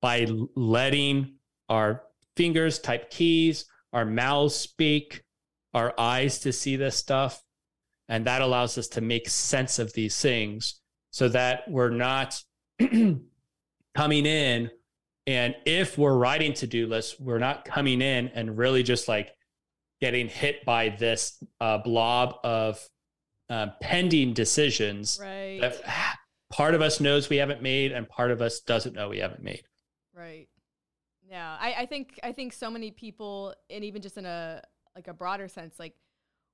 by 0.00 0.26
letting 0.54 1.36
our 1.68 2.02
fingers 2.36 2.78
type 2.78 3.10
keys, 3.10 3.66
our 3.92 4.04
mouths 4.04 4.54
speak, 4.54 5.22
our 5.74 5.94
eyes 5.98 6.38
to 6.40 6.52
see 6.52 6.76
this 6.76 6.96
stuff. 6.96 7.42
And 8.08 8.26
that 8.26 8.42
allows 8.42 8.76
us 8.76 8.88
to 8.88 9.00
make 9.00 9.28
sense 9.28 9.78
of 9.78 9.92
these 9.92 10.20
things 10.20 10.80
so 11.10 11.28
that 11.28 11.62
we're 11.68 11.90
not 11.90 12.42
coming 13.94 14.26
in. 14.26 14.70
And 15.26 15.54
if 15.64 15.96
we're 15.96 16.16
writing 16.16 16.52
to 16.54 16.66
do 16.66 16.86
lists, 16.86 17.18
we're 17.20 17.38
not 17.38 17.64
coming 17.64 18.02
in 18.02 18.28
and 18.28 18.58
really 18.58 18.82
just 18.82 19.08
like 19.08 19.32
getting 20.00 20.28
hit 20.28 20.64
by 20.64 20.88
this 20.88 21.42
uh, 21.60 21.78
blob 21.78 22.34
of 22.42 22.84
uh, 23.52 23.66
pending 23.82 24.32
decisions 24.32 25.18
right. 25.20 25.60
that 25.60 25.82
part 26.50 26.74
of 26.74 26.80
us 26.80 27.00
knows 27.00 27.28
we 27.28 27.36
haven't 27.36 27.62
made 27.62 27.92
and 27.92 28.08
part 28.08 28.30
of 28.30 28.40
us 28.40 28.60
doesn't 28.60 28.94
know 28.94 29.10
we 29.10 29.18
haven't 29.18 29.42
made. 29.42 29.62
Right. 30.16 30.48
Yeah. 31.28 31.56
I, 31.60 31.74
I 31.80 31.86
think 31.86 32.18
I 32.22 32.32
think 32.32 32.52
so 32.52 32.70
many 32.70 32.90
people 32.90 33.54
and 33.68 33.84
even 33.84 34.00
just 34.00 34.16
in 34.16 34.24
a 34.24 34.62
like 34.96 35.08
a 35.08 35.14
broader 35.14 35.48
sense, 35.48 35.78
like 35.78 35.94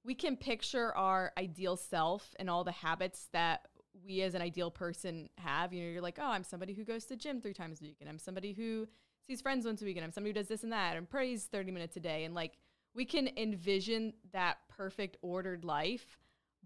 we 0.05 0.15
can 0.15 0.37
picture 0.37 0.95
our 0.97 1.33
ideal 1.39 1.77
self 1.77 2.35
and 2.39 2.51
all 2.51 2.65
the 2.65 2.73
habits 2.73 3.29
that 3.33 3.61
we 4.05 4.23
as 4.23 4.35
an 4.35 4.43
ideal 4.43 4.71
person 4.71 5.29
have. 5.39 5.73
You 5.73 5.85
know, 5.85 5.91
you're 5.91 6.03
like, 6.03 6.19
oh, 6.21 6.31
I'm 6.31 6.45
somebody 6.45 6.73
who 6.73 6.85
goes 6.85 7.05
to 7.07 7.17
gym 7.17 7.41
three 7.41 7.55
times 7.55 7.81
a 7.81 7.85
week, 7.85 7.99
and 8.01 8.09
I'm 8.09 8.19
somebody 8.19 8.53
who 8.53 8.87
sees 9.27 9.41
friends 9.41 9.67
once 9.67 9.83
a 9.83 9.85
week, 9.85 9.97
and 9.97 10.05
I'm 10.05 10.13
somebody 10.13 10.31
who 10.31 10.41
does 10.41 10.49
this 10.49 10.63
and 10.63 10.73
that, 10.73 10.97
and 10.97 11.09
prays 11.09 11.45
30 11.45 11.73
minutes 11.73 11.97
a 11.97 12.01
day. 12.01 12.25
And 12.25 12.35
like 12.35 12.59
we 12.95 13.05
can 13.05 13.29
envision 13.37 14.15
that 14.33 14.59
perfect 14.69 15.17
ordered 15.23 15.65
life, 15.65 16.19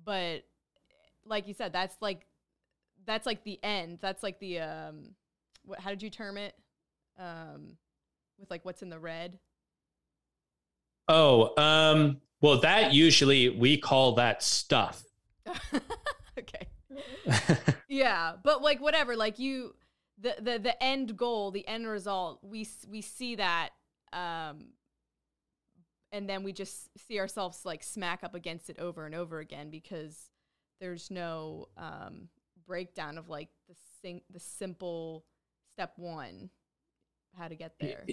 but 0.05 0.45
like 1.25 1.47
you 1.49 1.55
said, 1.55 1.73
that's 1.73 1.97
like 2.01 2.27
that's 3.05 3.27
like 3.27 3.45
the 3.45 3.59
end. 3.63 3.99
That's 4.01 4.23
like 4.23 4.39
the 4.41 4.61
um 4.61 5.15
what 5.65 5.81
how 5.81 5.91
did 5.91 6.03
you 6.03 6.11
term 6.11 6.37
it? 6.37 6.55
um, 7.19 7.77
with 8.39 8.51
like 8.51 8.65
what's 8.65 8.83
in 8.83 8.89
the 8.89 8.99
red? 8.99 9.39
Oh, 11.09 11.57
um, 11.61 12.21
well, 12.41 12.61
that 12.61 12.93
usually 12.93 13.49
we 13.49 13.77
call 13.77 14.15
that 14.17 14.43
stuff. 14.43 15.03
okay. 16.39 16.67
yeah, 17.89 18.33
but 18.43 18.63
like 18.63 18.81
whatever, 18.81 19.17
like 19.17 19.39
you, 19.39 19.75
the 20.21 20.37
the 20.41 20.59
the 20.59 20.83
end 20.83 21.17
goal, 21.17 21.51
the 21.51 21.67
end 21.67 21.87
result, 21.87 22.41
we 22.43 22.67
we 22.89 23.01
see 23.01 23.37
that, 23.37 23.71
um, 24.13 24.67
and 26.13 26.29
then 26.29 26.43
we 26.45 26.53
just 26.53 26.89
see 26.99 27.19
ourselves 27.19 27.65
like 27.65 27.83
smack 27.83 28.23
up 28.23 28.35
against 28.35 28.71
it 28.71 28.79
over 28.79 29.07
and 29.07 29.15
over 29.15 29.41
again 29.41 29.71
because 29.71 30.31
there's 30.81 31.11
no 31.11 31.67
um 31.77 32.29
breakdown 32.67 33.19
of 33.19 33.29
like 33.29 33.49
the 33.69 33.75
sing 34.01 34.21
the 34.31 34.41
simple 34.41 35.25
step 35.75 35.93
one 35.97 36.51
how 37.37 37.49
to 37.49 37.55
get 37.55 37.73
there. 37.81 38.05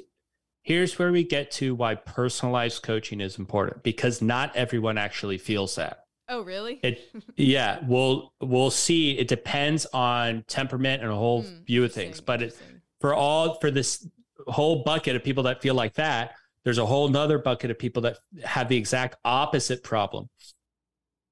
Here's 0.64 1.00
where 1.00 1.12
we 1.12 1.24
get 1.24 1.52
to 1.52 1.74
why 1.76 1.96
personalized 1.96 2.84
coaching 2.84 3.22
is 3.22 3.38
important 3.38 3.84
because 3.84 4.22
not 4.22 4.56
everyone 4.56 4.98
actually 4.98 5.38
feels 5.38 5.76
that. 5.76 6.06
Oh, 6.28 6.42
really? 6.42 6.80
It, 6.84 7.10
yeah, 7.38 7.80
we'll 7.88 8.34
we'll 8.40 8.72
see. 8.72 9.18
It 9.18 9.28
depends 9.28 9.86
on 9.94 10.44
temperament 10.48 11.02
and 11.02 11.12
a 11.12 11.16
whole 11.16 11.44
mm, 11.44 11.66
view 11.66 11.84
of 11.84 11.94
things. 11.94 12.22
But 12.22 12.42
it, 12.42 12.58
for 13.02 13.14
all 13.14 13.56
for 13.60 13.72
this 13.72 14.08
whole 14.48 14.84
bucket 14.84 15.16
of 15.16 15.24
people 15.24 15.44
that 15.44 15.62
feel 15.62 15.74
like 15.74 15.96
that, 15.96 16.34
there's 16.64 16.78
a 16.78 16.86
whole 16.86 17.08
nother 17.08 17.40
bucket 17.40 17.72
of 17.72 17.80
people 17.80 18.04
that 18.04 18.18
have 18.44 18.70
the 18.70 18.78
exact 18.78 19.16
opposite 19.24 19.84
problem. 19.84 20.30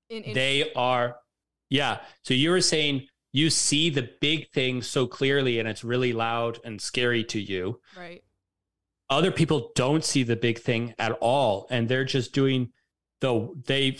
In, 0.09 0.23
in, 0.23 0.33
they 0.33 0.71
are, 0.73 1.17
yeah. 1.69 1.99
So 2.23 2.33
you 2.33 2.51
were 2.51 2.61
saying 2.61 3.07
you 3.33 3.49
see 3.49 3.89
the 3.89 4.09
big 4.21 4.49
thing 4.51 4.81
so 4.81 5.05
clearly 5.05 5.59
and 5.59 5.67
it's 5.67 5.83
really 5.83 6.13
loud 6.13 6.59
and 6.63 6.81
scary 6.81 7.23
to 7.25 7.39
you. 7.39 7.79
Right. 7.97 8.23
Other 9.09 9.31
people 9.31 9.71
don't 9.75 10.03
see 10.03 10.23
the 10.23 10.35
big 10.35 10.59
thing 10.59 10.93
at 10.97 11.11
all 11.13 11.67
and 11.69 11.87
they're 11.87 12.05
just 12.05 12.33
doing 12.33 12.71
the 13.21 13.49
they 13.65 13.97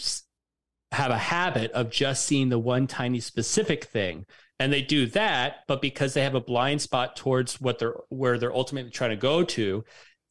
have 0.91 1.11
a 1.11 1.17
habit 1.17 1.71
of 1.71 1.89
just 1.89 2.25
seeing 2.25 2.49
the 2.49 2.59
one 2.59 2.87
tiny 2.87 3.19
specific 3.19 3.85
thing 3.85 4.25
and 4.59 4.71
they 4.71 4.81
do 4.81 5.05
that 5.07 5.57
but 5.67 5.81
because 5.81 6.13
they 6.13 6.23
have 6.23 6.35
a 6.35 6.41
blind 6.41 6.81
spot 6.81 7.15
towards 7.15 7.59
what 7.59 7.77
they're 7.77 7.95
where 8.09 8.37
they're 8.37 8.55
ultimately 8.55 8.89
trying 8.91 9.09
to 9.09 9.17
go 9.17 9.43
to 9.43 9.83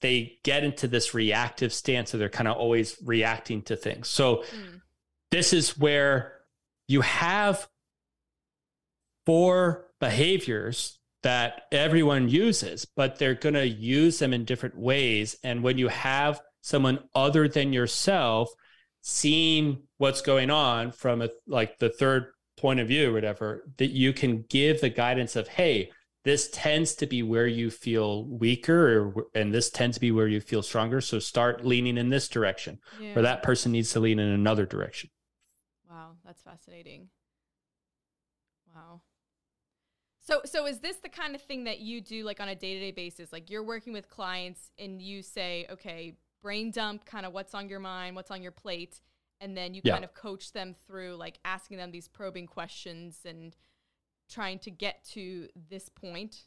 they 0.02 0.38
get 0.44 0.62
into 0.62 0.86
this 0.86 1.14
reactive 1.14 1.72
stance 1.72 2.10
so 2.10 2.18
they're 2.18 2.28
kind 2.28 2.48
of 2.48 2.56
always 2.56 2.96
reacting 3.04 3.62
to 3.62 3.76
things 3.76 4.08
so 4.08 4.36
mm. 4.36 4.80
this 5.30 5.52
is 5.52 5.78
where 5.78 6.34
you 6.88 7.00
have 7.00 7.68
four 9.24 9.86
behaviors 10.00 10.98
that 11.22 11.62
everyone 11.72 12.28
uses, 12.28 12.84
but 12.84 13.18
they're 13.18 13.34
going 13.34 13.54
to 13.54 13.66
use 13.66 14.20
them 14.20 14.32
in 14.32 14.44
different 14.44 14.78
ways. 14.78 15.36
And 15.42 15.62
when 15.62 15.76
you 15.76 15.88
have 15.88 16.40
someone 16.60 17.00
other 17.14 17.48
than 17.48 17.72
yourself 17.72 18.48
seeing 19.02 19.82
what's 19.98 20.20
going 20.20 20.50
on 20.50 20.92
from 20.92 21.22
a, 21.22 21.28
like 21.48 21.78
the 21.78 21.88
third 21.88 22.26
point 22.56 22.80
of 22.80 22.88
view 22.88 23.10
or 23.10 23.12
whatever, 23.12 23.64
that 23.78 23.90
you 23.90 24.12
can 24.12 24.44
give 24.48 24.80
the 24.80 24.88
guidance 24.88 25.34
of, 25.34 25.48
hey, 25.48 25.90
this 26.26 26.48
tends 26.52 26.96
to 26.96 27.06
be 27.06 27.22
where 27.22 27.46
you 27.46 27.70
feel 27.70 28.24
weaker 28.24 28.98
or, 28.98 29.26
and 29.32 29.54
this 29.54 29.70
tends 29.70 29.96
to 29.96 30.00
be 30.00 30.10
where 30.10 30.26
you 30.26 30.40
feel 30.40 30.60
stronger. 30.60 31.00
So 31.00 31.20
start 31.20 31.64
leaning 31.64 31.96
in 31.96 32.08
this 32.08 32.28
direction, 32.28 32.80
yeah. 33.00 33.16
or 33.16 33.22
that 33.22 33.44
person 33.44 33.70
needs 33.70 33.92
to 33.92 34.00
lean 34.00 34.18
in 34.18 34.26
another 34.26 34.66
direction. 34.66 35.08
Wow, 35.88 36.16
that's 36.24 36.42
fascinating. 36.42 37.10
Wow. 38.74 39.02
So 40.20 40.40
so 40.44 40.66
is 40.66 40.80
this 40.80 40.96
the 40.96 41.08
kind 41.08 41.36
of 41.36 41.42
thing 41.42 41.62
that 41.62 41.78
you 41.78 42.00
do 42.00 42.24
like 42.24 42.40
on 42.40 42.48
a 42.48 42.56
day-to-day 42.56 42.90
basis? 42.90 43.32
Like 43.32 43.48
you're 43.48 43.62
working 43.62 43.92
with 43.92 44.10
clients 44.10 44.72
and 44.80 45.00
you 45.00 45.22
say, 45.22 45.66
"Okay, 45.70 46.16
brain 46.42 46.72
dump 46.72 47.04
kind 47.04 47.24
of 47.24 47.34
what's 47.34 47.54
on 47.54 47.68
your 47.68 47.78
mind, 47.78 48.16
what's 48.16 48.32
on 48.32 48.42
your 48.42 48.50
plate." 48.50 49.00
And 49.40 49.56
then 49.56 49.74
you 49.74 49.82
yeah. 49.84 49.92
kind 49.92 50.04
of 50.04 50.12
coach 50.12 50.50
them 50.50 50.74
through 50.88 51.14
like 51.14 51.38
asking 51.44 51.76
them 51.76 51.92
these 51.92 52.08
probing 52.08 52.48
questions 52.48 53.20
and 53.24 53.54
trying 54.30 54.58
to 54.60 54.70
get 54.70 55.04
to 55.12 55.48
this 55.70 55.88
point. 55.88 56.44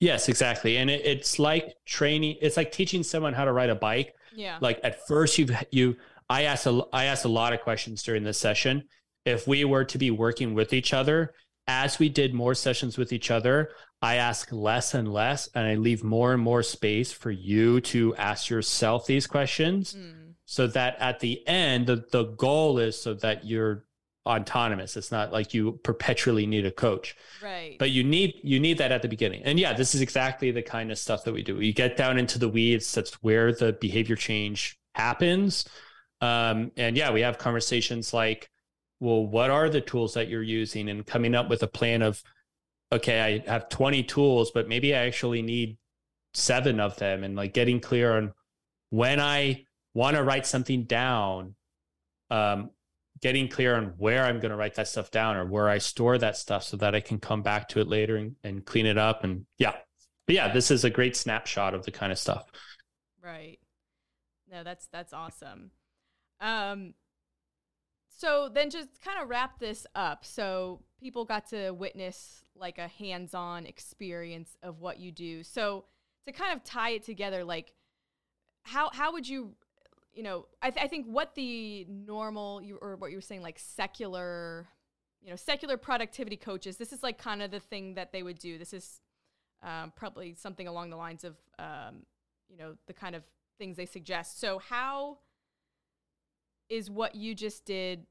Yes, 0.00 0.28
exactly. 0.28 0.76
And 0.76 0.90
it, 0.90 1.04
it's 1.04 1.38
like 1.38 1.74
training, 1.84 2.36
it's 2.40 2.56
like 2.56 2.70
teaching 2.70 3.02
someone 3.02 3.32
how 3.32 3.44
to 3.44 3.52
ride 3.52 3.70
a 3.70 3.74
bike. 3.74 4.14
Yeah. 4.34 4.58
Like 4.60 4.80
at 4.84 5.06
first 5.08 5.38
you've 5.38 5.50
you 5.70 5.96
I 6.28 6.42
asked 6.42 6.66
a 6.66 6.82
I 6.92 7.04
asked 7.04 7.24
a 7.24 7.28
lot 7.28 7.52
of 7.52 7.60
questions 7.60 8.02
during 8.02 8.22
this 8.22 8.38
session. 8.38 8.84
If 9.24 9.46
we 9.46 9.64
were 9.64 9.84
to 9.84 9.98
be 9.98 10.10
working 10.10 10.54
with 10.54 10.72
each 10.72 10.94
other, 10.94 11.34
as 11.66 11.98
we 11.98 12.08
did 12.08 12.32
more 12.32 12.54
sessions 12.54 12.96
with 12.96 13.12
each 13.12 13.30
other, 13.30 13.70
I 14.00 14.16
ask 14.16 14.50
less 14.52 14.94
and 14.94 15.12
less, 15.12 15.48
and 15.54 15.66
I 15.66 15.74
leave 15.74 16.04
more 16.04 16.32
and 16.32 16.42
more 16.42 16.62
space 16.62 17.12
for 17.12 17.30
you 17.30 17.80
to 17.82 18.14
ask 18.16 18.48
yourself 18.48 19.06
these 19.06 19.26
questions 19.26 19.94
mm. 19.94 20.32
so 20.44 20.66
that 20.68 20.96
at 21.00 21.20
the 21.20 21.46
end, 21.46 21.86
the, 21.86 22.04
the 22.10 22.24
goal 22.36 22.78
is 22.78 23.00
so 23.00 23.14
that 23.14 23.44
you're 23.44 23.84
autonomous. 24.28 24.96
It's 24.96 25.10
not 25.10 25.32
like 25.32 25.54
you 25.54 25.80
perpetually 25.82 26.46
need 26.46 26.66
a 26.66 26.70
coach. 26.70 27.16
Right. 27.42 27.76
But 27.78 27.90
you 27.90 28.04
need 28.04 28.34
you 28.42 28.60
need 28.60 28.78
that 28.78 28.92
at 28.92 29.02
the 29.02 29.08
beginning. 29.08 29.42
And 29.44 29.58
yeah, 29.58 29.72
this 29.72 29.94
is 29.94 30.00
exactly 30.00 30.50
the 30.50 30.62
kind 30.62 30.92
of 30.92 30.98
stuff 30.98 31.24
that 31.24 31.32
we 31.32 31.42
do. 31.42 31.60
You 31.60 31.72
get 31.72 31.96
down 31.96 32.18
into 32.18 32.38
the 32.38 32.48
weeds, 32.48 32.92
that's 32.92 33.14
where 33.22 33.52
the 33.52 33.72
behavior 33.72 34.16
change 34.16 34.78
happens. 34.94 35.66
Um, 36.20 36.72
and 36.76 36.96
yeah, 36.96 37.10
we 37.10 37.22
have 37.22 37.38
conversations 37.38 38.12
like 38.12 38.50
well, 39.00 39.24
what 39.24 39.50
are 39.50 39.70
the 39.70 39.80
tools 39.80 40.14
that 40.14 40.28
you're 40.28 40.42
using 40.42 40.88
and 40.88 41.06
coming 41.06 41.34
up 41.34 41.48
with 41.48 41.62
a 41.62 41.68
plan 41.68 42.02
of 42.02 42.22
okay, 42.90 43.42
I 43.46 43.50
have 43.50 43.68
20 43.68 44.02
tools, 44.04 44.50
but 44.50 44.66
maybe 44.68 44.94
I 44.94 45.06
actually 45.06 45.42
need 45.42 45.76
seven 46.34 46.80
of 46.80 46.96
them 46.96 47.22
and 47.22 47.36
like 47.36 47.52
getting 47.52 47.80
clear 47.80 48.16
on 48.16 48.32
when 48.90 49.20
I 49.20 49.64
want 49.94 50.16
to 50.16 50.22
write 50.22 50.46
something 50.46 50.84
down, 50.84 51.54
um, 52.30 52.70
getting 53.20 53.48
clear 53.48 53.76
on 53.76 53.94
where 53.98 54.24
I'm 54.24 54.40
going 54.40 54.50
to 54.50 54.56
write 54.56 54.74
that 54.74 54.88
stuff 54.88 55.10
down 55.10 55.36
or 55.36 55.46
where 55.46 55.68
I 55.68 55.78
store 55.78 56.18
that 56.18 56.36
stuff 56.36 56.64
so 56.64 56.76
that 56.78 56.94
I 56.94 57.00
can 57.00 57.18
come 57.18 57.42
back 57.42 57.68
to 57.70 57.80
it 57.80 57.88
later 57.88 58.16
and, 58.16 58.36
and 58.44 58.64
clean 58.64 58.86
it 58.86 58.98
up. 58.98 59.24
And 59.24 59.46
yeah, 59.58 59.74
but 60.26 60.34
yeah, 60.34 60.52
this 60.52 60.70
is 60.70 60.84
a 60.84 60.90
great 60.90 61.16
snapshot 61.16 61.74
of 61.74 61.84
the 61.84 61.90
kind 61.90 62.12
of 62.12 62.18
stuff. 62.18 62.50
Right. 63.22 63.58
No, 64.50 64.64
that's 64.64 64.86
that's 64.92 65.12
awesome. 65.12 65.70
Um, 66.40 66.94
so 68.08 68.48
then 68.52 68.70
just 68.70 68.88
kind 69.02 69.22
of 69.22 69.28
wrap 69.28 69.58
this 69.58 69.86
up. 69.94 70.24
So 70.24 70.80
people 71.00 71.24
got 71.24 71.48
to 71.50 71.70
witness 71.70 72.42
like 72.56 72.78
a 72.78 72.88
hands-on 72.88 73.66
experience 73.66 74.56
of 74.62 74.80
what 74.80 74.98
you 74.98 75.12
do. 75.12 75.42
So 75.44 75.84
to 76.26 76.32
kind 76.32 76.52
of 76.52 76.64
tie 76.64 76.90
it 76.90 77.04
together, 77.04 77.44
like 77.44 77.74
how 78.62 78.90
how 78.92 79.12
would 79.12 79.28
you 79.28 79.54
you 80.18 80.24
know, 80.24 80.46
I, 80.60 80.70
th- 80.70 80.84
I 80.84 80.88
think 80.88 81.06
what 81.06 81.36
the 81.36 81.86
normal 81.88 82.60
you 82.60 82.76
or 82.82 82.96
what 82.96 83.12
you 83.12 83.18
were 83.18 83.22
saying, 83.22 83.40
like 83.40 83.56
secular, 83.56 84.66
you 85.22 85.30
know, 85.30 85.36
secular 85.36 85.76
productivity 85.76 86.36
coaches. 86.36 86.76
This 86.76 86.92
is 86.92 87.04
like 87.04 87.18
kind 87.18 87.40
of 87.40 87.52
the 87.52 87.60
thing 87.60 87.94
that 87.94 88.10
they 88.10 88.24
would 88.24 88.40
do. 88.40 88.58
This 88.58 88.72
is 88.72 89.00
um, 89.62 89.92
probably 89.94 90.34
something 90.34 90.66
along 90.66 90.90
the 90.90 90.96
lines 90.96 91.22
of, 91.22 91.36
um, 91.60 92.02
you 92.48 92.56
know, 92.56 92.74
the 92.88 92.94
kind 92.94 93.14
of 93.14 93.22
things 93.58 93.76
they 93.76 93.86
suggest. 93.86 94.40
So 94.40 94.58
how 94.58 95.18
is 96.68 96.90
what 96.90 97.14
you 97.14 97.32
just 97.32 97.64
did 97.64 98.04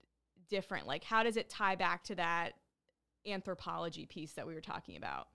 different? 0.50 0.88
Like, 0.88 1.04
how 1.04 1.24
does 1.24 1.36
it 1.36 1.50
tie 1.50 1.76
back 1.76 2.06
to 2.06 2.16
that 2.16 2.54
anthropology 3.28 4.06
piece 4.06 4.32
that 4.32 4.48
we 4.48 4.54
were 4.54 4.62
talking 4.62 4.96
about? 4.96 5.28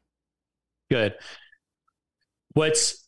Good. 0.91 1.17
What's 2.55 3.07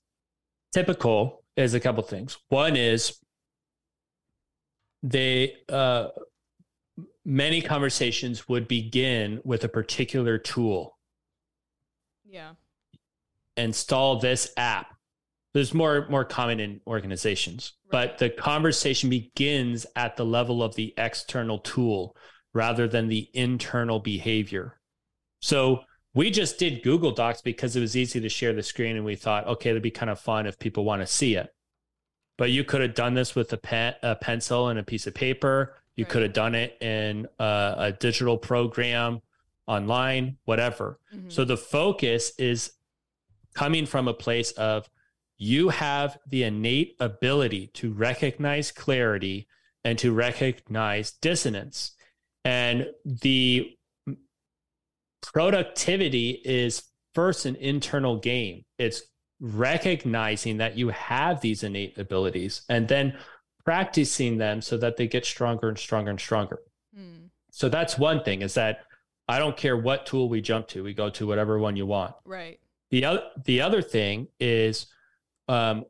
typical 0.74 1.42
is 1.56 1.72
a 1.72 1.80
couple 1.80 2.02
things. 2.02 2.36
One 2.50 2.76
is 2.76 3.23
they 5.04 5.54
uh, 5.68 6.08
many 7.24 7.60
conversations 7.60 8.48
would 8.48 8.66
begin 8.66 9.40
with 9.44 9.62
a 9.62 9.68
particular 9.68 10.38
tool. 10.38 10.98
Yeah. 12.24 12.54
Install 13.56 14.18
this 14.18 14.52
app. 14.56 14.96
There's 15.52 15.74
more 15.74 16.08
more 16.08 16.24
common 16.24 16.58
in 16.58 16.80
organizations, 16.86 17.74
right. 17.92 18.08
but 18.08 18.18
the 18.18 18.30
conversation 18.30 19.08
begins 19.08 19.86
at 19.94 20.16
the 20.16 20.24
level 20.24 20.62
of 20.62 20.74
the 20.74 20.92
external 20.96 21.58
tool 21.58 22.16
rather 22.54 22.88
than 22.88 23.06
the 23.06 23.28
internal 23.34 24.00
behavior. 24.00 24.80
So 25.40 25.82
we 26.14 26.30
just 26.30 26.58
did 26.58 26.82
Google 26.82 27.10
Docs 27.10 27.42
because 27.42 27.76
it 27.76 27.80
was 27.80 27.96
easy 27.96 28.20
to 28.20 28.28
share 28.28 28.52
the 28.52 28.62
screen 28.62 28.96
and 28.96 29.04
we 29.04 29.16
thought, 29.16 29.46
okay, 29.46 29.70
it'd 29.70 29.82
be 29.82 29.90
kind 29.90 30.10
of 30.10 30.18
fun 30.18 30.46
if 30.46 30.58
people 30.58 30.84
want 30.84 31.02
to 31.02 31.06
see 31.06 31.36
it. 31.36 31.50
But 32.36 32.50
you 32.50 32.64
could 32.64 32.80
have 32.80 32.94
done 32.94 33.14
this 33.14 33.34
with 33.34 33.52
a 33.52 33.56
pen, 33.56 33.94
a 34.02 34.16
pencil 34.16 34.68
and 34.68 34.78
a 34.78 34.82
piece 34.82 35.06
of 35.06 35.14
paper. 35.14 35.76
You 35.96 36.04
right. 36.04 36.10
could 36.10 36.22
have 36.22 36.32
done 36.32 36.54
it 36.54 36.76
in 36.80 37.28
a, 37.38 37.74
a 37.78 37.92
digital 37.92 38.36
program, 38.36 39.22
online, 39.66 40.38
whatever. 40.44 40.98
Mm-hmm. 41.14 41.30
So 41.30 41.44
the 41.44 41.56
focus 41.56 42.32
is 42.38 42.72
coming 43.54 43.86
from 43.86 44.08
a 44.08 44.14
place 44.14 44.50
of 44.52 44.88
you 45.38 45.68
have 45.68 46.18
the 46.28 46.44
innate 46.44 46.96
ability 47.00 47.68
to 47.74 47.92
recognize 47.92 48.72
clarity 48.72 49.46
and 49.84 49.98
to 49.98 50.12
recognize 50.12 51.12
dissonance. 51.12 51.92
And 52.44 52.88
the 53.04 53.76
productivity 55.22 56.30
is 56.44 56.82
first 57.14 57.46
an 57.46 57.56
internal 57.56 58.18
game. 58.18 58.64
It's 58.78 59.02
recognizing 59.44 60.56
that 60.56 60.78
you 60.78 60.88
have 60.88 61.42
these 61.42 61.62
innate 61.62 61.98
abilities 61.98 62.62
and 62.70 62.88
then 62.88 63.14
practicing 63.62 64.38
them 64.38 64.62
so 64.62 64.78
that 64.78 64.96
they 64.96 65.06
get 65.06 65.26
stronger 65.26 65.68
and 65.68 65.78
stronger 65.78 66.10
and 66.10 66.18
stronger. 66.18 66.60
Mm. 66.98 67.28
So 67.50 67.68
that's 67.68 67.98
one 67.98 68.24
thing 68.24 68.40
is 68.40 68.54
that 68.54 68.86
I 69.28 69.38
don't 69.38 69.56
care 69.56 69.76
what 69.76 70.06
tool 70.06 70.30
we 70.30 70.40
jump 70.40 70.68
to, 70.68 70.82
we 70.82 70.94
go 70.94 71.10
to 71.10 71.26
whatever 71.26 71.58
one 71.58 71.76
you 71.76 71.84
want. 71.84 72.14
Right. 72.24 72.58
The 72.90 73.04
other 73.04 73.22
the 73.44 73.60
other 73.60 73.82
thing 73.82 74.28
is 74.40 74.86
um, 75.48 75.84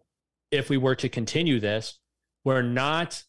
if 0.50 0.68
we 0.68 0.76
were 0.76 0.96
to 0.96 1.08
continue 1.08 1.60
this, 1.60 2.00
we're 2.42 2.62
not 2.62 3.22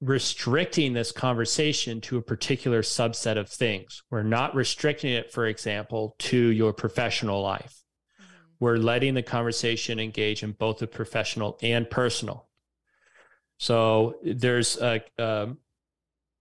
restricting 0.00 0.92
this 0.92 1.10
conversation 1.10 2.00
to 2.02 2.18
a 2.18 2.22
particular 2.22 2.82
subset 2.82 3.36
of 3.36 3.48
things. 3.48 4.02
We're 4.10 4.22
not 4.22 4.54
restricting 4.54 5.12
it, 5.12 5.32
for 5.32 5.46
example, 5.46 6.14
to 6.20 6.38
your 6.38 6.72
professional 6.72 7.42
life 7.42 7.79
we're 8.60 8.76
letting 8.76 9.14
the 9.14 9.22
conversation 9.22 9.98
engage 9.98 10.42
in 10.42 10.52
both 10.52 10.78
the 10.78 10.86
professional 10.86 11.58
and 11.62 11.88
personal. 11.88 12.46
So 13.58 14.16
there's 14.22 14.78
a, 14.78 15.02
a, 15.18 15.48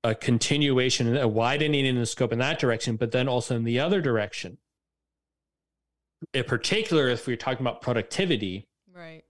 a 0.04 0.16
continuation, 0.16 1.18
a 1.18 1.28
widening 1.28 1.86
in 1.86 1.96
the 1.96 2.06
scope 2.06 2.34
in 2.34 2.40
that 2.40 2.60
direction, 2.60 2.98
but 2.98 3.12
then 3.12 3.28
also 3.28 3.56
in 3.56 3.64
the 3.64 3.80
other 3.80 4.02
direction. 4.02 4.58
In 6.34 6.44
particular, 6.44 7.08
if 7.08 7.26
we're 7.26 7.38
talking 7.38 7.66
about 7.66 7.82
productivity, 7.82 8.68
right? 8.94 9.24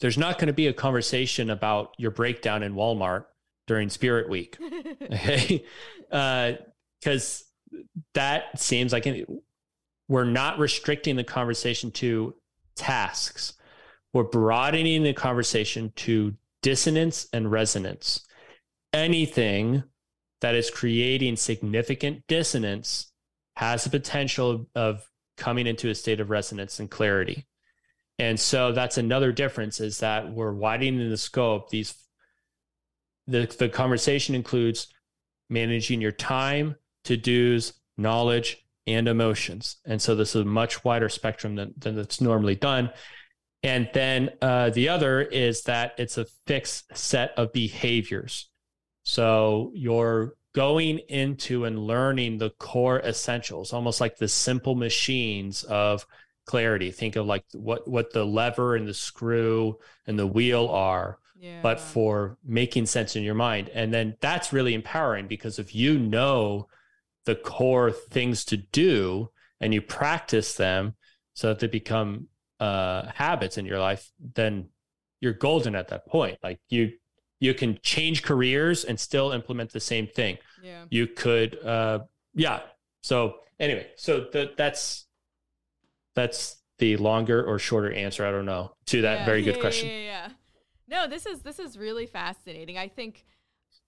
There's 0.00 0.18
not 0.18 0.38
going 0.38 0.46
to 0.48 0.52
be 0.52 0.68
a 0.68 0.72
conversation 0.72 1.50
about 1.50 1.94
your 1.98 2.10
breakdown 2.10 2.62
in 2.62 2.74
Walmart 2.74 3.24
during 3.66 3.88
Spirit 3.88 4.28
Week, 4.28 4.56
okay? 5.02 5.64
Because 6.10 7.44
uh, 7.72 7.76
that 8.14 8.60
seems 8.60 8.92
like 8.92 9.06
an, 9.06 9.40
we're 10.08 10.24
not 10.24 10.58
restricting 10.58 11.16
the 11.16 11.24
conversation 11.24 11.90
to 11.92 12.34
tasks. 12.74 13.54
We're 14.12 14.24
broadening 14.24 15.02
the 15.02 15.12
conversation 15.12 15.92
to 15.96 16.34
dissonance 16.62 17.28
and 17.32 17.50
resonance. 17.50 18.26
Anything 18.92 19.84
that 20.40 20.54
is 20.54 20.70
creating 20.70 21.36
significant 21.36 22.26
dissonance 22.26 23.12
has 23.56 23.84
the 23.84 23.90
potential 23.90 24.66
of 24.74 25.08
coming 25.36 25.66
into 25.66 25.90
a 25.90 25.94
state 25.94 26.20
of 26.20 26.30
resonance 26.30 26.80
and 26.80 26.90
clarity. 26.90 27.46
And 28.18 28.38
so 28.40 28.72
that's 28.72 28.98
another 28.98 29.30
difference 29.30 29.78
is 29.78 29.98
that 29.98 30.32
we're 30.32 30.52
widening 30.52 31.10
the 31.10 31.16
scope. 31.16 31.70
These 31.70 31.94
the, 33.26 33.46
the 33.58 33.68
conversation 33.68 34.34
includes 34.34 34.88
managing 35.50 36.00
your 36.00 36.12
time, 36.12 36.76
to-dos, 37.04 37.74
knowledge, 37.98 38.64
and 38.88 39.06
emotions. 39.06 39.76
And 39.84 40.00
so 40.00 40.14
this 40.14 40.34
is 40.34 40.42
a 40.42 40.44
much 40.44 40.84
wider 40.84 41.08
spectrum 41.08 41.54
than, 41.56 41.74
than 41.76 41.94
that's 41.94 42.20
normally 42.20 42.56
done. 42.56 42.90
And 43.62 43.90
then 43.92 44.30
uh, 44.40 44.70
the 44.70 44.88
other 44.88 45.20
is 45.20 45.62
that 45.62 45.94
it's 45.98 46.16
a 46.16 46.26
fixed 46.46 46.96
set 46.96 47.32
of 47.36 47.52
behaviors. 47.52 48.48
So 49.02 49.72
you're 49.74 50.34
going 50.54 50.98
into 51.08 51.64
and 51.64 51.78
learning 51.78 52.38
the 52.38 52.50
core 52.50 53.00
essentials, 53.00 53.72
almost 53.72 54.00
like 54.00 54.16
the 54.16 54.28
simple 54.28 54.74
machines 54.74 55.64
of 55.64 56.06
clarity. 56.46 56.90
Think 56.90 57.16
of 57.16 57.26
like 57.26 57.44
what 57.52 57.86
what 57.88 58.12
the 58.12 58.24
lever 58.24 58.74
and 58.74 58.86
the 58.86 58.94
screw 58.94 59.78
and 60.06 60.18
the 60.18 60.26
wheel 60.26 60.68
are, 60.68 61.18
yeah. 61.38 61.60
but 61.62 61.80
for 61.80 62.38
making 62.44 62.86
sense 62.86 63.16
in 63.16 63.22
your 63.22 63.34
mind. 63.34 63.70
And 63.70 63.92
then 63.92 64.16
that's 64.20 64.52
really 64.52 64.74
empowering 64.74 65.26
because 65.26 65.58
if 65.58 65.74
you 65.74 65.98
know 65.98 66.68
the 67.28 67.34
core 67.34 67.92
things 67.92 68.42
to 68.42 68.56
do 68.56 69.28
and 69.60 69.74
you 69.74 69.82
practice 69.82 70.54
them 70.54 70.94
so 71.34 71.48
that 71.48 71.58
they 71.58 71.66
become 71.66 72.26
uh, 72.58 73.02
habits 73.14 73.58
in 73.58 73.66
your 73.66 73.78
life, 73.78 74.10
then 74.34 74.70
you're 75.20 75.34
golden 75.34 75.74
at 75.74 75.88
that 75.88 76.06
point. 76.06 76.38
Like 76.42 76.58
you, 76.70 76.92
you 77.38 77.52
can 77.52 77.78
change 77.82 78.22
careers 78.22 78.82
and 78.82 78.98
still 78.98 79.32
implement 79.32 79.72
the 79.72 79.78
same 79.80 80.06
thing. 80.06 80.38
Yeah. 80.62 80.84
You 80.88 81.06
could, 81.06 81.62
uh, 81.62 81.98
yeah. 82.32 82.60
So 83.02 83.40
anyway, 83.60 83.88
so 83.96 84.28
the, 84.32 84.52
that's 84.56 85.06
that's 86.14 86.56
the 86.78 86.96
longer 86.96 87.44
or 87.44 87.58
shorter 87.58 87.92
answer. 87.92 88.24
I 88.24 88.30
don't 88.30 88.46
know 88.46 88.72
to 88.86 89.02
that 89.02 89.18
yeah, 89.18 89.26
very 89.26 89.42
good 89.42 89.56
yeah, 89.56 89.60
question. 89.60 89.88
Yeah, 89.90 90.00
yeah, 90.00 90.28
No, 90.88 91.06
this 91.06 91.26
is 91.26 91.42
this 91.42 91.58
is 91.58 91.76
really 91.76 92.06
fascinating. 92.06 92.78
I 92.78 92.88
think 92.88 93.26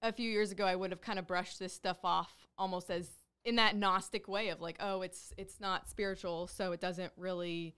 a 0.02 0.12
few 0.12 0.30
years 0.30 0.52
ago 0.52 0.66
I 0.66 0.76
would 0.76 0.90
have 0.90 1.00
kind 1.00 1.18
of 1.18 1.26
brushed 1.26 1.58
this 1.58 1.72
stuff 1.72 1.98
off 2.04 2.30
almost 2.58 2.90
as 2.90 3.08
in 3.44 3.56
that 3.56 3.76
gnostic 3.76 4.28
way 4.28 4.48
of 4.50 4.60
like 4.60 4.76
oh 4.80 5.02
it's 5.02 5.32
it's 5.38 5.60
not 5.60 5.88
spiritual 5.88 6.46
so 6.46 6.72
it 6.72 6.80
doesn't 6.80 7.12
really 7.16 7.74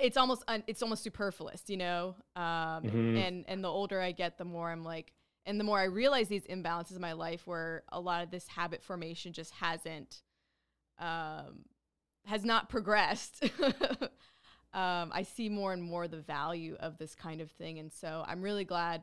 it's 0.00 0.16
almost 0.16 0.42
un, 0.48 0.62
it's 0.66 0.82
almost 0.82 1.02
superfluous 1.02 1.62
you 1.68 1.76
know 1.76 2.14
um, 2.34 2.44
mm-hmm. 2.82 3.16
and 3.16 3.44
and 3.48 3.64
the 3.64 3.68
older 3.68 4.00
i 4.00 4.12
get 4.12 4.38
the 4.38 4.44
more 4.44 4.70
i'm 4.70 4.84
like 4.84 5.12
and 5.44 5.58
the 5.58 5.64
more 5.64 5.78
i 5.78 5.84
realize 5.84 6.28
these 6.28 6.46
imbalances 6.46 6.94
in 6.94 7.00
my 7.00 7.12
life 7.12 7.46
where 7.46 7.82
a 7.90 8.00
lot 8.00 8.22
of 8.22 8.30
this 8.30 8.46
habit 8.48 8.82
formation 8.82 9.32
just 9.32 9.52
hasn't 9.52 10.22
um, 10.98 11.64
has 12.24 12.44
not 12.44 12.68
progressed 12.68 13.44
um, 14.72 15.10
i 15.12 15.22
see 15.22 15.48
more 15.48 15.72
and 15.72 15.82
more 15.82 16.06
the 16.06 16.20
value 16.20 16.76
of 16.78 16.96
this 16.98 17.14
kind 17.14 17.40
of 17.40 17.50
thing 17.52 17.78
and 17.78 17.92
so 17.92 18.24
i'm 18.26 18.42
really 18.42 18.64
glad 18.64 19.02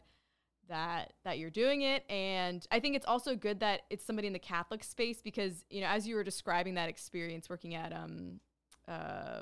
that 0.70 1.14
that 1.24 1.38
you're 1.38 1.50
doing 1.50 1.82
it 1.82 2.04
and 2.10 2.66
i 2.72 2.80
think 2.80 2.96
it's 2.96 3.06
also 3.06 3.36
good 3.36 3.60
that 3.60 3.82
it's 3.90 4.06
somebody 4.06 4.28
in 4.28 4.34
the 4.34 4.40
catholic 4.40 4.84
space 4.84 5.22
because 5.22 5.66
you 5.70 5.82
know 5.82 5.88
as 5.88 6.08
you 6.08 6.16
were 6.16 6.24
describing 6.24 6.76
that 6.76 6.90
experience 6.90 7.50
working 7.50 7.76
at 7.76 7.92
um 7.92 8.40
uh 8.88 9.42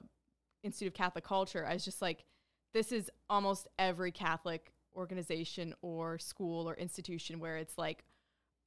institute 0.64 0.88
of 0.88 0.94
catholic 0.94 1.24
culture 1.24 1.66
i 1.66 1.74
was 1.74 1.86
just 1.86 2.02
like 2.02 2.26
this 2.74 2.92
is 2.92 3.10
almost 3.30 3.68
every 3.78 4.12
catholic 4.12 4.74
organization 4.96 5.74
or 5.82 6.18
school 6.18 6.68
or 6.68 6.76
institution 6.76 7.40
where 7.40 7.58
it's 7.58 7.78
like 7.78 8.04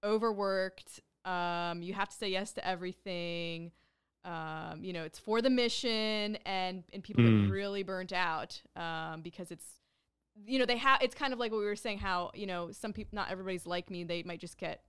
overworked 0.05 1.01
um 1.25 1.83
you 1.83 1.93
have 1.93 2.09
to 2.09 2.17
say 2.17 2.29
yes 2.29 2.53
to 2.53 2.67
everything 2.67 3.73
um, 4.25 4.83
you 4.83 4.93
know, 4.93 5.05
it's 5.05 5.19
for 5.19 5.43
the 5.43 5.51
mission, 5.51 6.39
and 6.47 6.83
and 6.93 7.03
people 7.03 7.25
mm. 7.25 7.43
get 7.43 7.53
really 7.53 7.83
burnt 7.83 8.13
out 8.13 8.61
um, 8.75 9.21
because 9.21 9.51
it's 9.51 9.67
you 10.47 10.59
know 10.59 10.67
they 10.67 10.77
have 10.77 11.01
it's 11.03 11.15
kind 11.15 11.33
of 11.33 11.39
like 11.39 11.53
what 11.53 11.59
we 11.59 11.65
were 11.65 11.77
saying 11.77 11.99
how 11.99 12.31
you 12.35 12.47
know 12.47 12.71
some 12.73 12.93
people 12.93 13.15
not 13.15 13.31
everybody's 13.31 13.67
like 13.67 13.91
me 13.91 14.05
they 14.05 14.23
might 14.23 14.41
just 14.41 14.59
get 14.59 14.83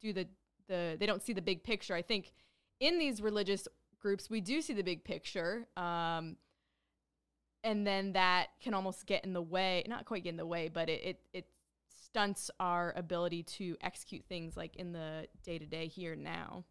do 0.00 0.12
the 0.12 0.26
the 0.68 0.96
they 0.98 1.06
don't 1.06 1.22
see 1.22 1.32
the 1.32 1.42
big 1.42 1.62
picture 1.62 1.94
i 1.94 2.02
think 2.02 2.32
in 2.80 2.98
these 2.98 3.20
religious 3.20 3.66
groups 4.00 4.30
we 4.30 4.40
do 4.40 4.60
see 4.60 4.72
the 4.72 4.82
big 4.82 5.04
picture 5.04 5.66
um 5.76 6.36
and 7.64 7.86
then 7.86 8.12
that 8.12 8.48
can 8.62 8.74
almost 8.74 9.06
get 9.06 9.24
in 9.24 9.32
the 9.32 9.42
way 9.42 9.82
not 9.88 10.04
quite 10.04 10.22
get 10.22 10.30
in 10.30 10.36
the 10.36 10.46
way 10.46 10.68
but 10.68 10.88
it 10.88 11.02
it, 11.02 11.20
it 11.32 11.46
stunts 11.88 12.50
our 12.60 12.94
ability 12.96 13.42
to 13.42 13.76
execute 13.82 14.24
things 14.28 14.56
like 14.56 14.76
in 14.76 14.92
the 14.92 15.26
day 15.42 15.58
to 15.58 15.66
day 15.66 15.86
here 15.88 16.14
now 16.14 16.64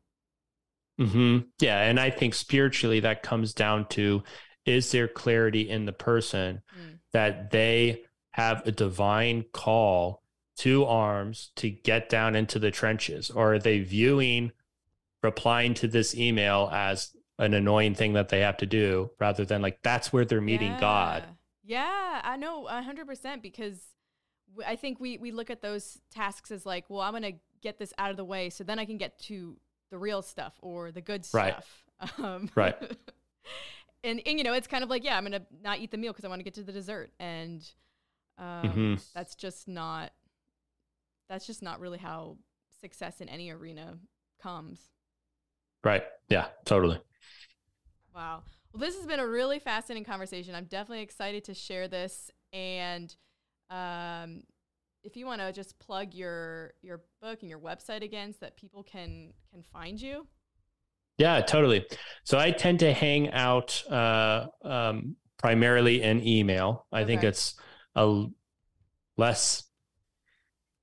mm-hmm. 0.99 1.39
yeah 1.59 1.81
and 1.81 1.99
i 1.99 2.09
think 2.09 2.33
spiritually 2.33 3.01
that 3.01 3.21
comes 3.21 3.53
down 3.53 3.85
to 3.87 4.23
is 4.65 4.91
there 4.91 5.07
clarity 5.07 5.69
in 5.69 5.85
the 5.85 5.93
person 5.93 6.61
mm. 6.77 6.99
that 7.13 7.51
they 7.51 8.03
have 8.31 8.65
a 8.65 8.71
divine 8.71 9.45
call 9.53 10.21
to 10.57 10.85
arms 10.85 11.51
to 11.55 11.69
get 11.69 12.09
down 12.09 12.35
into 12.35 12.59
the 12.59 12.71
trenches? 12.71 13.29
Or 13.29 13.55
are 13.55 13.59
they 13.59 13.79
viewing 13.79 14.51
replying 15.23 15.73
to 15.75 15.87
this 15.87 16.15
email 16.15 16.69
as 16.71 17.11
an 17.37 17.53
annoying 17.53 17.95
thing 17.95 18.13
that 18.13 18.29
they 18.29 18.41
have 18.41 18.57
to 18.57 18.65
do 18.65 19.11
rather 19.19 19.45
than 19.45 19.61
like 19.61 19.79
that's 19.83 20.13
where 20.13 20.25
they're 20.25 20.41
meeting 20.41 20.71
yeah. 20.71 20.79
God? 20.79 21.23
Yeah, 21.63 22.21
I 22.23 22.37
know 22.37 22.67
100% 22.69 23.41
because 23.41 23.81
I 24.65 24.75
think 24.75 24.99
we, 24.99 25.17
we 25.17 25.31
look 25.31 25.49
at 25.49 25.61
those 25.61 25.99
tasks 26.11 26.51
as 26.51 26.65
like, 26.65 26.85
well, 26.89 27.01
I'm 27.01 27.11
going 27.11 27.23
to 27.23 27.39
get 27.61 27.79
this 27.79 27.93
out 27.97 28.11
of 28.11 28.17
the 28.17 28.25
way 28.25 28.49
so 28.49 28.63
then 28.63 28.79
I 28.79 28.85
can 28.85 28.97
get 28.97 29.17
to 29.23 29.57
the 29.89 29.97
real 29.97 30.21
stuff 30.21 30.53
or 30.61 30.91
the 30.91 31.01
good 31.01 31.25
stuff. 31.25 31.33
Right. 31.41 31.55
Um, 32.17 32.49
right. 32.55 32.75
and, 34.05 34.21
and 34.25 34.37
you 34.37 34.43
know, 34.43 34.53
it's 34.53 34.67
kind 34.67 34.83
of 34.83 34.89
like, 34.89 35.03
yeah, 35.03 35.17
I'm 35.17 35.23
gonna 35.23 35.45
not 35.63 35.79
eat 35.79 35.91
the 35.91 35.97
meal 35.97 36.13
because 36.13 36.25
I 36.25 36.27
want 36.29 36.39
to 36.39 36.43
get 36.43 36.53
to 36.55 36.63
the 36.63 36.71
dessert, 36.71 37.11
and 37.19 37.67
um, 38.37 38.45
mm-hmm. 38.45 38.93
that's 39.13 39.35
just 39.35 39.67
not 39.67 40.11
that's 41.27 41.47
just 41.47 41.63
not 41.63 41.79
really 41.79 41.97
how 41.97 42.37
success 42.81 43.19
in 43.19 43.29
any 43.29 43.49
arena 43.49 43.97
comes. 44.41 44.79
Right. 45.83 46.03
Yeah. 46.29 46.47
Totally. 46.65 46.99
Wow. 48.13 48.43
Well, 48.71 48.79
this 48.79 48.95
has 48.95 49.05
been 49.05 49.19
a 49.19 49.27
really 49.27 49.59
fascinating 49.59 50.05
conversation. 50.05 50.53
I'm 50.55 50.65
definitely 50.65 51.03
excited 51.03 51.43
to 51.45 51.53
share 51.53 51.87
this, 51.87 52.29
and 52.53 53.15
um, 53.69 54.43
if 55.03 55.15
you 55.15 55.25
want 55.25 55.41
to 55.41 55.51
just 55.51 55.79
plug 55.79 56.13
your 56.13 56.73
your 56.81 57.01
book 57.21 57.41
and 57.41 57.49
your 57.49 57.59
website 57.59 58.03
again 58.03 58.33
so 58.33 58.39
that 58.41 58.57
people 58.57 58.83
can 58.83 59.33
can 59.51 59.63
find 59.63 59.99
you 60.01 60.27
yeah, 61.17 61.41
totally. 61.41 61.85
So 62.23 62.37
I 62.37 62.51
tend 62.51 62.79
to 62.79 62.91
hang 62.91 63.31
out 63.31 63.83
uh, 63.89 64.47
um, 64.63 65.15
primarily 65.37 66.01
in 66.01 66.25
email. 66.25 66.85
I 66.91 67.01
okay. 67.01 67.07
think 67.07 67.23
it's 67.23 67.55
a 67.95 68.25
less 69.17 69.63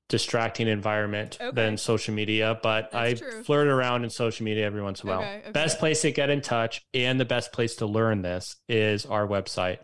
distracting 0.09 0.67
environment 0.69 1.39
okay. 1.41 1.55
than 1.55 1.77
social 1.79 2.15
media, 2.15 2.59
but 2.63 2.91
That's 2.93 3.23
I 3.23 3.25
true. 3.25 3.43
flirt 3.45 3.67
around 3.67 4.05
in 4.05 4.11
social 4.11 4.45
media 4.45 4.67
every 4.67 4.83
once 4.83 5.03
in 5.03 5.09
a 5.09 5.13
while. 5.13 5.23
Okay. 5.23 5.51
Best 5.53 5.79
place 5.79 6.03
to 6.03 6.13
get 6.13 6.29
in 6.29 6.43
touch 6.43 6.83
and 6.93 7.19
the 7.19 7.25
best 7.25 7.51
place 7.53 7.77
to 7.77 7.87
learn 7.87 8.21
this 8.21 8.57
is 8.69 9.07
our 9.07 9.27
website, 9.27 9.79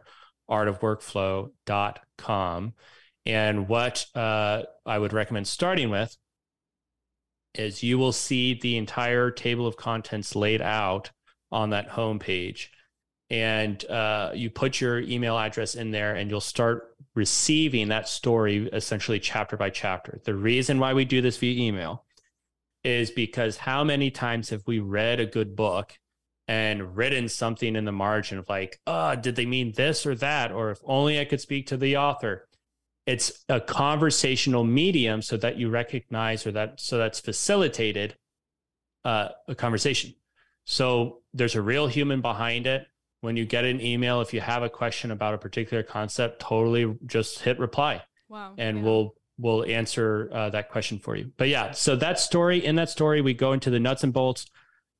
artofworkflow.com. 0.50 2.74
And 3.24 3.68
what 3.68 4.04
uh, 4.14 4.64
I 4.84 4.98
would 4.98 5.14
recommend 5.14 5.48
starting 5.48 5.88
with 5.90 6.14
is 7.54 7.82
you 7.82 7.98
will 7.98 8.12
see 8.12 8.54
the 8.54 8.76
entire 8.76 9.30
table 9.30 9.66
of 9.66 9.76
contents 9.76 10.36
laid 10.36 10.62
out 10.62 11.10
on 11.50 11.70
that 11.70 11.88
home 11.88 12.18
page 12.18 12.70
and 13.30 13.84
uh, 13.90 14.32
you 14.34 14.48
put 14.48 14.80
your 14.80 15.00
email 15.00 15.38
address 15.38 15.74
in 15.74 15.90
there 15.90 16.14
and 16.14 16.30
you'll 16.30 16.40
start 16.40 16.96
receiving 17.14 17.88
that 17.88 18.08
story 18.08 18.68
essentially 18.72 19.20
chapter 19.20 19.56
by 19.56 19.70
chapter. 19.70 20.18
The 20.24 20.34
reason 20.34 20.78
why 20.78 20.94
we 20.94 21.04
do 21.04 21.20
this 21.20 21.36
via 21.36 21.60
email 21.62 22.04
is 22.84 23.10
because 23.10 23.58
how 23.58 23.84
many 23.84 24.10
times 24.10 24.50
have 24.50 24.62
we 24.66 24.78
read 24.78 25.20
a 25.20 25.26
good 25.26 25.56
book 25.56 25.98
and 26.46 26.96
written 26.96 27.28
something 27.28 27.76
in 27.76 27.84
the 27.84 27.92
margin 27.92 28.38
of 28.38 28.48
like 28.48 28.80
oh 28.86 29.14
did 29.14 29.36
they 29.36 29.44
mean 29.44 29.72
this 29.72 30.06
or 30.06 30.14
that? 30.14 30.50
Or 30.50 30.70
if 30.70 30.78
only 30.84 31.20
i 31.20 31.24
could 31.26 31.40
speak 31.40 31.66
to 31.66 31.76
the 31.76 31.98
author 31.98 32.47
it's 33.08 33.42
a 33.48 33.58
conversational 33.58 34.64
medium 34.64 35.22
so 35.22 35.38
that 35.38 35.56
you 35.56 35.70
recognize 35.70 36.46
or 36.46 36.52
that 36.52 36.78
so 36.78 36.98
that's 36.98 37.18
facilitated 37.18 38.14
uh, 39.06 39.30
a 39.48 39.54
conversation. 39.54 40.14
So 40.64 41.22
there's 41.32 41.54
a 41.54 41.62
real 41.62 41.86
human 41.86 42.20
behind 42.20 42.66
it. 42.66 42.86
When 43.22 43.34
you 43.34 43.46
get 43.46 43.64
an 43.64 43.80
email 43.80 44.20
if 44.20 44.34
you 44.34 44.42
have 44.42 44.62
a 44.62 44.68
question 44.68 45.10
about 45.10 45.32
a 45.32 45.38
particular 45.38 45.82
concept 45.82 46.40
totally 46.40 46.98
just 47.06 47.38
hit 47.38 47.58
reply. 47.58 48.02
Wow 48.28 48.52
and 48.58 48.76
yeah. 48.76 48.84
we'll 48.84 49.14
we'll 49.38 49.64
answer 49.64 50.28
uh, 50.30 50.50
that 50.50 50.68
question 50.68 50.98
for 50.98 51.16
you. 51.16 51.32
But 51.38 51.48
yeah 51.48 51.70
so 51.70 51.96
that 51.96 52.20
story 52.20 52.62
in 52.62 52.76
that 52.76 52.90
story 52.90 53.22
we 53.22 53.32
go 53.32 53.54
into 53.54 53.70
the 53.70 53.80
nuts 53.80 54.04
and 54.04 54.12
bolts 54.12 54.50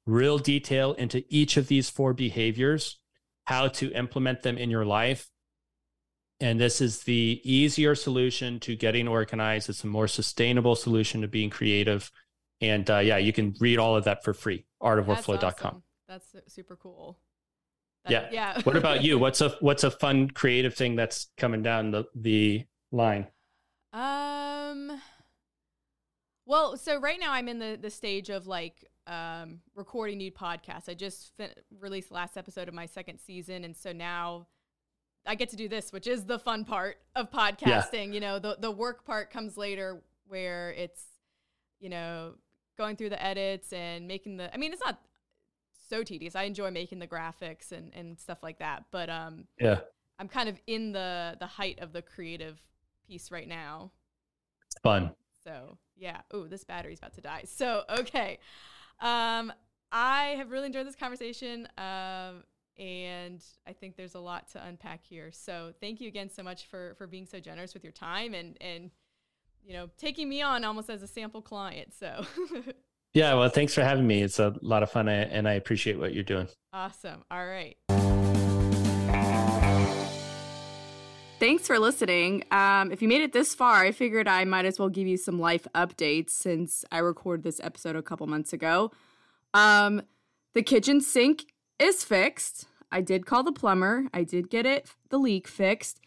real 0.07 0.39
detail 0.39 0.95
into 0.95 1.23
each 1.29 1.59
of 1.59 1.69
these 1.69 1.91
four 1.91 2.15
behaviors 2.15 2.99
how 3.45 3.69
to 3.69 3.93
implement 3.93 4.43
them 4.43 4.57
in 4.57 4.71
your 4.71 4.87
life 4.87 5.29
and 6.41 6.61
this 6.61 6.81
is 6.81 7.03
the 7.03 7.41
easier 7.45 7.95
solution 7.95 8.61
to 8.61 8.77
getting 8.77 9.09
organized. 9.09 9.69
It's 9.69 9.83
a 9.83 9.89
more 9.89 10.07
sustainable 10.07 10.77
solution 10.77 11.23
to 11.23 11.29
being 11.29 11.51
creative. 11.51 12.11
And 12.61 12.89
uh, 12.89 12.99
yeah, 12.99 13.17
you 13.17 13.33
can 13.33 13.55
read 13.61 13.79
all 13.79 13.97
of 13.97 14.05
that 14.05 14.25
for 14.25 14.33
free. 14.33 14.65
Artofworkflow.com. 14.83 15.41
That's, 15.41 15.63
awesome. 15.63 15.83
that's 16.09 16.55
super 16.55 16.77
cool. 16.77 17.19
Yeah. 18.09 18.29
Yeah. 18.31 18.61
what 18.63 18.77
about 18.77 19.03
you? 19.05 19.19
What's 19.19 19.41
a 19.41 19.51
what's 19.61 19.85
a 19.85 19.91
fun 19.91 20.31
creative 20.31 20.75
thing 20.75 20.97
that's 20.97 21.29
coming 21.37 21.63
down 21.63 21.91
the 21.91 22.05
the 22.15 22.67
line? 22.93 23.27
Um 23.93 25.01
well, 26.47 26.77
so 26.77 26.99
right 26.99 27.19
now 27.21 27.33
I'm 27.33 27.49
in 27.49 27.59
the 27.59 27.79
the 27.81 27.91
stage 27.91 28.31
of 28.31 28.47
like 28.47 28.85
um 29.07 29.61
recording 29.75 30.19
new 30.19 30.31
podcasts. 30.31 30.89
I 30.89 30.95
just 30.95 31.33
fin- 31.37 31.51
released 31.81 32.09
the 32.09 32.15
last 32.15 32.37
episode 32.37 32.69
of 32.69 32.75
my 32.75 32.87
second 32.87 33.19
season 33.19 33.65
and 33.65 33.77
so 33.77 33.93
now 33.93 34.47
I 35.29 35.35
get 35.35 35.51
to 35.51 35.57
do 35.57 35.69
this, 35.69 35.93
which 35.93 36.07
is 36.07 36.25
the 36.25 36.39
fun 36.39 36.65
part 36.65 36.97
of 37.15 37.31
podcasting. 37.31 38.09
Yeah. 38.09 38.15
You 38.15 38.21
know, 38.21 38.39
the 38.39 38.57
the 38.59 38.71
work 38.71 39.05
part 39.05 39.31
comes 39.31 39.59
later 39.59 40.03
where 40.27 40.73
it's, 40.73 41.03
you 41.81 41.91
know, 41.91 42.35
going 42.79 42.97
through 42.97 43.11
the 43.11 43.23
edits 43.23 43.73
and 43.73 44.09
making 44.09 44.39
the 44.39 44.53
I 44.53 44.57
mean, 44.57 44.73
it's 44.73 44.83
not 44.85 44.99
so 45.89 46.03
tedious. 46.03 46.35
I 46.35 46.45
enjoy 46.45 46.71
making 46.71 46.99
the 46.99 47.07
graphics 47.07 47.73
and, 47.73 47.93
and 47.95 48.19
stuff 48.19 48.39
like 48.43 48.59
that. 48.61 48.87
But 48.91 49.11
um 49.11 49.45
yeah. 49.61 49.81
I'm 50.19 50.29
kind 50.29 50.49
of 50.49 50.59
in 50.67 50.93
the 50.93 51.37
the 51.39 51.47
height 51.47 51.79
of 51.81 51.93
the 51.93 52.01
creative 52.01 52.59
piece 53.07 53.31
right 53.31 53.47
now. 53.47 53.93
It's 54.67 54.81
fun. 54.83 55.11
So 55.45 55.77
yeah. 55.95 56.23
Oh, 56.31 56.47
this 56.47 56.65
battery's 56.65 56.99
about 56.99 57.15
to 57.15 57.21
die. 57.21 57.43
So 57.45 57.83
okay. 57.99 58.39
Um 59.01 59.53
I 59.93 60.35
have 60.39 60.51
really 60.51 60.67
enjoyed 60.67 60.87
this 60.87 60.97
conversation. 60.97 61.69
Um 61.77 62.45
and 62.79 63.43
I 63.67 63.73
think 63.73 63.97
there's 63.97 64.15
a 64.15 64.21
lot 64.21 64.51
to 64.53 64.65
unpack 64.65 65.05
here. 65.05 65.31
So 65.33 65.73
thank 65.81 66.01
you 66.01 66.09
again 66.09 66.31
so 66.31 66.43
much 66.43 66.67
for 66.67 66.95
for 66.97 67.07
being 67.07 67.27
so 67.27 67.41
generous 67.41 67.75
with 67.75 67.83
your 67.83 67.93
time 67.93 68.35
and 68.35 68.57
and 68.61 68.91
you 69.65 69.73
know 69.73 69.91
taking 69.99 70.29
me 70.29 70.43
on 70.43 70.65
almost 70.65 70.89
as 70.91 71.03
a 71.03 71.09
sample 71.09 71.43
client. 71.43 71.93
So 71.95 72.25
yeah, 73.15 73.35
well, 73.35 73.49
thanks 73.49 73.75
for 73.75 73.83
having 73.83 74.07
me. 74.07 74.23
It's 74.23 74.39
a 74.39 74.55
lot 74.63 74.83
of 74.83 74.91
fun, 74.91 75.09
and 75.09 75.49
I 75.49 75.55
appreciate 75.55 75.99
what 75.99 76.15
you're 76.15 76.25
doing. 76.25 76.49
Awesome. 76.73 77.25
All 77.31 77.47
right. 77.47 77.77
Thanks 81.41 81.69
for 81.69 81.79
listening. 81.79 82.43
Um, 82.51 82.91
if 82.91 83.01
you 83.01 83.07
made 83.07 83.21
it 83.21 83.33
this 83.33 83.55
far, 83.55 83.77
I 83.77 83.93
figured 83.93 84.27
I 84.27 84.45
might 84.45 84.65
as 84.65 84.81
well 84.81 84.89
give 84.89 85.07
you 85.07 85.17
some 85.17 85.39
life 85.39 85.69
updates 85.73 86.31
since 86.31 86.85
I 86.91 86.99
recorded 86.99 87.45
this 87.45 87.61
episode 87.63 87.95
a 87.95 88.03
couple 88.03 88.27
months 88.27 88.53
ago. 88.53 88.91
Um, 89.55 90.03
the 90.55 90.63
kitchen 90.63 91.01
sink 91.01 91.45
is 91.79 92.05
fixed. 92.05 92.67
I 92.91 93.01
did 93.01 93.27
call 93.27 93.43
the 93.43 93.53
plumber. 93.53 94.07
I 94.15 94.25
did 94.25 94.51
get 94.51 94.67
it 94.67 94.91
the 95.11 95.19
leak 95.19 95.47
fixed. 95.49 96.01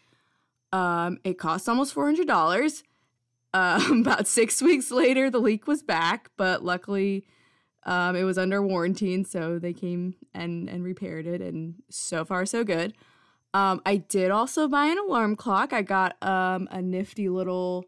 Um, 0.72 1.18
it 1.24 1.38
cost 1.38 1.68
almost 1.68 1.92
four 1.92 2.06
hundred 2.06 2.26
dollars. 2.26 2.82
Um, 3.54 4.00
about 4.02 4.26
six 4.26 4.62
weeks 4.62 4.90
later, 4.90 5.30
the 5.30 5.38
leak 5.40 5.66
was 5.66 5.82
back, 5.82 6.30
but 6.36 6.64
luckily, 6.64 7.24
um, 7.84 8.16
it 8.16 8.24
was 8.24 8.38
under 8.38 8.62
warranty, 8.62 9.14
and 9.14 9.26
so 9.26 9.58
they 9.58 9.72
came 9.72 10.14
and 10.34 10.68
and 10.68 10.82
repaired 10.84 11.26
it. 11.26 11.40
And 11.40 11.74
so 11.88 12.24
far, 12.24 12.46
so 12.46 12.64
good. 12.64 12.94
Um, 13.54 13.82
I 13.84 13.96
did 13.96 14.30
also 14.30 14.66
buy 14.66 14.86
an 14.86 14.98
alarm 14.98 15.36
clock. 15.36 15.72
I 15.74 15.82
got 15.82 16.16
um, 16.22 16.68
a 16.70 16.80
nifty 16.80 17.28
little 17.28 17.84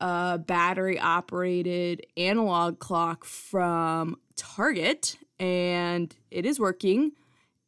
a 0.00 0.38
battery 0.38 0.98
operated 0.98 2.04
analog 2.16 2.78
clock 2.78 3.24
from 3.24 4.18
Target 4.36 5.16
and 5.38 6.14
it 6.30 6.46
is 6.46 6.60
working. 6.60 7.12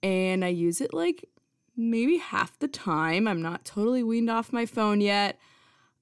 And 0.03 0.45
I 0.45 0.49
use 0.49 0.81
it 0.81 0.95
like 0.95 1.29
maybe 1.77 2.19
half 2.19 2.59
the 2.59 2.69
time. 2.69 3.27
I'm 3.27 3.43
not 3.43 3.64
totally 3.64 4.03
weaned 4.03 4.31
off 4.31 4.53
my 4.53 4.67
phone 4.67 5.01
yet. 5.01 5.39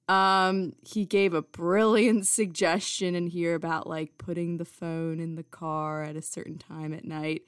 Um, 0.07 0.73
he 0.85 1.05
gave 1.05 1.33
a 1.33 1.41
brilliant 1.41 2.27
suggestion 2.27 3.15
in 3.15 3.27
here 3.27 3.55
about 3.55 3.87
like 3.87 4.17
putting 4.17 4.57
the 4.57 4.65
phone 4.65 5.19
in 5.19 5.35
the 5.35 5.43
car 5.43 6.03
at 6.03 6.15
a 6.15 6.21
certain 6.21 6.57
time 6.57 6.93
at 6.93 7.05
night. 7.05 7.43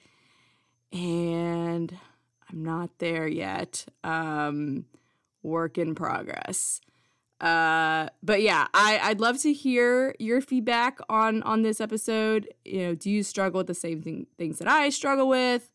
And 0.92 1.96
I'm 2.50 2.64
not 2.64 2.98
there 3.00 3.28
yet. 3.28 3.86
Um, 4.04 4.86
work 5.44 5.78
in 5.78 5.96
progress. 5.96 6.82
Uh, 7.40 8.10
but 8.24 8.42
yeah, 8.42 8.68
I, 8.74 9.00
I'd 9.04 9.20
love 9.20 9.40
to 9.42 9.54
hear 9.54 10.16
your 10.18 10.42
feedback 10.42 10.98
on 11.10 11.44
on 11.44 11.62
this 11.62 11.80
episode. 11.80 12.48
You 12.66 12.80
know, 12.80 12.96
do 12.96 13.12
you 13.12 13.22
struggle 13.24 13.60
with 13.60 13.68
the 13.68 13.76
same 13.76 14.02
thing, 14.02 14.28
things 14.38 14.60
that 14.60 14.68
I 14.68 14.90
struggle 14.90 15.28
with? 15.28 15.72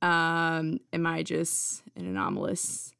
Um, 0.00 0.80
am 0.92 1.06
I 1.06 1.22
just 1.22 1.82
an 1.96 2.06
anomalous 2.06 2.94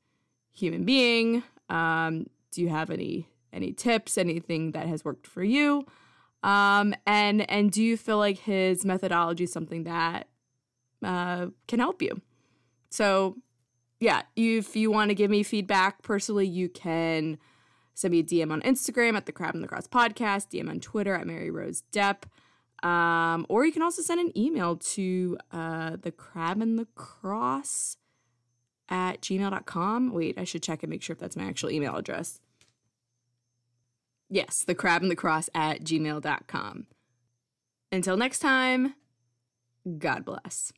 human 0.52 0.84
being? 0.84 1.42
Um, 1.70 2.26
do 2.52 2.60
you 2.60 2.68
have 2.68 2.90
any 2.90 3.28
any 3.52 3.72
tips, 3.72 4.18
anything 4.18 4.72
that 4.72 4.86
has 4.86 5.04
worked 5.04 5.26
for 5.26 5.42
you? 5.42 5.86
Um, 6.42 6.94
and 7.06 7.50
and 7.50 7.70
do 7.70 7.82
you 7.82 7.96
feel 7.96 8.18
like 8.18 8.38
his 8.38 8.84
methodology 8.84 9.44
is 9.44 9.52
something 9.52 9.84
that 9.84 10.28
uh, 11.02 11.46
can 11.66 11.80
help 11.80 12.02
you? 12.02 12.20
So, 12.90 13.36
yeah, 14.00 14.22
if 14.36 14.76
you 14.76 14.90
want 14.90 15.10
to 15.10 15.14
give 15.14 15.30
me 15.30 15.42
feedback 15.42 16.02
personally, 16.02 16.46
you 16.46 16.68
can 16.68 17.38
send 17.98 18.12
me 18.12 18.20
a 18.20 18.22
DM 18.22 18.52
on 18.52 18.62
Instagram 18.62 19.16
at 19.16 19.26
the 19.26 19.32
Crab 19.32 19.56
and 19.56 19.64
the 19.64 19.66
Cross 19.66 19.88
Podcast, 19.88 20.50
DM 20.52 20.70
on 20.70 20.78
Twitter 20.78 21.16
at 21.16 21.26
Mary 21.26 21.50
Rose 21.50 21.82
Depp. 21.90 22.22
Um, 22.86 23.44
or 23.48 23.66
you 23.66 23.72
can 23.72 23.82
also 23.82 24.02
send 24.02 24.20
an 24.20 24.38
email 24.38 24.76
to 24.76 25.36
uh, 25.50 25.96
the 26.00 26.12
crab 26.12 26.62
and 26.62 26.78
the 26.78 26.86
cross 26.94 27.96
at 28.88 29.20
gmail.com. 29.20 30.12
Wait, 30.12 30.38
I 30.38 30.44
should 30.44 30.62
check 30.62 30.84
and 30.84 30.90
make 30.90 31.02
sure 31.02 31.14
if 31.14 31.18
that's 31.18 31.36
my 31.36 31.42
actual 31.42 31.72
email 31.72 31.96
address. 31.96 32.40
Yes, 34.30 34.62
the 34.62 34.76
crab 34.76 35.02
and 35.02 35.10
the 35.10 35.16
cross 35.16 35.50
at 35.52 35.82
gmail.com. 35.82 36.86
Until 37.90 38.16
next 38.16 38.38
time, 38.38 38.94
God 39.98 40.24
bless. 40.24 40.72